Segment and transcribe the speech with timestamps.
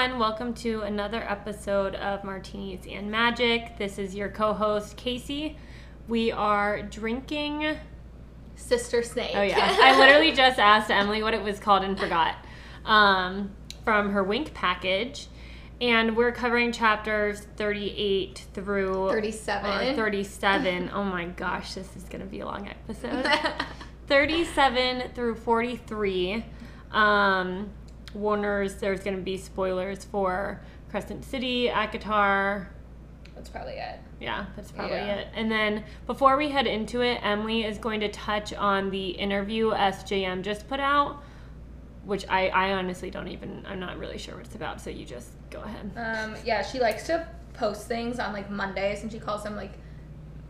[0.00, 0.18] everyone.
[0.18, 3.76] Welcome to another episode of Martinis and Magic.
[3.76, 5.58] This is your co host, Casey.
[6.08, 7.76] We are drinking.
[8.56, 9.32] Sister Snake.
[9.34, 9.56] Oh, yeah.
[9.82, 12.36] I literally just asked Emily what it was called and forgot
[12.86, 13.50] um,
[13.84, 15.26] from her Wink package.
[15.82, 19.70] And we're covering chapters 38 through 37.
[19.70, 20.90] or 37.
[20.94, 23.26] oh my gosh, this is going to be a long episode.
[24.06, 26.44] 37 through 43.
[26.90, 27.70] Um,
[28.14, 30.60] Warner's, there's going to be spoilers for
[30.90, 32.66] Crescent City, ACOTAR.
[33.34, 33.98] That's probably it.
[34.20, 35.14] Yeah, that's probably Yeah.
[35.16, 35.28] it.
[35.34, 39.70] And then before we head into it, Emily is going to touch on the interview
[39.70, 41.22] SJM just put out,
[42.04, 44.80] which I, I honestly don't even, I'm not really sure what it's about.
[44.80, 45.90] So you just go ahead.
[45.96, 49.72] Um, yeah, she likes to post things on like Mondays and she calls them like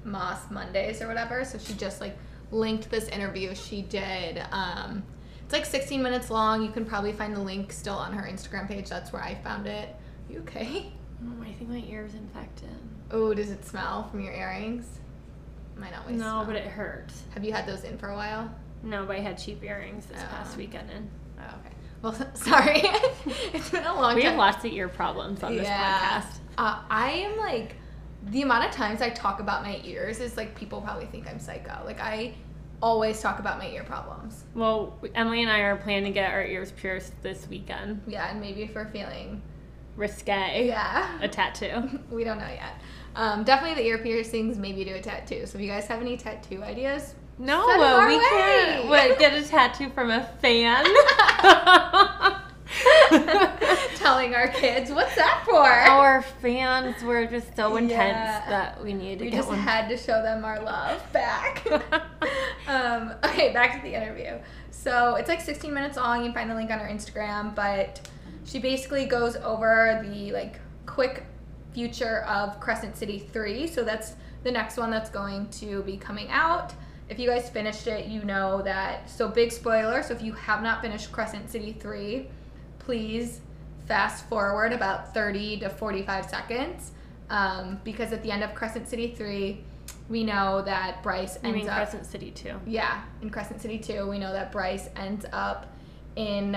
[0.05, 1.45] Moss Mondays or whatever.
[1.45, 2.17] So she just like
[2.51, 4.43] linked this interview she did.
[4.51, 5.05] Um,
[5.51, 6.63] it's like 16 minutes long.
[6.63, 8.89] You can probably find the link still on her Instagram page.
[8.89, 9.89] That's where I found it.
[10.29, 10.93] You okay?
[11.27, 12.71] Oh, I think my ear's are infected.
[13.11, 14.87] Oh, does it smell from your earrings?
[15.77, 16.45] Might not always No, smell.
[16.45, 17.25] but it hurts.
[17.35, 18.49] Have you had those in for a while?
[18.85, 20.59] No, but I had cheap earrings this past Oh.
[20.59, 20.89] weekend.
[20.91, 21.75] And Oh, okay.
[22.01, 22.83] Well, sorry.
[23.53, 24.31] it's been a long we time.
[24.31, 26.39] have lots of ear problems on this podcast.
[26.59, 27.75] Uh, I am like
[28.27, 31.41] the amount of times I talk about my ears is like people probably think I'm
[31.41, 31.83] psycho.
[31.85, 32.35] Like I
[32.83, 34.45] always talk about my ear problems.
[34.55, 38.03] Well, Emily and I are planning to get our ears pierced this weekend.
[38.07, 39.43] Yeah, and maybe if we're feeling
[39.97, 40.67] Risque.
[40.67, 42.01] yeah, A tattoo.
[42.11, 42.75] we don't know yet.
[43.17, 44.57] Um, definitely the ear piercings.
[44.57, 45.45] Maybe do a tattoo.
[45.47, 48.25] So if you guys have any tattoo ideas, No, Send 'em our we way.
[48.31, 48.87] can't.
[48.89, 50.85] What, get a tattoo from a fan?
[53.97, 55.61] telling our kids what's that for?
[55.69, 58.45] Our fans were just so intense Yeah.
[58.49, 59.59] that we needed to we just one.
[59.59, 61.67] had to show them our love back.
[62.69, 64.39] um, okay, back to the interview.
[64.71, 66.21] So it's like 16 minutes long.
[66.21, 68.09] You can find the link on her Instagram, but
[68.45, 71.25] she basically goes over the like quick
[71.73, 73.67] future of Crescent City 3.
[73.67, 76.73] So that's the next one that's going to be coming out.
[77.09, 79.11] If you guys finished it, you know that.
[79.11, 80.03] So big spoiler.
[80.03, 82.29] So if you have not finished Crescent City 3,
[82.81, 83.41] please
[83.87, 86.93] fast forward about 30 to 45 seconds.
[87.29, 89.63] Um, because at the end of Crescent City 3,
[90.09, 91.77] we know that Bryce ends mean, up.
[91.77, 92.61] Crescent City 2.
[92.67, 95.73] Yeah, in Crescent City 2, we know that Bryce ends up
[96.17, 96.57] in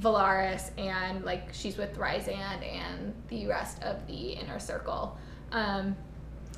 [0.00, 5.18] Velaris and like she's with Rhysand and the rest of the inner circle.
[5.52, 5.94] Um,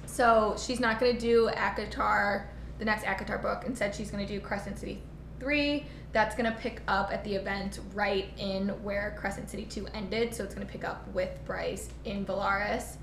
[0.07, 2.47] so she's not going to do ACOTAR,
[2.79, 3.65] the next ACOTAR book.
[3.67, 5.03] Instead, she's going to do Crescent City
[5.41, 5.85] 3.
[6.17, 10.35] That's going to pick up at the event right in where Crescent City 2 ended.
[10.35, 12.97] So it's going to pick up with Bryce in Velaris.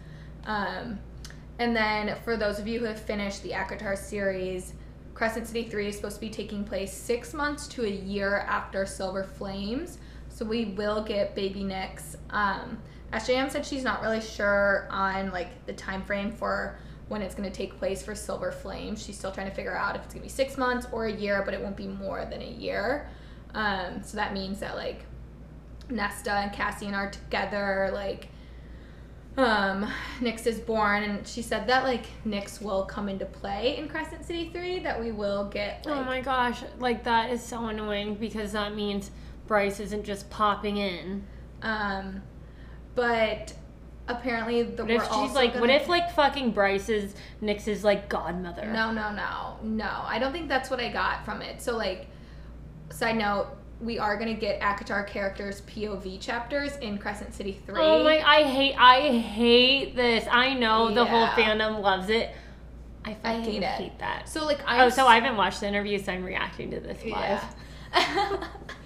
[0.48, 0.98] Um,
[1.60, 4.74] and then for those of you who have finished the ACOTAR series,
[5.14, 8.84] Crescent City 3 is supposed to be taking place six months to a year after
[8.84, 10.00] Silver Flames.
[10.30, 12.16] So we will get Baby Nyx.
[12.32, 12.80] Um,
[13.14, 16.80] SJM said she's not really sure on like the time frame for
[17.14, 18.98] when it's going to take place for Silver Flame.
[18.98, 21.12] She's still trying to figure out if it's going to be six months or a
[21.14, 23.08] year, but it won't be more than a year.
[23.54, 25.06] Um, so that means that like
[25.90, 28.28] Nesta and Cassian are together, like
[29.36, 33.88] um Nyx is born and she said that like Nyx will come into play in
[33.88, 37.66] Crescent City 3 that we will get like oh my gosh, like that is so
[37.66, 39.10] annoying because that means
[39.48, 41.26] Bryce isn't just popping in.
[41.64, 42.22] um
[42.94, 43.54] but
[44.08, 48.10] apparently the What if we're she's like, what gonna- if like fucking Bryce's Nyx's like
[48.10, 48.66] godmother?
[48.66, 49.58] No, no, no.
[49.64, 50.02] No.
[50.06, 51.62] I don't think that's what I got from it.
[51.62, 52.08] So like
[52.90, 53.48] side note,
[53.82, 57.76] we are going to get Akatar characters POV chapters in Crescent City 3.
[57.78, 58.20] Oh my!
[58.22, 58.76] I hate.
[58.78, 60.26] I hate this.
[60.32, 62.34] I know the whole fandom loves it.
[63.04, 64.00] I I fucking hate hate, it.
[64.00, 64.30] that.
[64.30, 67.04] So like I oh, so I haven't watched the interview, so I'm reacting to this
[67.04, 67.44] live.
[67.94, 68.48] Yeah.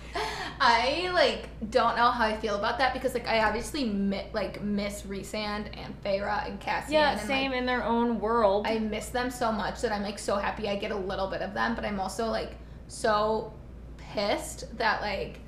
[0.59, 4.61] I like don't know how I feel about that because like I obviously mi- like
[4.61, 6.93] miss Rhysand and Feyre and Cassian.
[6.93, 8.65] Yeah, and, same Like, in their own world.
[8.67, 11.41] I miss them so much that I'm like so happy I get a little bit
[11.41, 12.55] of them, but I'm also like
[12.87, 13.53] so
[13.97, 15.39] pissed that like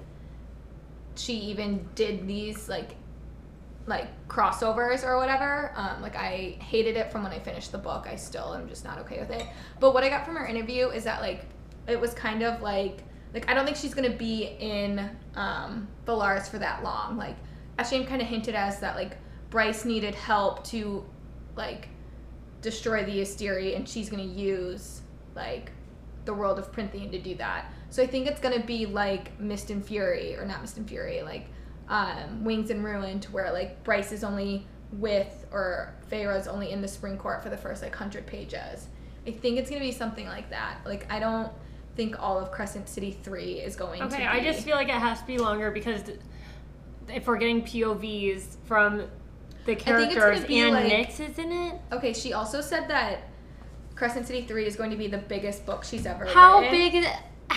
[1.15, 2.95] she even did these like
[3.87, 5.73] like crossovers or whatever.
[5.75, 8.05] Um, like I hated it from when I finished the book.
[8.07, 9.45] I still am just not okay with it.
[9.79, 11.45] But what I got from her interview is that like
[11.87, 13.03] it was kind of like
[13.33, 17.17] like I don't think she's gonna be in um Velaris for that long.
[17.17, 17.35] Like
[17.77, 19.17] Ashane kind of hinted as that like
[19.49, 21.05] Bryce needed help to
[21.55, 21.89] like
[22.61, 25.01] destroy the Asteri and she's gonna use
[25.35, 25.71] like
[26.25, 27.71] the world of Prythian to do that.
[27.89, 31.21] So I think it's gonna be like Mist and Fury or not Mist and Fury,
[31.21, 31.47] like
[31.87, 36.81] um, Wings and Ruin, to where like Bryce is only with or Feyre's only in
[36.81, 38.87] the Spring Court for the first like hundred pages.
[39.25, 40.77] I think it's gonna be something like that.
[40.85, 41.51] Like I don't
[41.99, 44.05] think all of Crescent City three is going to.
[44.05, 46.01] okay, I just feel like it has to be longer because
[47.13, 51.37] if we're getting POVs from the think it's gonna characters be and like- Nyx is
[51.37, 51.75] in it.
[51.91, 53.23] Okay, she also said that
[53.95, 56.33] Crescent City 3 is going to be the biggest book she's ever read.
[56.33, 56.71] How written.
[56.71, 57.17] big is it?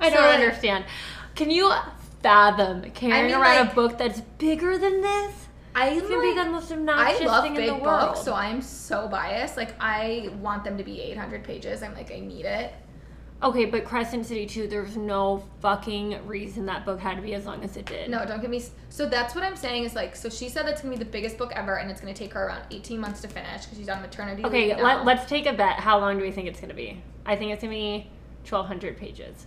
[0.00, 0.86] I So, don't like- understand.
[1.34, 1.70] Can you
[2.22, 5.34] fathom carrying mean, around like- a book that's bigger than this?
[5.74, 8.08] I It's gonna be the most I obnoxious love thing big in the world.
[8.14, 9.56] books, so I'm so biased.
[9.58, 11.82] Like I want them to be 800 pages.
[11.82, 12.72] I'm like I need it.
[13.42, 17.46] Okay, but Crescent City 2, there's no fucking reason that book had to be as
[17.46, 18.10] long as it did.
[18.10, 18.58] No, don't get me.
[18.58, 20.14] s- So that's what I'm saying is like.
[20.14, 22.46] So she said that's gonna be the biggest book ever, and it's gonna take her
[22.48, 24.76] around 18 months to finish because she's on maternity Okay, leave.
[24.76, 24.82] now.
[24.84, 25.80] let, let's take a bet.
[25.80, 27.02] How long do we think it's gonna be?
[27.24, 28.08] I think it's gonna be
[28.44, 29.46] 1,200 pages.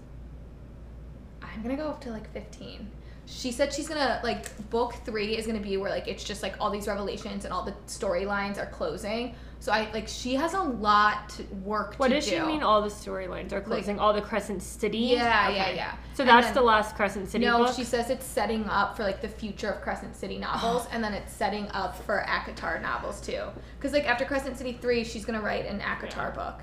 [1.44, 2.90] I'm gonna go up to like 15.
[3.36, 6.56] She said she's gonna like book three is gonna be where like it's just like
[6.60, 9.36] all these revelations and all the storylines are closing.
[9.60, 12.32] So I like she has a lot to work What to does do.
[12.32, 12.62] she mean?
[12.64, 13.98] All the storylines are closing.
[13.98, 14.98] all the Crescent City.
[14.98, 15.96] Yeah, yeah, yeah.
[16.14, 17.76] So that's then- the last Crescent City no, book.
[17.76, 21.14] she says it's setting up for like the future of Crescent City novels, and then
[21.14, 23.42] it's setting up for ACOTAR novels too.
[23.78, 26.60] Because like after Crescent City three, she's gonna write an ACOTAR book.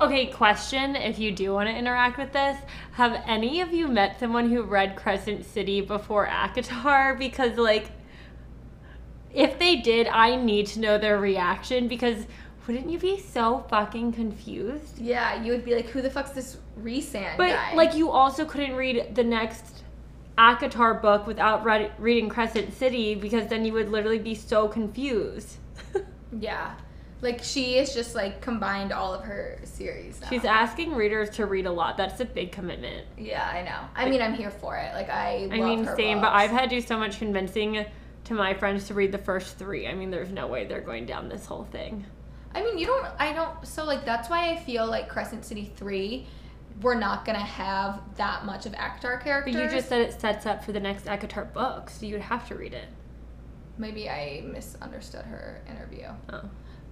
[0.00, 2.56] Okay, question if you do want to interact with this.
[2.92, 7.14] Have any of you met someone who read Crescent City before ACOTAR?
[7.18, 7.90] Because, like,
[9.34, 12.26] if they did, I need to know their reaction because
[12.66, 14.98] wouldn't you be so fucking confused?
[14.98, 17.74] Yeah, you would be like, who the fuck's this Rhysand But, guy?
[17.74, 19.82] like, you also couldn't read the next
[20.36, 25.56] ACOTAR book without read- reading Crescent City because then you would literally be so confused.
[26.38, 26.74] yeah,
[27.20, 30.20] like she is just like combined all of her series.
[30.20, 30.28] Now.
[30.28, 31.96] She's asking readers to read a lot.
[31.96, 33.06] That's a big commitment.
[33.16, 33.80] Yeah, I know.
[33.94, 34.94] I mean, I'm here for it.
[34.94, 35.48] Like I.
[35.50, 36.32] I mean, same, but.
[36.32, 37.84] I've had to do so much convincing
[38.24, 39.88] to my friends to read the first three.
[39.88, 42.04] I mean, there's no way they're going down this whole thing.
[42.54, 43.06] I mean, you don't.
[43.18, 43.66] I don't.
[43.66, 46.26] So like that's why I feel like Crescent City three,
[46.82, 50.64] we're not gonna have that much of ACOTAR But you just said it sets up
[50.64, 52.88] for the next ACOTAR book, so you'd have to read it.
[53.76, 56.06] maybe I misunderstood her interview.
[56.32, 56.42] Oh.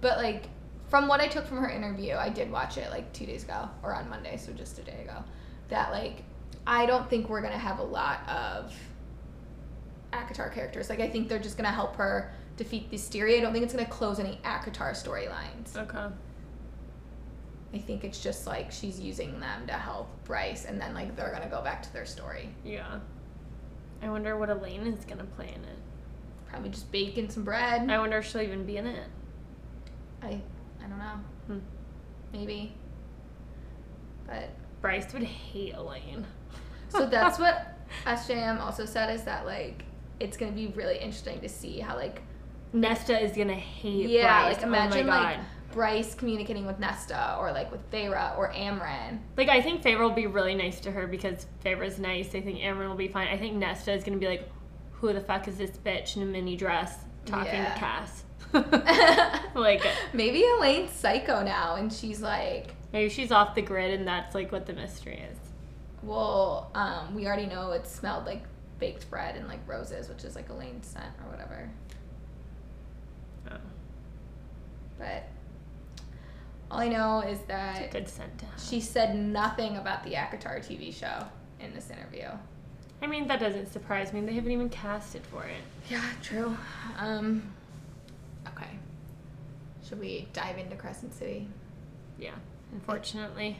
[0.01, 0.49] But like
[0.89, 3.69] from what I took from her interview, I did watch it like two days ago
[3.83, 5.23] or on Monday, so just a day ago.
[5.69, 6.23] That like
[6.65, 8.73] I don't think we're gonna have a lot of
[10.13, 10.89] ACOTAR characters.
[10.89, 13.37] Like I think they're just gonna help her defeat the Styria.
[13.37, 15.75] I don't think it's gonna close any ACOTAR storylines.
[15.77, 16.13] Okay.
[17.73, 21.31] I think it's just like she's using them to help Bryce, and then like they're
[21.31, 22.49] gonna go back to their story.
[22.63, 22.99] Yeah.
[24.01, 25.79] I wonder what Elain is going to play in it.
[26.49, 27.89] Probably just baking some bread.
[27.89, 29.07] I wonder if she'll even be in it.
[30.21, 30.41] I
[30.83, 31.19] I don't know.
[31.47, 31.59] Hmm.
[32.33, 32.73] Maybe.
[34.25, 34.49] But
[34.81, 36.25] Bryce would hate Elain.
[36.89, 39.83] so that's what SJM also said is that like
[40.19, 42.21] it's gonna be really interesting to see how like
[42.73, 44.55] Nesta is going to hate yeah Bryce.
[44.55, 45.39] like imagine oh like
[45.71, 49.19] Bryce communicating with Nesta or like with Feyre or Amren.
[49.37, 52.33] Like, I think Feyre will be really nice to her because Feyre's nice.
[52.35, 53.27] I think Amren will be fine.
[53.27, 54.49] I think Nesta is going to be like,
[54.93, 57.73] who the fuck is this bitch in a mini dress talking Yeah.
[57.73, 58.23] to Cass?
[59.55, 64.33] like, Maybe Elain's psycho now and she's like maybe she's off the grid and that's
[64.33, 65.37] like what the mystery is.
[66.03, 68.43] Well, um, we already know it smelled like
[68.79, 71.69] baked bread and like roses, which is like Elain's scent or whatever.
[73.51, 73.57] Oh,
[74.97, 75.27] But
[76.69, 81.25] all I know is that good scent she said nothing about the ACOTAR TV show
[81.59, 82.27] in this interview.
[83.01, 84.21] I mean, that doesn't surprise me.
[84.21, 85.61] They haven't even casted for it.
[85.89, 86.57] Yeah, true.
[86.97, 87.53] Um.
[89.87, 91.47] Should we dive into Crescent City?
[92.19, 92.35] Yeah,
[92.73, 93.57] unfortunately.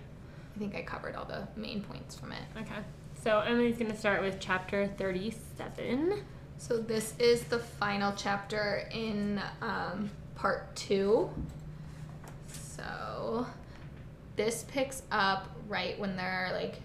[0.55, 2.41] I think I covered all the main points from it.
[2.57, 2.81] Okay.
[3.23, 6.23] So Emily's going to start with chapter 37.
[6.57, 11.29] So this is the final chapter in um, part two.
[12.47, 13.45] So
[14.35, 16.75] this picks up right when they're like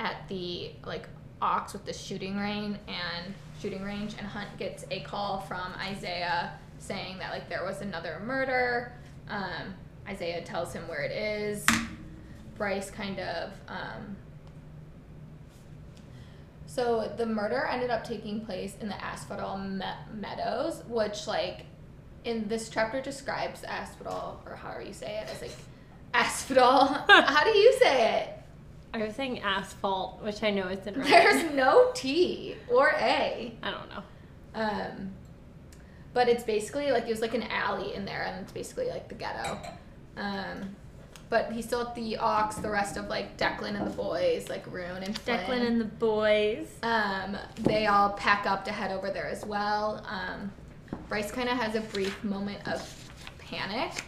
[0.00, 1.08] at the like
[1.40, 6.52] Ox with the shooting range and shooting range, and Hunt gets a call from Isaiah
[6.88, 8.92] saying that like there was another murder.
[9.28, 9.74] Um,
[10.08, 11.64] Isaiah tells him where it is.
[12.56, 14.16] Bryce kind of um,
[16.66, 21.66] so the murder ended up taking place in the Asphodel me- Meadows, which like
[22.24, 25.56] in this chapter describes Asphodel or however you say it as like
[26.14, 26.86] Asphodel.
[27.08, 28.34] How do you say it?
[28.94, 31.08] I was saying asphalt, which I know isn't right.
[31.08, 33.54] There's no T or A.
[33.62, 34.02] I don't know.
[34.54, 35.10] Um,
[36.18, 39.08] but it's basically like it was like an alley in there, and it's basically like
[39.08, 39.56] the ghetto.
[40.16, 40.74] Um,
[41.30, 42.56] but he's still at the Ox.
[42.56, 45.38] The rest of like Declan and the boys, like Rune and Flynn.
[45.38, 46.66] Declan and the boys.
[46.82, 50.04] Um, they all pack up to head over there as well.
[50.08, 50.50] Um,
[51.08, 52.82] Bryce kind of has a brief moment of
[53.38, 54.02] panic.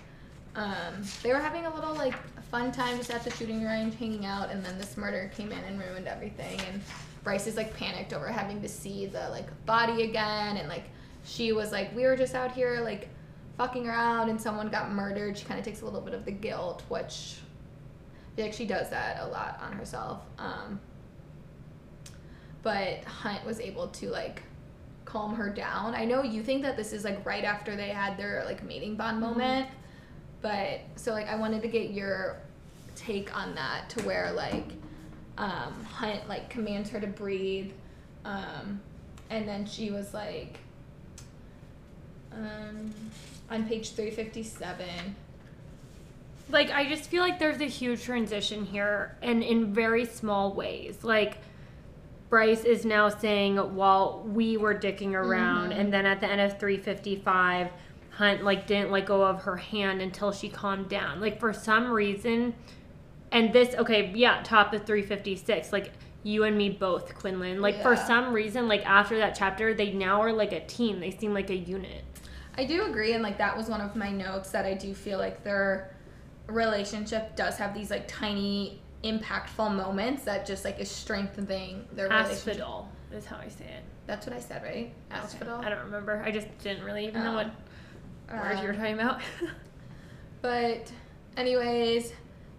[0.56, 2.16] Um, they were having a little like
[2.50, 5.62] fun time just at the shooting range, hanging out, and then this murder came in
[5.62, 6.60] and ruined everything.
[6.72, 6.82] And
[7.22, 10.86] Bryce is like panicked over having to see the like body again, and like
[11.24, 13.08] she was like, we were just out here like
[13.56, 15.36] fucking around, and someone got murdered.
[15.36, 17.36] She kind of takes a little bit of the guilt, which
[18.32, 20.22] I feel like she does that a lot on herself.
[20.38, 20.80] Um,
[22.62, 24.42] but Hunt was able to like
[25.04, 25.94] calm her down.
[25.94, 28.96] I know you think that this is like right after they had their like mating
[28.96, 29.68] bond moment,
[30.40, 32.36] but so like I wanted to get your
[32.96, 34.72] take on that to where like
[35.38, 37.72] um, Hunt like commands her to breathe,
[38.24, 38.80] um,
[39.30, 40.58] and then she was like
[42.32, 42.92] um,
[43.50, 45.16] on page three fifty seven.
[46.50, 50.98] like I just feel like there's a huge transition here and in very small ways.
[51.02, 51.38] Like
[52.28, 55.78] Bryce is now saying while we were dicking around Mhm.
[55.80, 57.68] and then at the end of 355
[58.12, 61.20] Hunt like didn't let go of her hand until she calmed down.
[61.20, 62.54] Like for some reason
[63.32, 67.62] and this okay, yeah, top of 356 like you and me both, Quinlan.
[67.62, 70.98] Like for some reason like after that chapter they now are like a team.
[71.00, 72.04] They seem like a unit.
[72.60, 75.18] I do agree, and like that was one of my notes that I do feel
[75.18, 75.96] like their
[76.46, 82.48] relationship does have these like tiny impactful moments that just like is strengthening their relationship.
[82.60, 83.82] Asphodel is how I say it.
[84.06, 84.92] That's what I said, right?
[85.10, 85.50] Okay.
[85.50, 86.22] I don't remember.
[86.22, 87.34] I just didn't really even know Oh.
[87.36, 87.50] what
[88.42, 89.20] words you were Um, talking about.
[90.42, 90.90] But,
[91.36, 92.12] anyways,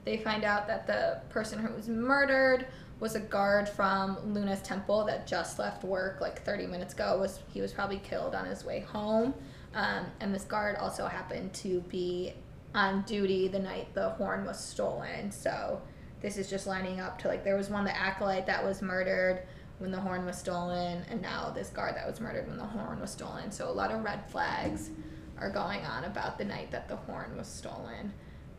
[0.06, 2.68] they find out that the person who was murdered
[3.00, 7.18] was a guard from Luna's temple that just left work like 30 minutes ago.
[7.20, 9.34] Was he was probably killed on his way home,
[9.74, 12.34] um, and this guard also happened to be
[12.74, 15.32] on duty the night the horn was stolen.
[15.32, 15.82] So
[16.22, 19.44] this is just lining up to like there was one the acolyte that was murdered
[19.80, 23.00] when the horn was stolen, and now this guard that was murdered when the horn
[23.00, 23.52] was stolen.
[23.52, 24.92] So a lot of red flags
[25.40, 28.14] are going on about the night that the horn was stolen.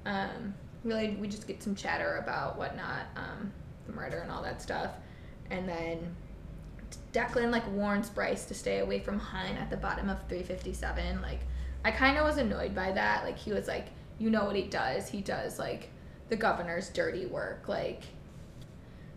[0.05, 0.53] Um,
[0.83, 3.53] really, we just get some chatter about whatnot, um,
[3.87, 4.91] the murder and all that stuff,
[5.51, 6.17] and then
[7.13, 11.21] Declan like warns Bryce to stay away from Hunt at the bottom of 357.
[11.23, 11.41] Like,
[11.85, 13.25] I kind of was annoyed by that.
[13.25, 13.87] Like, he was like,
[14.19, 15.09] you know what he does?
[15.09, 15.91] He does like
[16.29, 17.69] the governor's dirty work.
[17.69, 18.03] Like,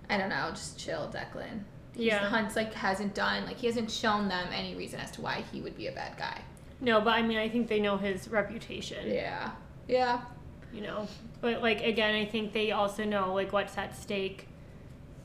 [0.09, 1.61] I don't know, just chill, Declan.
[1.93, 2.27] He's- Yeah.
[2.27, 5.61] Hunt's like hasn't done like he hasn't shown them any reason as to why he
[5.61, 6.41] would be a bad guy.
[6.81, 9.09] no, but I mean, I think they know his reputation.
[9.09, 9.51] Yeah.
[9.87, 10.21] Yeah.
[10.73, 11.07] You know,
[11.39, 14.49] but like again, I think they also know like what's at stake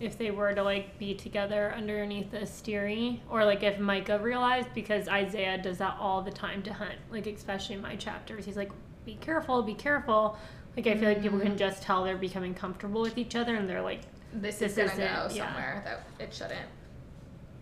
[0.01, 4.69] if they were to like be together underneath the steery, or like if Micah realized
[4.75, 8.57] because Isaiah does that all the time to Hunt, like especially in my chapters, he's
[8.57, 8.73] like,
[9.05, 10.37] "Be careful, be careful."
[10.77, 13.69] Like I feel like people can just tell they're becoming comfortable with each other, and
[13.69, 14.03] they're like,
[14.33, 15.47] this, This is gonna go it, yeah.
[15.47, 16.69] somewhere that it shouldn't.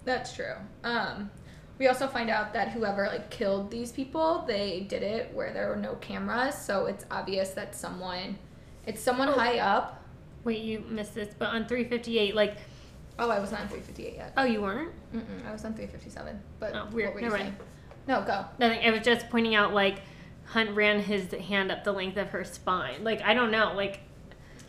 [0.04, 0.54] That's true.
[0.84, 1.30] Um,
[1.78, 5.68] we also find out that whoever like killed these people, they did it where there
[5.68, 8.38] were no cameras, so it's obvious that someone,
[8.86, 9.97] it's someone high up.
[10.48, 12.56] "Wait, you missed this," but on 358, like,
[13.20, 14.32] Oh, I was not on three fifty eight yet.
[14.36, 14.92] oh, you weren't.
[15.14, 16.40] Mm-mm, I was on three fifty seven.
[16.60, 17.08] But Oh, weird.
[17.08, 17.56] what were you Never saying?
[18.06, 18.44] No, go.
[18.60, 18.80] Nothing.
[18.86, 20.00] I was just pointing out like
[20.46, 23.02] Hunt ran his hand up the length of her spine.
[23.04, 23.72] Like I don't know.
[23.74, 24.00] Like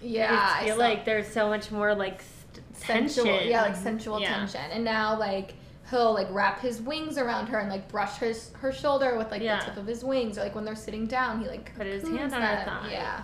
[0.01, 3.23] Yeah, I I feel saw- like there's so much more like st- tension.
[3.23, 4.33] sensual yeah like sensual Yeah.
[4.35, 5.53] tension and now like
[5.91, 9.41] he'll like wrap his wings around her and like brush his her shoulder with like
[9.41, 9.59] Yeah.
[9.59, 12.01] the tip of his wings or like when they're sitting down he like Put his
[12.07, 12.89] hand on her thigh.
[12.91, 13.21] yeah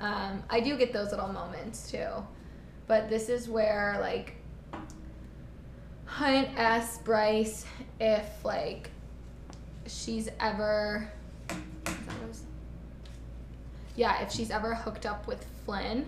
[0.00, 2.08] um, i do get those little moments too.
[2.86, 4.34] But this is where like
[6.06, 7.64] hunt asks bryce
[8.00, 8.90] if like
[9.86, 11.08] she's ever
[13.94, 16.06] yeah if she's ever hooked up with flynn.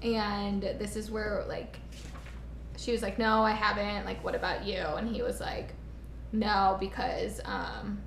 [0.00, 1.76] And this is where like
[2.78, 4.06] she was like no i haven't.
[4.06, 4.78] Like what about you?
[4.78, 5.74] And he was like
[6.32, 8.00] no because um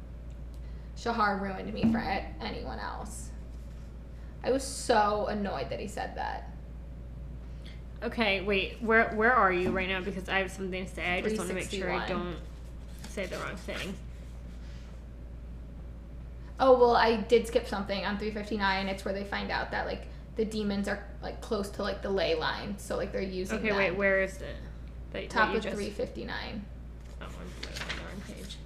[0.96, 2.00] shahar ruined me for
[2.42, 3.30] anyone else
[4.44, 6.50] i was so annoyed that he said that
[8.04, 8.82] Okay, wait.
[8.82, 10.02] Where where are you right now?
[10.02, 11.06] Because I have something to say.
[11.06, 12.36] I just want to make sure I don't
[13.08, 13.94] say the wrong thing.
[16.60, 20.04] oh well i did skip something on 359 it's where they find out that like
[20.36, 23.70] the demons are like close to like the ley line so like they're using Okay,
[23.70, 23.78] that.
[23.78, 23.92] wait.
[23.96, 24.56] Where is it?
[25.14, 26.66] That, top that of just- 359
[27.22, 28.58] Oh, I'm wait, on the wrong page.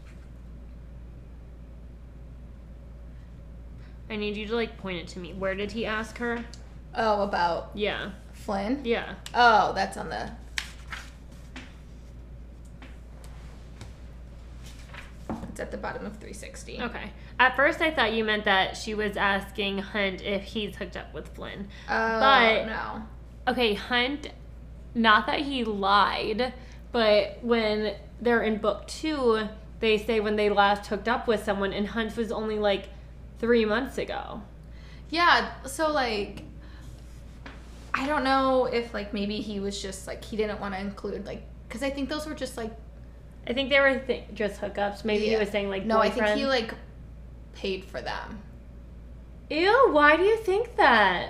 [4.09, 5.33] I need you to like point it to me.
[5.33, 6.43] Where did he ask her?
[6.95, 8.11] oh about Yeah.
[8.33, 9.15] flynn Yeah.
[9.33, 10.31] Oh, that's on the.
[15.49, 16.81] It's at the bottom of 360.
[16.81, 17.11] Okay.
[17.39, 21.13] At first, I thought you meant that she was asking Hunt if he's hooked up
[21.13, 21.67] with Flynn.
[21.89, 23.03] Oh, But- no.
[23.47, 24.29] Okay, Hunt,
[24.93, 26.53] not that he lied,
[26.91, 29.47] but when they're in book two,
[29.79, 32.89] they say when they last hooked up with someone, and Hunt was only like
[33.39, 34.41] three months ago.
[35.10, 36.44] Yeah, so like
[37.94, 41.25] I don't know if like maybe he was just like he didn't want to include
[41.25, 42.72] like because I think those were just like
[43.48, 45.06] I think they were th- just hookups.
[45.06, 46.74] Maybe he was saying like no, I think he like
[47.56, 48.39] paid for them.
[49.50, 51.29] Ew, why do you think that?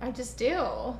[0.00, 0.56] I just do.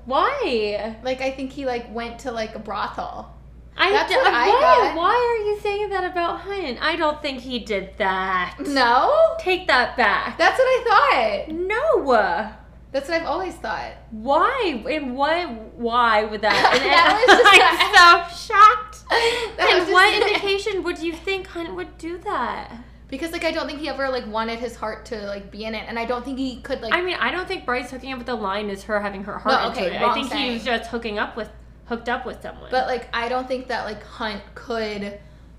[0.06, 0.96] Why?
[1.02, 3.34] Like I think he like went to like a brothel.
[3.76, 4.96] I That's d- what I why, got.
[4.96, 6.78] why are you saying that about Hunt?
[6.82, 8.56] I don't think he did that.
[8.66, 10.36] No, Take that back.
[10.38, 11.54] that's what I thought.
[11.54, 12.52] No.
[12.92, 13.92] That's what I've always thought.
[14.10, 14.82] Why?
[14.90, 15.48] And what?
[15.78, 16.52] Why would that?
[16.74, 18.98] And That was just I'm so shocked.
[19.56, 22.70] That and what indication would you think Hunt would do that?
[23.08, 25.74] Because like I don't think he ever like wanted his heart to like be in
[25.74, 26.94] it, and I don't think he could like.
[26.94, 29.38] I mean, I don't think Bryce hooking up with the line is her having her
[29.38, 30.02] heart No, into okay, it.
[30.02, 31.50] I think he was just hooking up with,
[31.92, 32.70] hooked up with someone.
[32.70, 35.18] but like I don't think that like Hunt could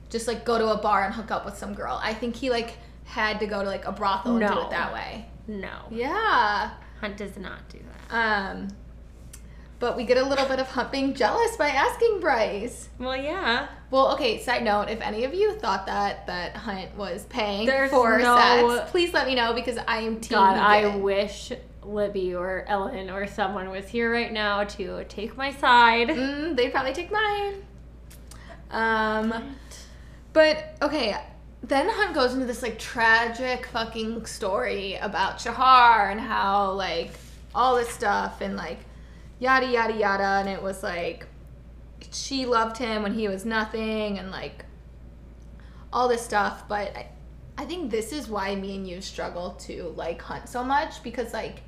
[0.10, 2.00] just like go to a bar and hook up with some girl.
[2.04, 4.94] I think he like had to go to like a brothel and do it that
[4.94, 5.26] way.
[5.48, 6.72] no, Yeah.
[7.02, 8.16] Hunt does not do that.
[8.16, 8.68] Um.
[9.80, 12.88] But we get a little bit of Hunt being jealous by asking Bryce.
[13.00, 13.68] Well, yeah.
[13.92, 17.92] Well, okay, side note, if any of you thought that that Hunt was paying There's
[17.92, 18.38] for no-
[18.78, 21.52] sex, please let me know because I am team God, I wish
[21.86, 26.10] Libby or Ellen or someone was here right now to take my side.
[26.10, 27.64] Mm, they'd probably take mine.
[28.72, 29.56] Um,
[30.34, 31.16] but okay,
[31.62, 37.12] then Hunt goes into this like tragic fucking story about Shahar and how like
[37.56, 38.80] all this stuff and like
[39.40, 41.28] yada yada yada, and it was like
[42.12, 44.66] she loved him when he was nothing and like
[45.92, 46.68] all this stuff.
[46.68, 47.08] But I,
[47.58, 51.32] I think this is why me and you struggle to like Hunt so much because
[51.34, 51.62] like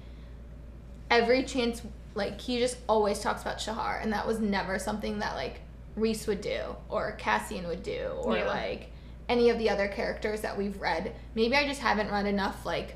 [1.10, 1.82] every chance
[2.16, 5.62] like he just always talks about Shahar and that was never something that like
[5.96, 8.48] Rhys would do or Cassian would do or Yeah.
[8.48, 8.92] like
[9.28, 11.16] any of the other characters that we've read.
[11.36, 12.96] Maybe I just haven't read enough like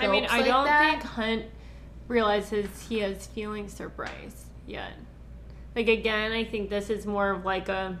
[0.00, 0.90] I mean, I like don't that.
[0.90, 1.44] think Hunt
[2.08, 4.92] realizes he has feelings for Bryce yet.
[5.76, 7.98] Like again, I think this is more of like a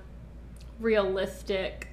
[0.80, 1.88] realistic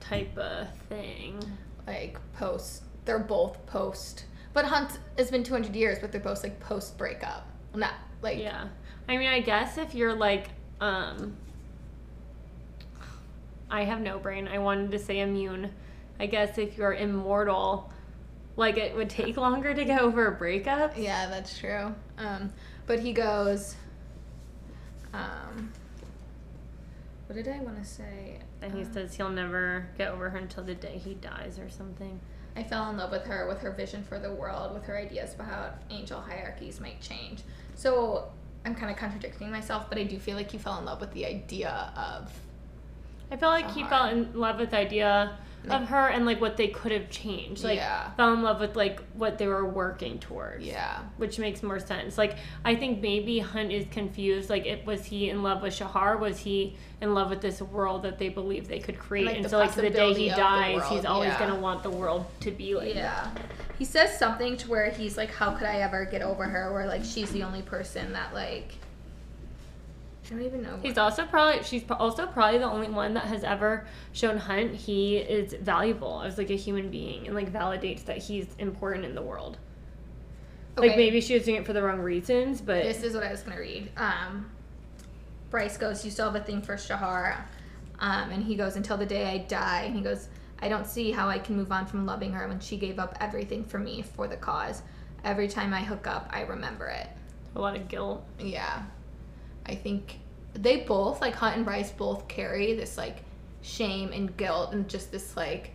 [0.00, 1.42] type of thing.
[1.86, 6.58] like post they're both post but Hunt has been 200 years but they're both like
[6.60, 7.46] post breakup.
[7.74, 8.68] Not like Yeah.
[9.08, 10.48] I mean, I guess if you're like,
[10.80, 11.36] um,
[13.70, 14.48] I have no brain.
[14.48, 15.70] I wanted to say immune.
[16.18, 17.92] I guess if you're immortal,
[18.56, 20.96] like it would take longer to get over a breakup.
[20.96, 21.94] Yeah, that's true.
[22.16, 22.52] Um,
[22.86, 23.74] but he goes.
[25.12, 25.72] Um,
[27.26, 28.38] what did I want to say?
[28.62, 31.68] And he Um, says he'll never get over her until the day he dies or
[31.68, 32.20] something.
[32.56, 35.34] I fell in love with her, with her vision for the world, with her ideas
[35.34, 37.40] about how angel hierarchies might change.
[37.74, 38.30] So
[38.64, 41.12] I'm kind of contradicting myself, but I do feel like he fell in love with
[41.12, 42.32] the idea of.
[43.30, 45.36] I felt like he fell in love with the idea
[45.66, 47.64] Like- of her and like what they could have changed.
[47.64, 48.10] Like Yeah.
[48.12, 50.64] fell in love with like what they were working towards.
[50.64, 50.98] Yeah.
[51.16, 52.18] which makes more sense.
[52.18, 54.50] Like I think maybe Hunt is confused.
[54.50, 56.18] Like, it was he in love with Shahar?
[56.18, 59.26] Was he in love with this world that they believe they could create?
[59.26, 61.38] like, and so, like the day he dies, he's always yeah.
[61.38, 62.94] gonna want the world to be like.
[62.94, 62.96] that.
[62.96, 63.30] Yeah.
[63.78, 66.72] He says something to where he's like, How could I ever get over her?
[66.72, 68.72] Where like she's the only person that like.
[70.24, 70.78] I don't even know.
[70.82, 75.18] He's also probably she's also probably the only one that has ever shown Hunt he
[75.18, 79.22] is valuable as like a human being and like validates that he's important in the
[79.22, 79.58] world.
[80.76, 83.30] Like maybe she was doing it for the wrong reasons, but This is what I
[83.30, 83.90] was gonna read.
[83.96, 84.50] Um,
[85.50, 87.44] Bryce goes, "You still have a thing for Shahar,"
[88.00, 90.28] um, and he goes, "Until the day I die." And he goes,
[90.60, 93.16] "I don't see how I can move on from loving her when she gave up
[93.20, 94.82] everything for me for the cause.
[95.22, 97.08] Every time I hook up, I remember it."
[97.56, 98.24] a lot of guilt.
[98.38, 98.82] Yeah,
[99.66, 100.18] I think
[100.54, 103.18] they both like Hunt and Bryce both carry this like
[103.62, 105.70] shame and guilt and just this like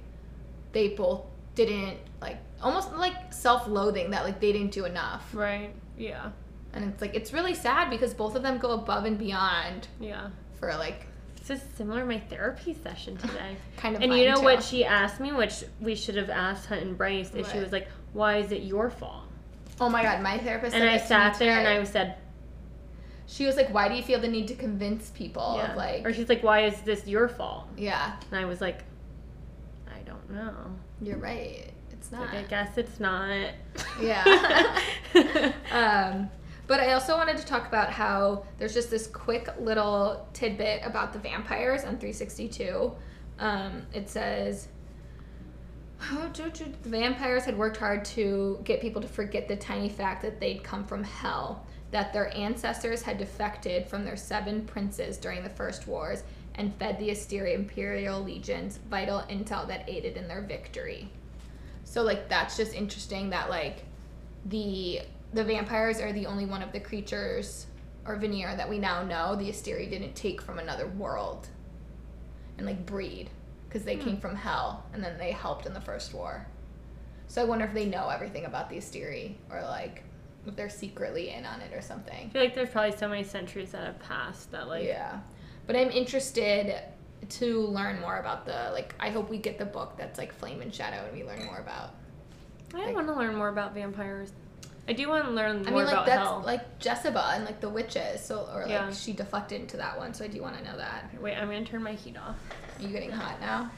[0.71, 1.21] they both
[1.55, 5.73] didn't like almost like self-loathing that like they didn't do enough Right.
[5.97, 6.29] Yeah.
[6.73, 10.29] and it's like it's really sad because both of them go above and beyond Yeah.
[10.59, 13.57] for like This is similar to my therapy session today.
[13.77, 14.43] kind of And you know too.
[14.43, 17.71] what she asked me, which we should have asked Hunt and Bryce, if she was
[17.71, 19.23] like, "Why is it your fault?"
[19.81, 21.67] oh my god my therapist And said I that to me sat there and.
[21.67, 22.15] I said,
[23.29, 26.05] she was like why do you feel the need to convince people "Yeah," of like
[26.05, 28.83] or she's like, "Why is this your fault?" yeah And I was like,
[29.87, 30.53] "I don't know.
[31.01, 33.51] you're right it's not Like, I guess it's not."
[34.01, 34.79] Yeah.
[35.71, 36.29] um,
[36.69, 41.13] but I also wanted to talk about how there's just this quick little tidbit about
[41.13, 42.93] the vampires on 362.
[43.39, 44.67] Um, it says,
[46.11, 50.39] Oh, the vampires had worked hard to get people to forget the tiny fact that
[50.39, 55.49] they'd come from hell, that their ancestors had defected from their seven princes during the
[55.49, 56.23] First Wars
[56.55, 61.09] and fed the Asteria Imperial legions vital intel that aided in their victory.
[61.83, 63.85] So like that's just interesting that like
[64.45, 65.01] the
[65.33, 67.67] the vampires are the only one of the creatures
[68.05, 71.47] or Vanir that we now know the Asteri didn't take from another world
[72.57, 73.29] and like breed
[73.67, 74.03] because they hmm.
[74.03, 76.45] came from hell and then they helped in the first war.
[77.27, 80.03] So I wonder if they know everything about the Asteri or like
[80.45, 82.27] they're secretly in on it or something.
[82.27, 85.19] I feel like there's probably so many centuries that have passed that like yeah.
[85.67, 86.75] But I'm interested
[87.29, 90.61] to learn more about the like I hope we get the book that's like Flame
[90.61, 91.91] and Shadow and we learn more about
[92.73, 94.31] I like- want to learn more about vampires.
[94.87, 96.41] I do want to learn more I mean, like about that's hell.
[96.43, 98.91] like Jesiba and like the witches, so or like Yeah.
[98.91, 101.11] she deflected into that one, so I do want to know that.
[101.21, 102.37] Wait, I'm gonna turn my heat off.
[102.79, 103.69] Are you getting hot now?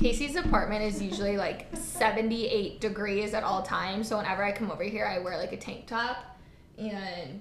[0.00, 4.82] Casey's apartment is usually like 78 degrees at all times, so whenever I come over
[4.82, 6.38] here, I wear like a tank top,
[6.78, 7.40] and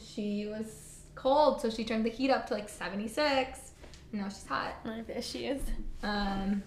[0.00, 3.72] she was cold, so she turned the heat up to like 76.
[4.12, 4.74] Now she's hot.
[4.84, 5.62] I bet she is.
[6.02, 6.62] Um,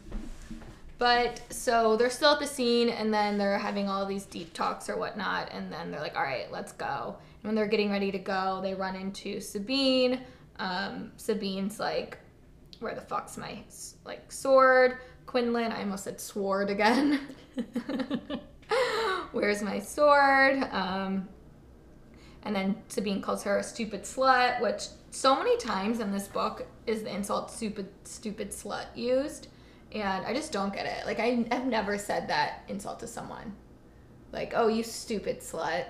[0.97, 4.89] but so they're still at the scene, and then they're having all these deep talks
[4.89, 8.11] or whatnot, and then they're like, "All right, let's go." And when they're getting ready
[8.11, 10.21] to go, they run into Sabine.
[10.57, 12.17] Um, Sabine's like,
[12.79, 13.63] "Where the fuck's my
[14.05, 14.99] like sword?"
[15.35, 17.19] Quinlan, I almost said sword again.
[19.33, 20.63] Where's my sword?
[20.71, 21.27] Um,
[22.43, 26.65] and then Sabine calls her a stupid slut, which so many times in this book
[26.87, 29.49] is the insult stupid stupid slut used.
[29.91, 31.05] And I just don't get it.
[31.05, 33.53] Like I have never said that insult to someone.
[34.31, 35.83] Like, oh you stupid slut.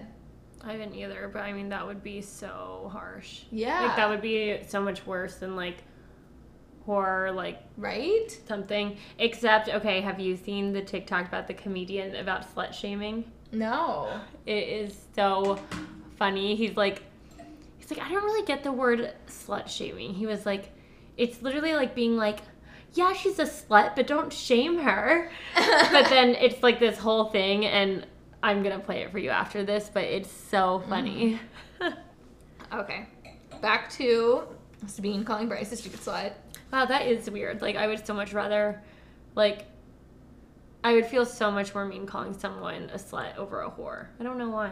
[0.63, 3.41] I haven't either, but I mean that would be so harsh.
[3.51, 3.83] Yeah.
[3.83, 5.83] Like that would be so much worse than like
[6.85, 8.29] horror, like right?
[8.47, 8.97] something.
[9.19, 13.31] Except, okay, have you seen the TikTok about the comedian about slut shaming?
[13.51, 14.19] No.
[14.45, 15.59] It is so
[16.17, 16.55] funny.
[16.55, 17.03] He's like,
[17.77, 20.13] he's like, I don't really get the word slut shaming.
[20.13, 20.71] He was like,
[21.17, 22.39] it's literally like being like,
[22.93, 25.29] yeah, she's a slut, but don't shame her.
[25.55, 28.05] but then it's like this whole thing, and
[28.41, 31.39] I'm gonna play it for you after this, but it's so funny.
[31.81, 31.97] Mm.
[32.73, 33.05] Okay.
[33.61, 34.43] Back to
[34.87, 36.33] Sabine calling Bryce a stupid slut.
[36.71, 37.61] wow, that is weird.
[37.61, 38.81] Like, I would so much rather,
[39.35, 39.65] like,
[40.85, 44.05] I would feel so much more mean calling someone a slut over a whore.
[44.19, 44.69] I don't know why.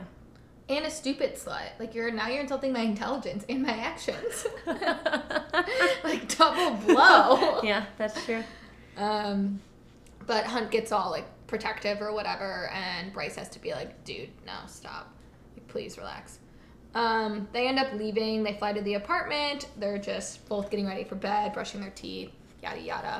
[0.70, 1.70] And a stupid slut.
[1.80, 4.46] Like you're now you're insulting my intelligence and my actions.
[6.04, 7.62] like double blow.
[7.64, 8.44] yeah, that's true.
[8.96, 9.60] Um,
[10.28, 14.30] but Hunt gets all like protective or whatever, and Bryce has to be like, dude,
[14.46, 15.12] no, stop.
[15.56, 16.38] Like, please relax.
[16.96, 18.44] Um, they end up leaving.
[18.44, 19.68] They fly to the apartment.
[19.78, 23.20] They're just both getting ready for bed, brushing their teeth, yada yada.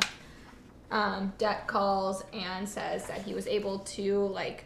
[0.92, 4.66] Um, Det calls and says that he was able to like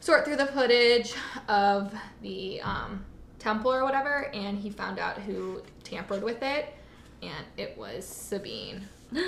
[0.00, 1.14] sort through the footage
[1.48, 3.04] of the um,
[3.38, 6.74] temple or whatever, and he found out who tampered with it,
[7.22, 8.88] and it was Sabine.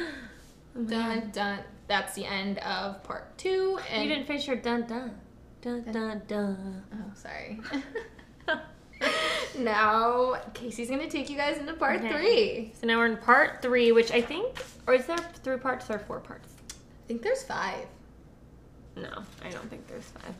[0.89, 1.61] Dun dun.
[1.87, 3.79] That's the end of part two.
[3.93, 5.15] And You didn't finish your dun dun.
[5.63, 6.83] Dun dun dun.
[6.93, 7.61] Oh, sorry.
[9.59, 12.11] now Casey's gonna take you guys into part Okay.
[12.13, 12.73] three.
[12.81, 15.99] So now we're in part three, which I think, or is there three parts or
[15.99, 16.49] four parts?
[16.71, 17.87] I think there's five.
[18.97, 20.35] No, I don't think there's five.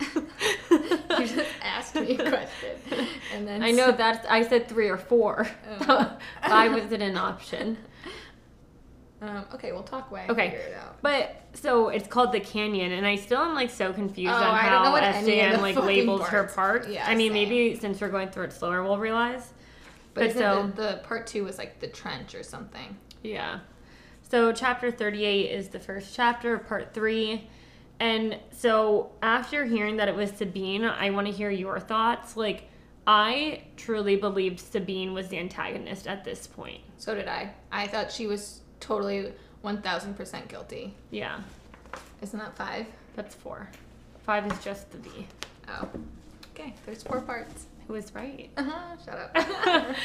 [0.70, 4.96] You just asked me a question, and then I know that I said three or
[4.98, 5.48] four.
[5.82, 6.16] Oh.
[6.46, 7.76] Five wasn't an option.
[9.24, 10.26] Um, okay, we'll talk way.
[10.28, 10.50] Okay.
[10.50, 11.00] Figure it out.
[11.02, 14.42] But so it's called the canyon, and I still am like so confused Oh, on
[14.54, 16.88] I how know what any of SJM like labels her parts- parts.
[16.88, 17.48] Yeah, I mean, same.
[17.48, 19.52] maybe since we're going through it slower, we'll realize.
[20.12, 22.96] But, But so the, the part two was like the trench or something.
[23.22, 23.60] Yeah.
[24.28, 27.48] So chapter 38 is the first chapter of part 3.
[28.00, 32.36] And so after hearing that it was Sabine, I want to hear your thoughts.
[32.36, 32.64] Like
[33.06, 36.80] I truly believed Sabine was the antagonist at this point.
[36.96, 37.50] So did I.
[37.70, 40.94] I thought she was totally one thousand percent guilty.
[41.10, 41.40] Yeah.
[42.20, 42.86] Isn't that five?
[43.16, 43.68] That's 4.
[44.24, 45.26] 5 is just the V.
[45.68, 45.88] Oh.
[46.52, 47.66] Okay, there's four parts.
[47.86, 48.50] Who was right?
[48.56, 49.96] Uh-huh, shut up.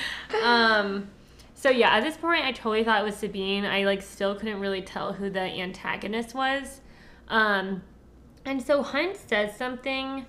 [0.43, 1.09] um
[1.55, 3.65] so yeah, at this point I totally thought it was Sabine.
[3.65, 6.81] I like still couldn't really tell who the antagonist was.
[7.27, 7.83] Um
[8.45, 10.25] and so Hunt says something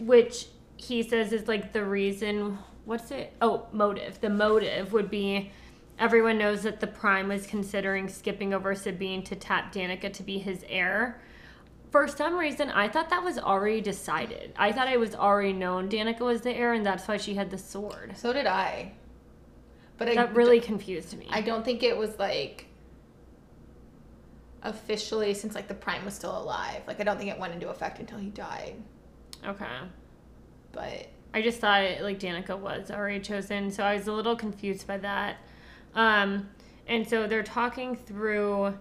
[0.00, 3.32] which he says is like the reason what's it?
[3.40, 4.20] Oh, motive.
[4.20, 5.50] The motive would be
[5.98, 10.38] everyone knows that the prime was considering skipping over Sabine to tap Danica to be
[10.38, 11.20] his heir.
[11.90, 14.52] For some reason, I thought that was already decided.
[14.56, 17.50] I thought it was already known Danica was the heir, and that's why she had
[17.50, 18.12] the sword.
[18.16, 18.92] so did I.
[19.98, 21.26] But I, That really confused me.
[21.30, 22.66] I don't think it was like
[24.62, 26.82] officially since like the prime was still alive.
[26.86, 28.74] Like I don't think it went into effect until he died.
[29.46, 29.66] okay.
[30.72, 34.36] But I just thought it, like Danica was already chosen, so I was a little
[34.36, 35.36] confused by that.
[35.96, 36.48] Um,
[36.86, 38.76] and so they're talking through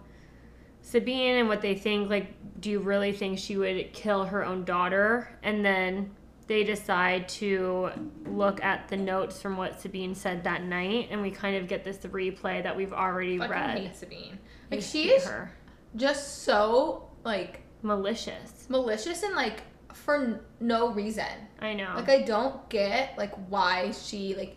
[0.81, 2.09] Sabine and what they think.
[2.09, 5.27] Like, do you really think she would kill her own daughter?
[5.41, 6.11] And then
[6.47, 7.89] they decide to
[8.25, 11.83] look at the notes from what Sabine said that night, and we kind of get
[11.83, 13.77] this replay that we've already Fucking read.
[13.79, 14.37] hate Sabine.
[14.69, 15.51] Like she is her
[15.95, 18.67] just so like malicious.
[18.69, 21.25] malicious and like for n- no reason.
[21.59, 21.93] I know.
[21.95, 24.55] Like I don't get like why she like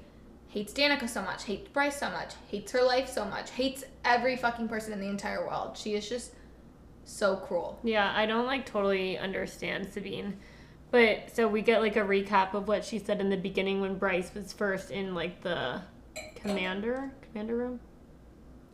[0.48, 4.36] hates Danica so much, hates Bryce so much, hates her life so much, hates every
[4.36, 5.76] fucking person in the entire world.
[5.76, 6.32] She is just
[7.04, 7.78] so cruel.
[7.82, 10.38] Yeah, I don't like totally understand Sabine.
[10.90, 13.98] But so we get like a recap of what she said in the beginning when
[13.98, 15.82] Bryce was first in like the
[16.34, 17.80] commander commander room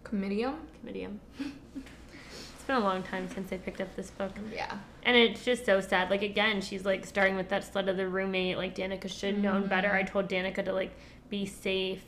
[0.04, 0.54] Comitium?
[0.84, 1.18] comitium.
[1.40, 4.76] it's been a long time since I picked up this book, Yeah.
[5.02, 6.10] and it's just so sad.
[6.10, 8.58] Like again, she's like starting with that slut of the roommate.
[8.58, 9.70] Like Danica should have known mm-hmm.
[9.70, 9.92] better.
[9.92, 10.94] I told Danica to like
[11.28, 12.04] be safe.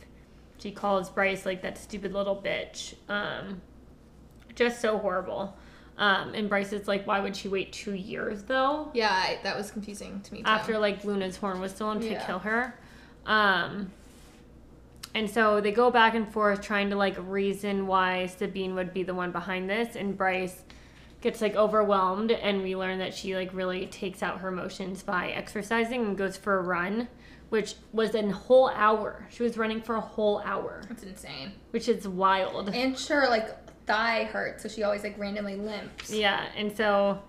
[0.58, 2.94] She calls Bryce like that stupid little bitch.
[3.08, 3.60] Um,
[4.54, 5.56] just so horrible.
[5.98, 8.90] Um, and Bryce is like, why would she wait two years though?
[8.94, 10.46] Yeah, I, that was confusing to me too.
[10.48, 12.24] after like Luna's horn was stolen to Yeah.
[12.26, 12.78] kill her.
[13.24, 13.90] Um,
[15.14, 19.02] and so they go back and forth trying to like reason why Sabine would be
[19.02, 20.62] the one behind this, and Bryce
[21.22, 25.30] gets like overwhelmed, and we learn that she like really takes out her emotions by
[25.30, 27.08] exercising and goes for a run,
[27.48, 29.26] which was a whole hour.
[29.30, 31.52] She was running for a whole hour, That's insane.
[31.70, 32.70] which is wild.
[32.74, 33.48] And sure, like
[33.86, 36.10] thigh hurt, so she always like randomly limps.
[36.12, 37.22] Yeah, and so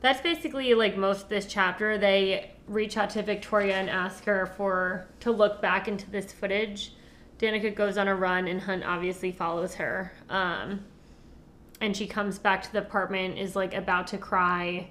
[0.00, 1.98] that's basically like most of this chapter.
[1.98, 6.92] They reach out to Viktoria and ask her for to look back into this footage.
[7.38, 10.12] Danica goes on a run, and Hunt obviously follows her.
[10.28, 10.84] Um,
[11.80, 14.90] and she comes back to the apartment, is like about to cry,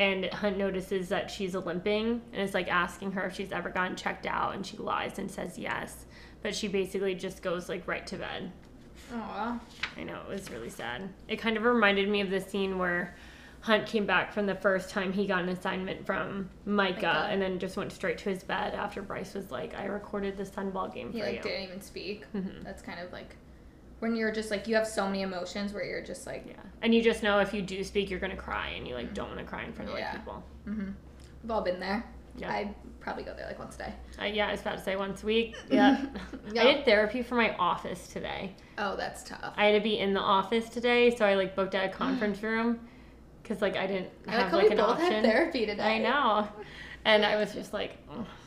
[0.00, 3.96] and Hunt notices that she's limping and is like asking her if she's ever gotten
[3.96, 6.06] checked out, and she lies and says yes,
[6.42, 8.50] but she basically just goes like right to bed.
[9.12, 9.60] Aw.
[9.98, 11.08] I know, it was really sad.
[11.28, 13.14] It kind of reminded me of the scene where
[13.62, 17.28] Hunt came back from the first time he got an assignment from Micah, Micah.
[17.30, 20.44] and then just went straight to his bed after Bryce was like, I recorded the
[20.44, 21.42] Sunball game He for like you.
[21.42, 22.24] didn't even speak.
[22.34, 22.64] Mhm.
[22.64, 23.36] That's kind of like
[24.00, 26.54] when you're just like you have so many emotions where you're just like Yeah.
[26.82, 29.14] And you just know if you do speak, you're going to cry, and you like
[29.14, 30.12] don't want to cry in front of like Yeah.
[30.16, 30.42] people.
[30.66, 30.90] mm-hmm.
[31.42, 32.04] we've all been there.
[32.36, 32.50] Yeah.
[32.50, 33.92] I probably go there like once a day.
[34.20, 35.56] Uh, yeah, I was about to say once a week.
[35.70, 36.04] Yeah.
[36.52, 36.62] Yeah.
[36.62, 38.54] I did therapy for my office today.
[38.78, 39.52] Oh, that's tough.
[39.56, 42.42] I had to be in the office today, so I like booked out a conference
[42.42, 42.80] room
[43.42, 45.12] because like I didn't I have like like we an both option.
[45.12, 45.82] had therapy today.
[45.82, 46.48] I know.
[47.04, 48.39] And I was just like, "Ugh, it's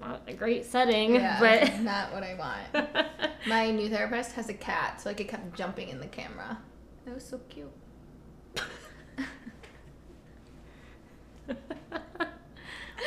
[0.00, 2.90] not a great setting, Yeah, but not what I want.
[3.46, 6.58] My new therapist has a cat, so like it kept jumping in the camera.
[7.06, 7.70] It was so cute.
[11.48, 11.56] no,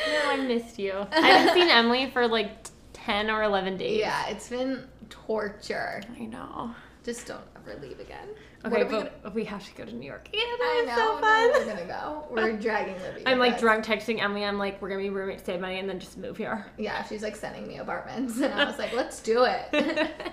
[0.06, 0.92] I missed you.
[1.12, 2.50] I haven't seen Emily for like
[2.92, 3.98] 10 or 11 days.
[3.98, 6.02] Yeah, it's been torture.
[6.18, 6.74] I know.
[7.04, 8.28] Just don't ever leave again.
[8.64, 10.28] Okay, are we but gonna- we have to go to New York.
[10.32, 10.94] Yeah, I know.
[10.96, 12.26] so no, we're gonna go.
[12.30, 13.22] We're dragging Libby.
[13.26, 14.44] I'm like drunk texting Emily.
[14.44, 16.64] I'm like, we're gonna be roommates, to save money, and then just move here.
[16.78, 20.10] Yeah, she's like sending me apartments, and I was like, let's do it.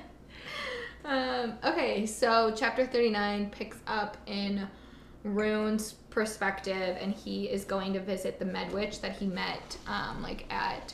[1.06, 4.68] um, okay, so chapter 39 picks up in
[5.24, 10.46] Rune's perspective, and he is going to visit the Medwitch that he met, um, like
[10.50, 10.94] at.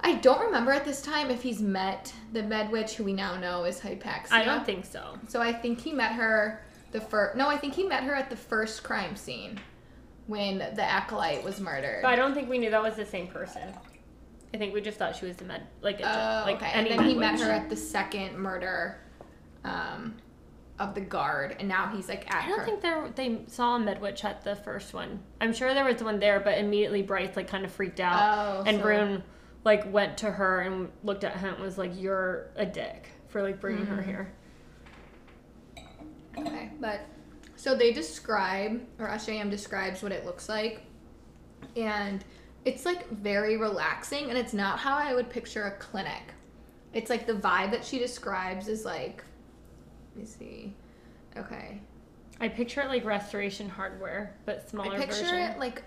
[0.00, 3.64] I don't remember at this time if he's met the Medwitch, who we now know
[3.64, 4.30] is Hypaxia.
[4.32, 5.18] I don't think so.
[5.28, 7.36] So I think he met her the first.
[7.36, 9.58] No, I think he met her at the first crime scene
[10.26, 12.02] when the acolyte was murdered.
[12.02, 13.72] But I don't think we knew that was the same person.
[14.54, 16.70] I think we just thought she was the med, like, a, Oh, like okay.
[16.72, 18.98] any And then he med met her at the second murder
[19.64, 20.14] um,
[20.78, 22.64] of the guard, and now he's like at I don't her.
[22.64, 25.20] think there they saw a Medwitch at the first one.
[25.40, 28.18] I'm sure there was one there, but immediately Bryce like kind of freaked out,
[28.60, 29.22] Oh, and so- Brune
[29.66, 33.42] like went to her and looked at him and was like, "You're a dick for
[33.42, 34.08] like bringing her Mm-hmm.
[34.08, 34.32] here."
[36.38, 37.00] Okay, but
[37.56, 40.82] so they describe, or SJM describes what it looks like,
[41.76, 42.24] and
[42.64, 46.32] it's like very relaxing, and it's not how I would picture a clinic.
[46.92, 49.24] It's like the vibe that she describes is like,
[50.14, 50.74] let me see.
[51.36, 51.80] Okay,
[52.40, 55.38] I picture it like Restoration Hardware, but smaller I picture version.
[55.38, 55.82] it like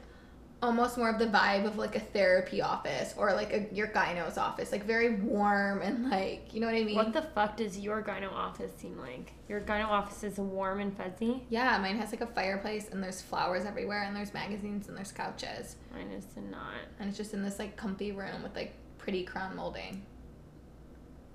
[0.62, 4.38] almost more of the vibe of like a therapy office or like a your gyno's
[4.38, 6.96] office, like very warm and like you know what I mean.
[6.96, 9.34] What the fuck does your gyno office seem like?
[9.48, 11.44] Your gyno office is warm and fuzzy.
[11.50, 15.12] yeah, mine has like a fireplace and there's flowers everywhere and there's magazines and there's
[15.12, 16.74] couches Mine is not.
[17.00, 20.06] and it's just in this like comfy room with like pretty crown molding.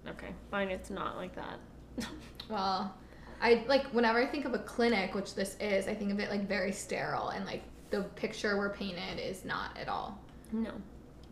[0.06, 1.58] Okay, mine it's not like that.
[2.50, 2.94] Well,
[3.40, 6.28] I like whenever I think of a clinic, which this is, I think of it
[6.28, 7.62] like very sterile and like
[7.94, 10.18] the picture we're painted is not at all.
[10.52, 10.70] no.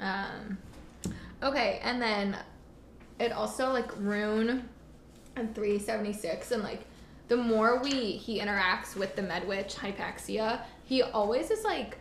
[0.00, 0.58] Um,
[1.42, 2.36] okay, and then
[3.18, 4.68] it also like Rune
[5.36, 6.84] and 376 and like
[7.28, 11.98] the more we he interacts with the Medwitch Hypaxia, he always is like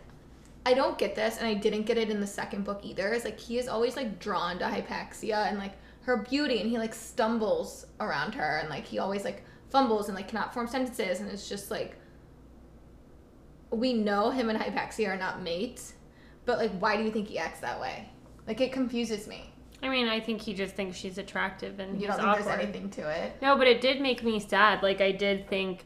[0.64, 3.12] I don't get this, and I didn't get it in the second book either.
[3.12, 5.72] Is like he is always like drawn to Hypaxia and like
[6.02, 10.16] her beauty, and he like stumbles around her, and like he always like fumbles and
[10.16, 11.96] like cannot form sentences, and it's just like
[13.72, 15.94] we know him and Hypaxia are not mates,
[16.44, 18.08] but like why do you think he acts that way?
[18.46, 19.48] Like it confuses me.
[19.82, 22.44] I mean, I think he just thinks she's attractive and You don't think awkward.
[22.46, 23.36] there's anything to it?
[23.42, 24.82] No, but it did make me sad.
[24.82, 25.84] Like I did think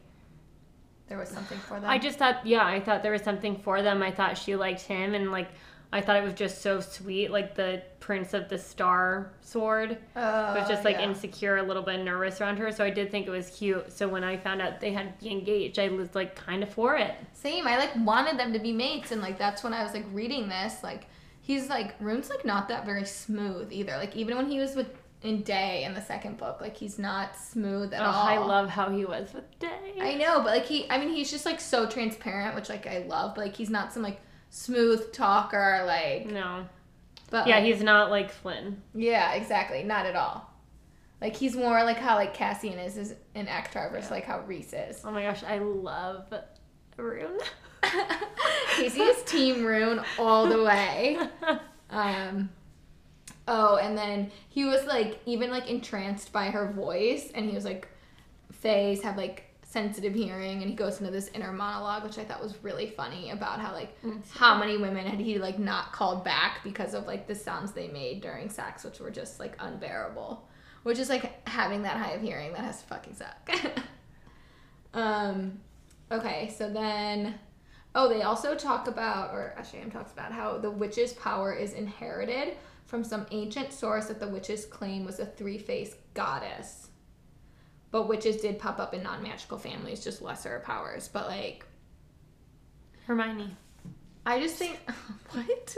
[1.08, 1.88] There was something for them.
[1.88, 4.02] I just thought, yeah, I thought there was something for them.
[4.02, 5.48] I thought she liked him, and like,
[5.96, 7.30] I thought it was just so sweet.
[7.30, 11.08] Like the Prince of the Star Sword was oh, just like yeah.
[11.08, 12.70] insecure, a little bit nervous around her.
[12.70, 13.90] So I did think it was cute.
[13.90, 16.96] So when I found out they had be engaged, I was like kind of for
[16.96, 17.14] it.
[17.32, 17.66] Same.
[17.66, 20.50] I like wanted them to be mates, and like that's when I was like reading
[20.50, 20.82] this.
[20.82, 21.06] Like
[21.40, 23.96] he's like Ruhn's like not that very smooth either.
[23.96, 24.88] Like even when he was with
[25.22, 28.26] in Day in the second book, like he's not smooth at Oh, all.
[28.26, 29.94] I love how he was with Day.
[29.98, 32.98] I know, but like he, I mean, he's just like so transparent, which like I
[32.98, 33.34] love.
[33.34, 34.20] But like he's not some like
[34.56, 36.26] smooth talker, like.
[36.26, 36.66] no,
[37.30, 38.82] But yeah, like, he's not like Flynn.
[38.94, 40.50] yeah, exactly, not at all.
[41.20, 44.72] Like he's more like how like Cassian is is in ACOTAR versus like how Rhys
[44.74, 45.00] is.
[45.04, 46.32] Oh my gosh, I love
[46.98, 47.40] Ruhn.
[48.76, 51.18] Casey is Team Ruhn all the way.
[51.88, 52.50] Um,
[53.46, 57.64] oh, and then he was like even like entranced by her voice, and he was
[57.64, 57.86] like,
[58.50, 62.40] Fays have like sensitive hearing, and he goes into this inner monologue, which I thought
[62.40, 63.96] was really funny about how like
[64.30, 67.88] how many women had he like not called back because of like the sounds they
[67.88, 70.48] made during sex, which were just like unbearable.
[70.84, 73.50] Which is like having that high of hearing that has to fucking suck.
[74.94, 75.58] um,
[76.12, 77.34] okay, so then
[77.96, 82.54] Oh, they also talk about, or Asham talks about, how the witch's power is inherited
[82.84, 86.85] from some ancient source that the witches claim was a three faced goddess.
[87.90, 91.08] But witches did pop up in non magical families, just lesser powers.
[91.08, 91.64] But, like,
[93.06, 93.56] Hermione.
[94.24, 94.78] I just think.
[95.32, 95.76] What?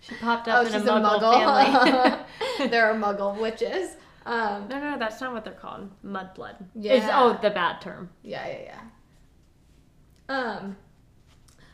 [0.00, 2.24] She popped up Oh, in she's a a muggle, muggle.
[2.58, 2.68] family.
[2.68, 3.96] there are muggle witches.
[4.26, 5.90] Um, no, no, no, that's not what they're called.
[6.04, 6.56] Mudblood.
[6.74, 6.92] Yeah.
[6.94, 8.10] Is, oh, the bad term.
[8.22, 8.80] yeah, yeah, yeah.
[10.28, 10.76] Um,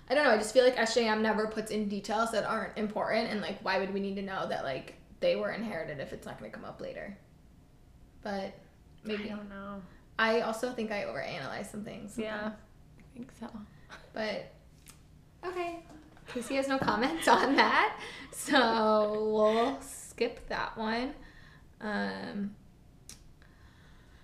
[0.08, 0.30] I don't know.
[0.30, 3.78] I just feel like SJM never puts in details that aren't important, and like, why
[3.78, 6.56] would we need to know that like they were inherited if it's not going to
[6.56, 7.16] come up later?
[8.22, 8.52] But
[9.06, 9.82] I don't know.
[10.18, 12.18] I also think I overanalyze some things.
[12.18, 12.50] Yeah,
[12.98, 13.48] I think so.
[14.12, 14.52] But
[15.44, 15.80] okay,
[16.28, 17.98] Casey has no comments on that,
[18.32, 21.14] so we'll skip that one.
[21.80, 22.54] Um,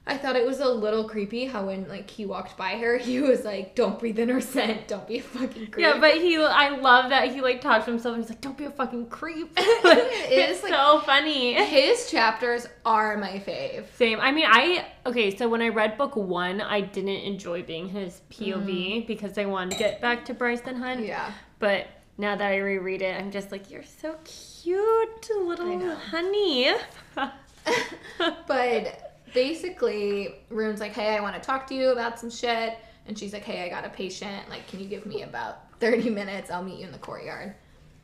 [0.08, 3.20] I thought it was a little creepy how when like he walked by her, he
[3.20, 4.86] was like, "Don't breathe in her scent.
[4.86, 7.90] Don't be a fucking creep." Yeah, but he, I love that he like talked to
[7.90, 9.80] himself and he's like, "Don't be a fucking creep." It
[10.30, 11.54] it's is, like- so funny.
[11.54, 13.84] his chapters are my fave.
[13.96, 14.20] Same.
[14.20, 15.36] I mean, I okay.
[15.36, 19.06] So when I read book one, I didn't enjoy being his POV mm.
[19.08, 21.04] because I wanted to get back to Bryce and Hunt.
[21.04, 26.72] Yeah, But now that I reread it, I'm just like, "You're so cute, little honey."
[28.46, 29.05] but
[29.36, 33.34] basically, Ruhn's like, "Hey, I want to talk to you about some shit," and she's
[33.34, 34.48] like, "Hey, I got a patient.
[34.48, 36.50] Like, can you give me about thirty minutes?
[36.50, 37.54] I'll meet you in the courtyard."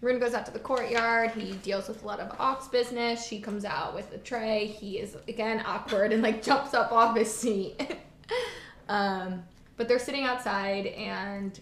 [0.03, 1.31] Ruhn goes out to the courtyard.
[1.31, 3.27] He deals with a lot of Aux business.
[3.27, 4.67] She comes out with a tray.
[4.67, 7.81] He is again awkward and like jumps up off his seat.
[8.91, 9.43] um,
[9.79, 11.59] but they're sitting outside, and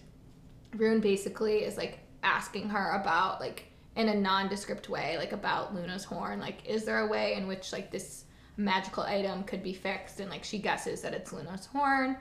[0.75, 6.03] Ruhn basically is like asking her about like in a nondescript way, like about Luna's
[6.03, 6.41] horn.
[6.41, 8.25] Like, is there a way in which like this
[8.57, 10.19] magical item could be fixed?
[10.19, 12.17] And like she guesses that it's Luna's horn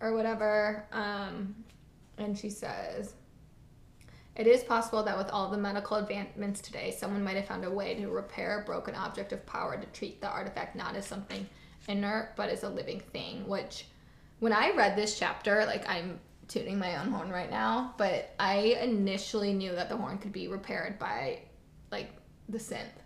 [0.00, 0.86] or whatever.
[0.92, 1.54] Um,
[2.18, 3.14] and she says,
[4.36, 7.70] it is possible that with all the medical advancements today, someone might have found a
[7.70, 11.46] way to repair a broken object of power to treat the artifact not as something
[11.88, 13.46] inert, but as a living thing.
[13.48, 13.86] Which,
[14.38, 18.78] when I read this chapter, like I'm tuning my own horn right now, but I
[18.80, 21.40] initially knew that the horn could be repaired by,
[21.90, 22.10] like,
[22.48, 22.99] the synth.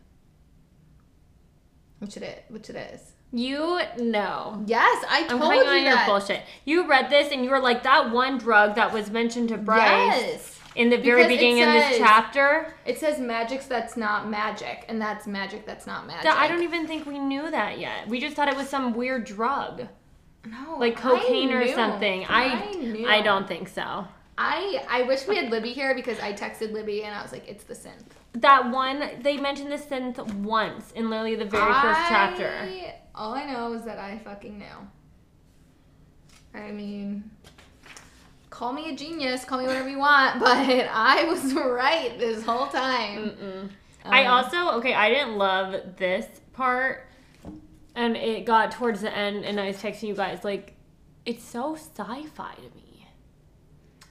[2.04, 2.38] Which it is.
[2.54, 3.00] Which it is.
[3.32, 4.62] you know.
[4.66, 6.42] Yes, I told I'm you on your bullshit.
[6.66, 10.20] You read this and you were like that one drug that was mentioned to Bryce
[10.20, 10.60] Yes.
[10.76, 12.74] in the very Because beginning of this chapter.
[12.84, 16.24] It says magics that's not magic, and that's magic that's not magic.
[16.24, 18.06] That I don't even think we knew that yet.
[18.06, 19.88] We just thought it was some weird drug,
[20.44, 22.26] No, like I cocaine or something.
[22.28, 23.08] I knew.
[23.08, 24.06] I don't think so.
[24.36, 27.48] I I wish we had Libby here because I texted Libby and I was like,
[27.48, 28.04] it's the synth.
[28.32, 32.68] That one they mentioned the synth once in literally the very first chapter.
[33.14, 34.88] All I know is that I fucking knew.
[36.52, 37.30] I mean,
[38.50, 42.66] call me a genius, call me whatever you want, but I was right this whole
[42.68, 43.30] time.
[43.30, 43.70] Mm-mm.
[44.04, 44.94] I Um, also okay.
[44.94, 47.06] I didn't love this part,
[47.94, 50.74] and it got towards the end, and I was texting you guys like,
[51.24, 52.83] it's so sci-fi to me.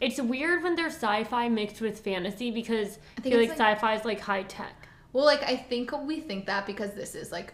[0.04, 3.96] It's weird when there's sci-fi mixed with fantasy because I, think feel like, like- sci-fi
[3.96, 4.88] is like high tech.
[5.14, 7.54] Well, like I think we think that because this is like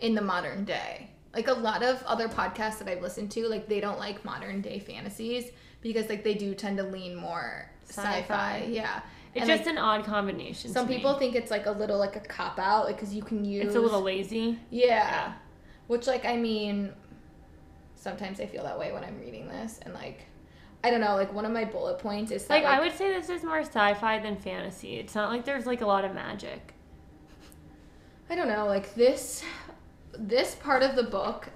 [0.00, 1.10] in the modern day.
[1.34, 4.62] Like a lot of other podcasts that I've listened to, like they don't like modern
[4.62, 5.50] day fantasies
[5.82, 8.20] because like they do tend to lean more sci-fi.
[8.20, 8.64] Sci-fi.
[8.70, 9.00] Yeah.
[9.34, 10.72] It's And, just like, an odd combination.
[10.72, 10.96] some to me.
[10.96, 13.66] people think it's like a little like a cop out, like because you can use
[13.66, 14.58] it's a little lazy.
[14.70, 15.34] yeah.
[15.86, 16.92] Which like I mean,
[17.94, 20.24] sometimes I feel that way when I'm reading this, and like
[20.84, 22.96] I don't know, like one of my bullet points is that Like, like, I would
[22.96, 24.96] say this is more sci-fi than fantasy.
[24.96, 26.74] It's not like there's like a lot of magic.
[28.30, 29.42] I don't know, like this
[30.16, 31.48] this part of the book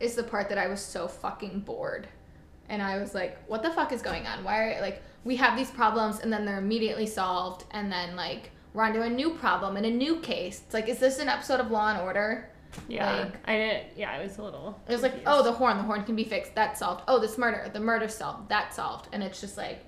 [0.00, 2.08] is the part that I was so fucking bored.
[2.68, 4.44] And I was like, what the fuck is going on?
[4.44, 8.50] Why are like we have these problems and then they're immediately solved and then like
[8.74, 10.62] we're onto a new problem and a new case.
[10.64, 12.48] It's like, is this an episode of Law and Order?
[12.88, 13.86] Yeah, Like- I did.
[13.96, 14.80] Yeah, I was a little.
[14.88, 15.38] It was like, oh, confused.
[15.40, 16.54] oh, the horn, the horn can be fixed.
[16.54, 17.02] That's solved.
[17.08, 18.48] Oh, this murder, the murder solved.
[18.48, 19.08] That's solved.
[19.12, 19.84] And it's just like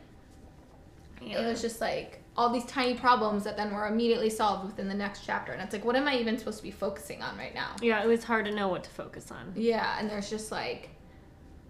[1.20, 1.40] Yeah.
[1.40, 4.94] it was just like all these tiny problems that then were immediately solved within the
[4.94, 5.52] next chapter.
[5.52, 7.76] And it's like, what am I even supposed to be focusing on right now?
[7.80, 9.52] yeah, it was hard to know what to focus on.
[9.54, 10.90] Yeah, and there's just like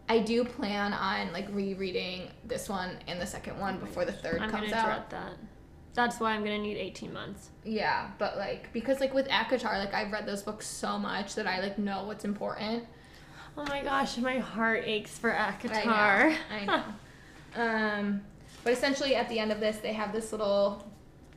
[0.09, 4.13] I do plan on like rereading this one and the second one oh before the
[4.13, 5.11] 3rd I'm comes gonna out.
[5.11, 5.33] that.
[5.95, 7.51] That's why I'm gonna need 18 months.
[7.65, 11.47] Yeah, but like because like with ACOTAR, like I've read those books so much that
[11.47, 12.85] I like know what's important.
[13.57, 16.37] Oh my gosh, my heart aches for ACOTAR.
[16.51, 16.75] I know.
[16.75, 16.85] I
[17.57, 17.63] know.
[17.63, 18.23] um,
[18.65, 20.85] but essentially at the end of this, they have this little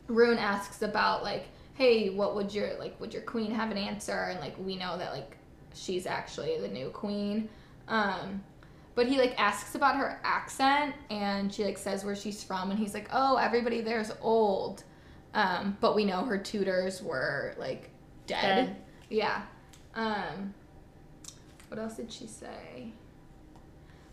[0.08, 1.46] Ruhn asks about like,
[1.76, 4.24] hey, what would your like would your queen have an answer?
[4.24, 5.38] And like we know that like
[5.76, 7.50] she's actually the new queen.
[7.88, 8.44] Um,
[8.98, 12.80] but he like asks about her accent and she like says where she's from and
[12.80, 14.84] he's like, oh, everybody there's old.
[15.36, 17.92] Um, but we know her tutors were like
[18.26, 18.66] dead.
[18.66, 18.76] Dead.
[19.12, 19.44] Yeah.
[19.94, 20.56] Um,
[21.68, 22.92] what else did she say?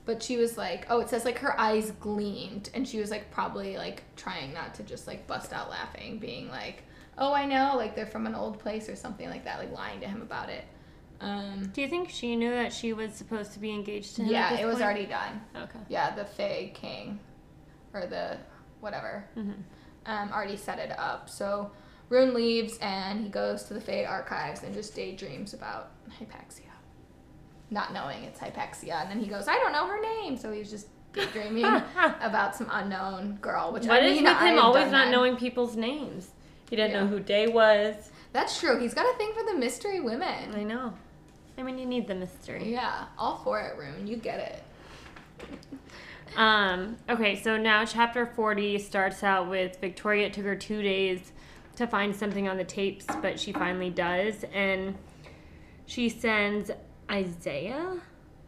[0.04, 3.30] But she was like, oh, it says like her eyes gleamed, and she was like
[3.30, 6.82] probably like trying not to just like bust out laughing, being like,
[7.16, 10.00] oh, I know, like they're from an old place or something like that, like lying
[10.00, 10.66] to him about it.
[11.24, 14.30] Um, Do you think she knew that she was supposed to be engaged to him?
[14.32, 14.84] yeah, it was point?
[14.84, 15.40] already done.
[15.56, 15.78] Okay.
[15.88, 17.18] Yeah, the Fae King,
[17.92, 18.38] or the
[18.80, 19.52] whatever, hmm
[20.06, 21.30] um, already set it up.
[21.30, 21.70] So
[22.10, 26.68] Ruhn leaves and he goes to the Fae archives and just daydreams about Hypaxia.
[27.70, 29.00] Not knowing it's Hypaxia.
[29.00, 30.36] And then he goes, I don't know her name.
[30.36, 31.64] So he's just daydreaming
[32.20, 35.10] about some unknown girl, which What I is mean, with him always not that.
[35.10, 36.28] knowing people's names?
[36.68, 38.10] He didn't know who Day was.
[38.34, 38.78] That's true.
[38.78, 40.54] He's got a thing for the mystery women.
[40.54, 40.92] I know.
[41.56, 42.72] I mean, you need the mystery.
[42.72, 44.06] Yeah, all for it, Ruhn.
[44.08, 44.62] You get it.
[46.36, 50.26] Um, okay, so now chapter 40 starts out with Viktoria.
[50.26, 51.32] It took her two days
[51.76, 54.44] to find something on the tapes, but she finally does.
[54.52, 54.96] And
[55.86, 56.70] she sends
[57.10, 58.00] Isaiah,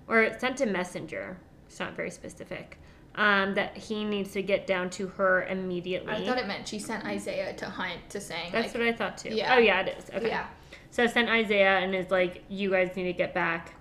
[0.09, 1.39] or it sent a messenger.
[1.69, 2.79] It's not very specific.
[3.15, 6.13] Um, that he needs to get down to her immediately.
[6.13, 8.93] I thought it meant she sent Isaiah to hunt to saying That's like, what I
[8.93, 9.31] thought too.
[9.31, 9.55] Yeah.
[9.55, 10.11] Oh, yeah, it is.
[10.15, 10.29] Okay.
[10.29, 10.49] yeah,
[10.97, 13.75] So I sent Isaiah and is like, you guys need to get back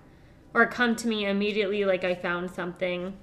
[0.52, 3.16] or come to me immediately, like I found something.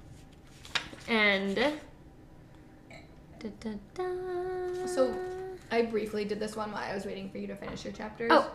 [1.06, 1.54] And.
[1.54, 4.86] Da, da, da.
[4.86, 5.16] So-
[5.70, 8.32] I briefly did this one while I was waiting for you to finish your chapters.
[8.34, 8.50] Oh.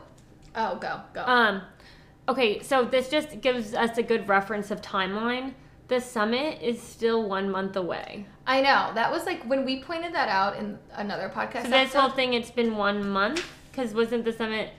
[0.56, 1.24] oh, go go.
[1.24, 1.62] Um,
[2.28, 5.54] okay, so this just gives us a good reference of timeline.
[5.88, 8.26] The summit is still one month away.
[8.46, 11.64] I know that was like when we pointed that out in another podcast.
[11.64, 14.74] So this episode, whole thing, it's been one month because wasn't the summit It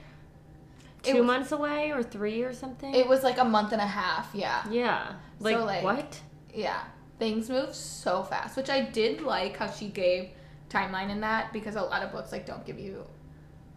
[1.03, 2.93] two was- months away or three or something?
[2.93, 4.29] it was like a month and a half.
[4.33, 5.13] Yeah, yeah.
[5.39, 6.19] Like, So, like- what?
[6.53, 6.81] yeah.
[7.19, 10.29] Things move so fast, which I did like how she gave
[10.69, 13.03] timeline in that because a lot of books like don't give you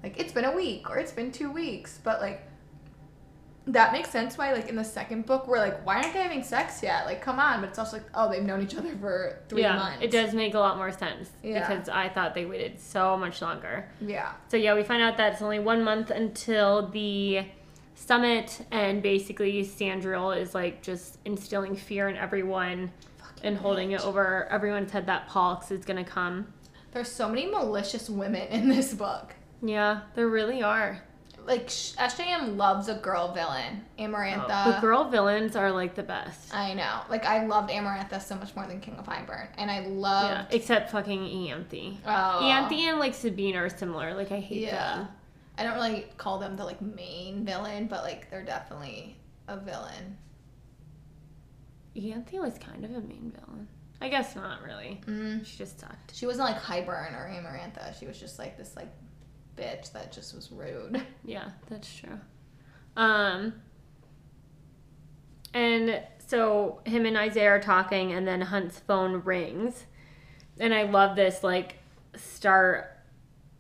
[0.03, 2.43] like it's been a week or it's been two weeks, but like
[3.67, 6.43] that makes sense why like in the second book we're like why aren't they having
[6.43, 9.39] sex yet like come on but it's also like oh they've known each other for
[9.49, 11.67] three yeah, months it does make a lot more sense Yeah.
[11.67, 13.89] because I thought they waited so much longer.
[14.03, 17.47] yeah So yeah, we find out that it's only one month until the
[17.95, 22.91] summit, and basically Sandriel is like just instilling fear in everyone
[23.43, 26.53] and holding it over everyone's head that Pollux is gonna come.
[26.93, 31.03] there's so many malicious women in this book Yeah, there really are.
[31.47, 36.55] Like SJM loves a girl villain Amarantha the girl villains are like the best.
[36.55, 39.81] I know like I loved Amarantha so much more than King of Hybern and I
[39.81, 41.99] love Yeah, except fucking Ianthe.
[42.07, 42.09] oh
[42.43, 44.15] Ianthe and like Sabine are similar.
[44.15, 44.97] Like I hate Yeah.
[44.97, 45.09] them.
[45.59, 49.17] I don't really call them the like main villain, but like they're definitely
[49.47, 50.17] a villain.
[51.97, 53.69] Ianthe was kind of a main villain.
[54.01, 55.01] I guess not really.
[55.07, 55.47] Mm.
[55.47, 56.15] She just sucked.
[56.15, 57.99] She wasn't like Hybern or Amarantha.
[57.99, 58.89] She was just like this like
[59.57, 61.03] bitch that just was rude.
[61.25, 62.21] Yeah, that's true.
[62.97, 63.55] Um,
[65.55, 69.87] and so him and Isaiah are talking, and then Hunt's phone rings,
[70.61, 71.79] and I love this like
[72.15, 72.91] start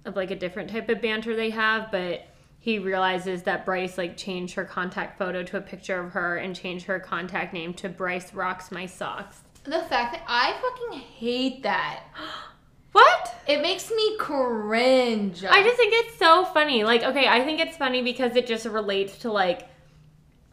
[0.04, 2.26] of like a different type of banter they have, but
[2.58, 6.54] he realizes that Bryce like changed her contact photo to a picture of her and
[6.54, 9.40] changed her contact name to Bryce rocks my socks.
[9.64, 12.04] The fact that I fucking hate that.
[12.94, 13.34] What?
[13.48, 15.44] It makes me cringe.
[15.44, 16.84] I just think it's so funny.
[16.84, 19.68] Like, okay, I think it's funny because it just relates to like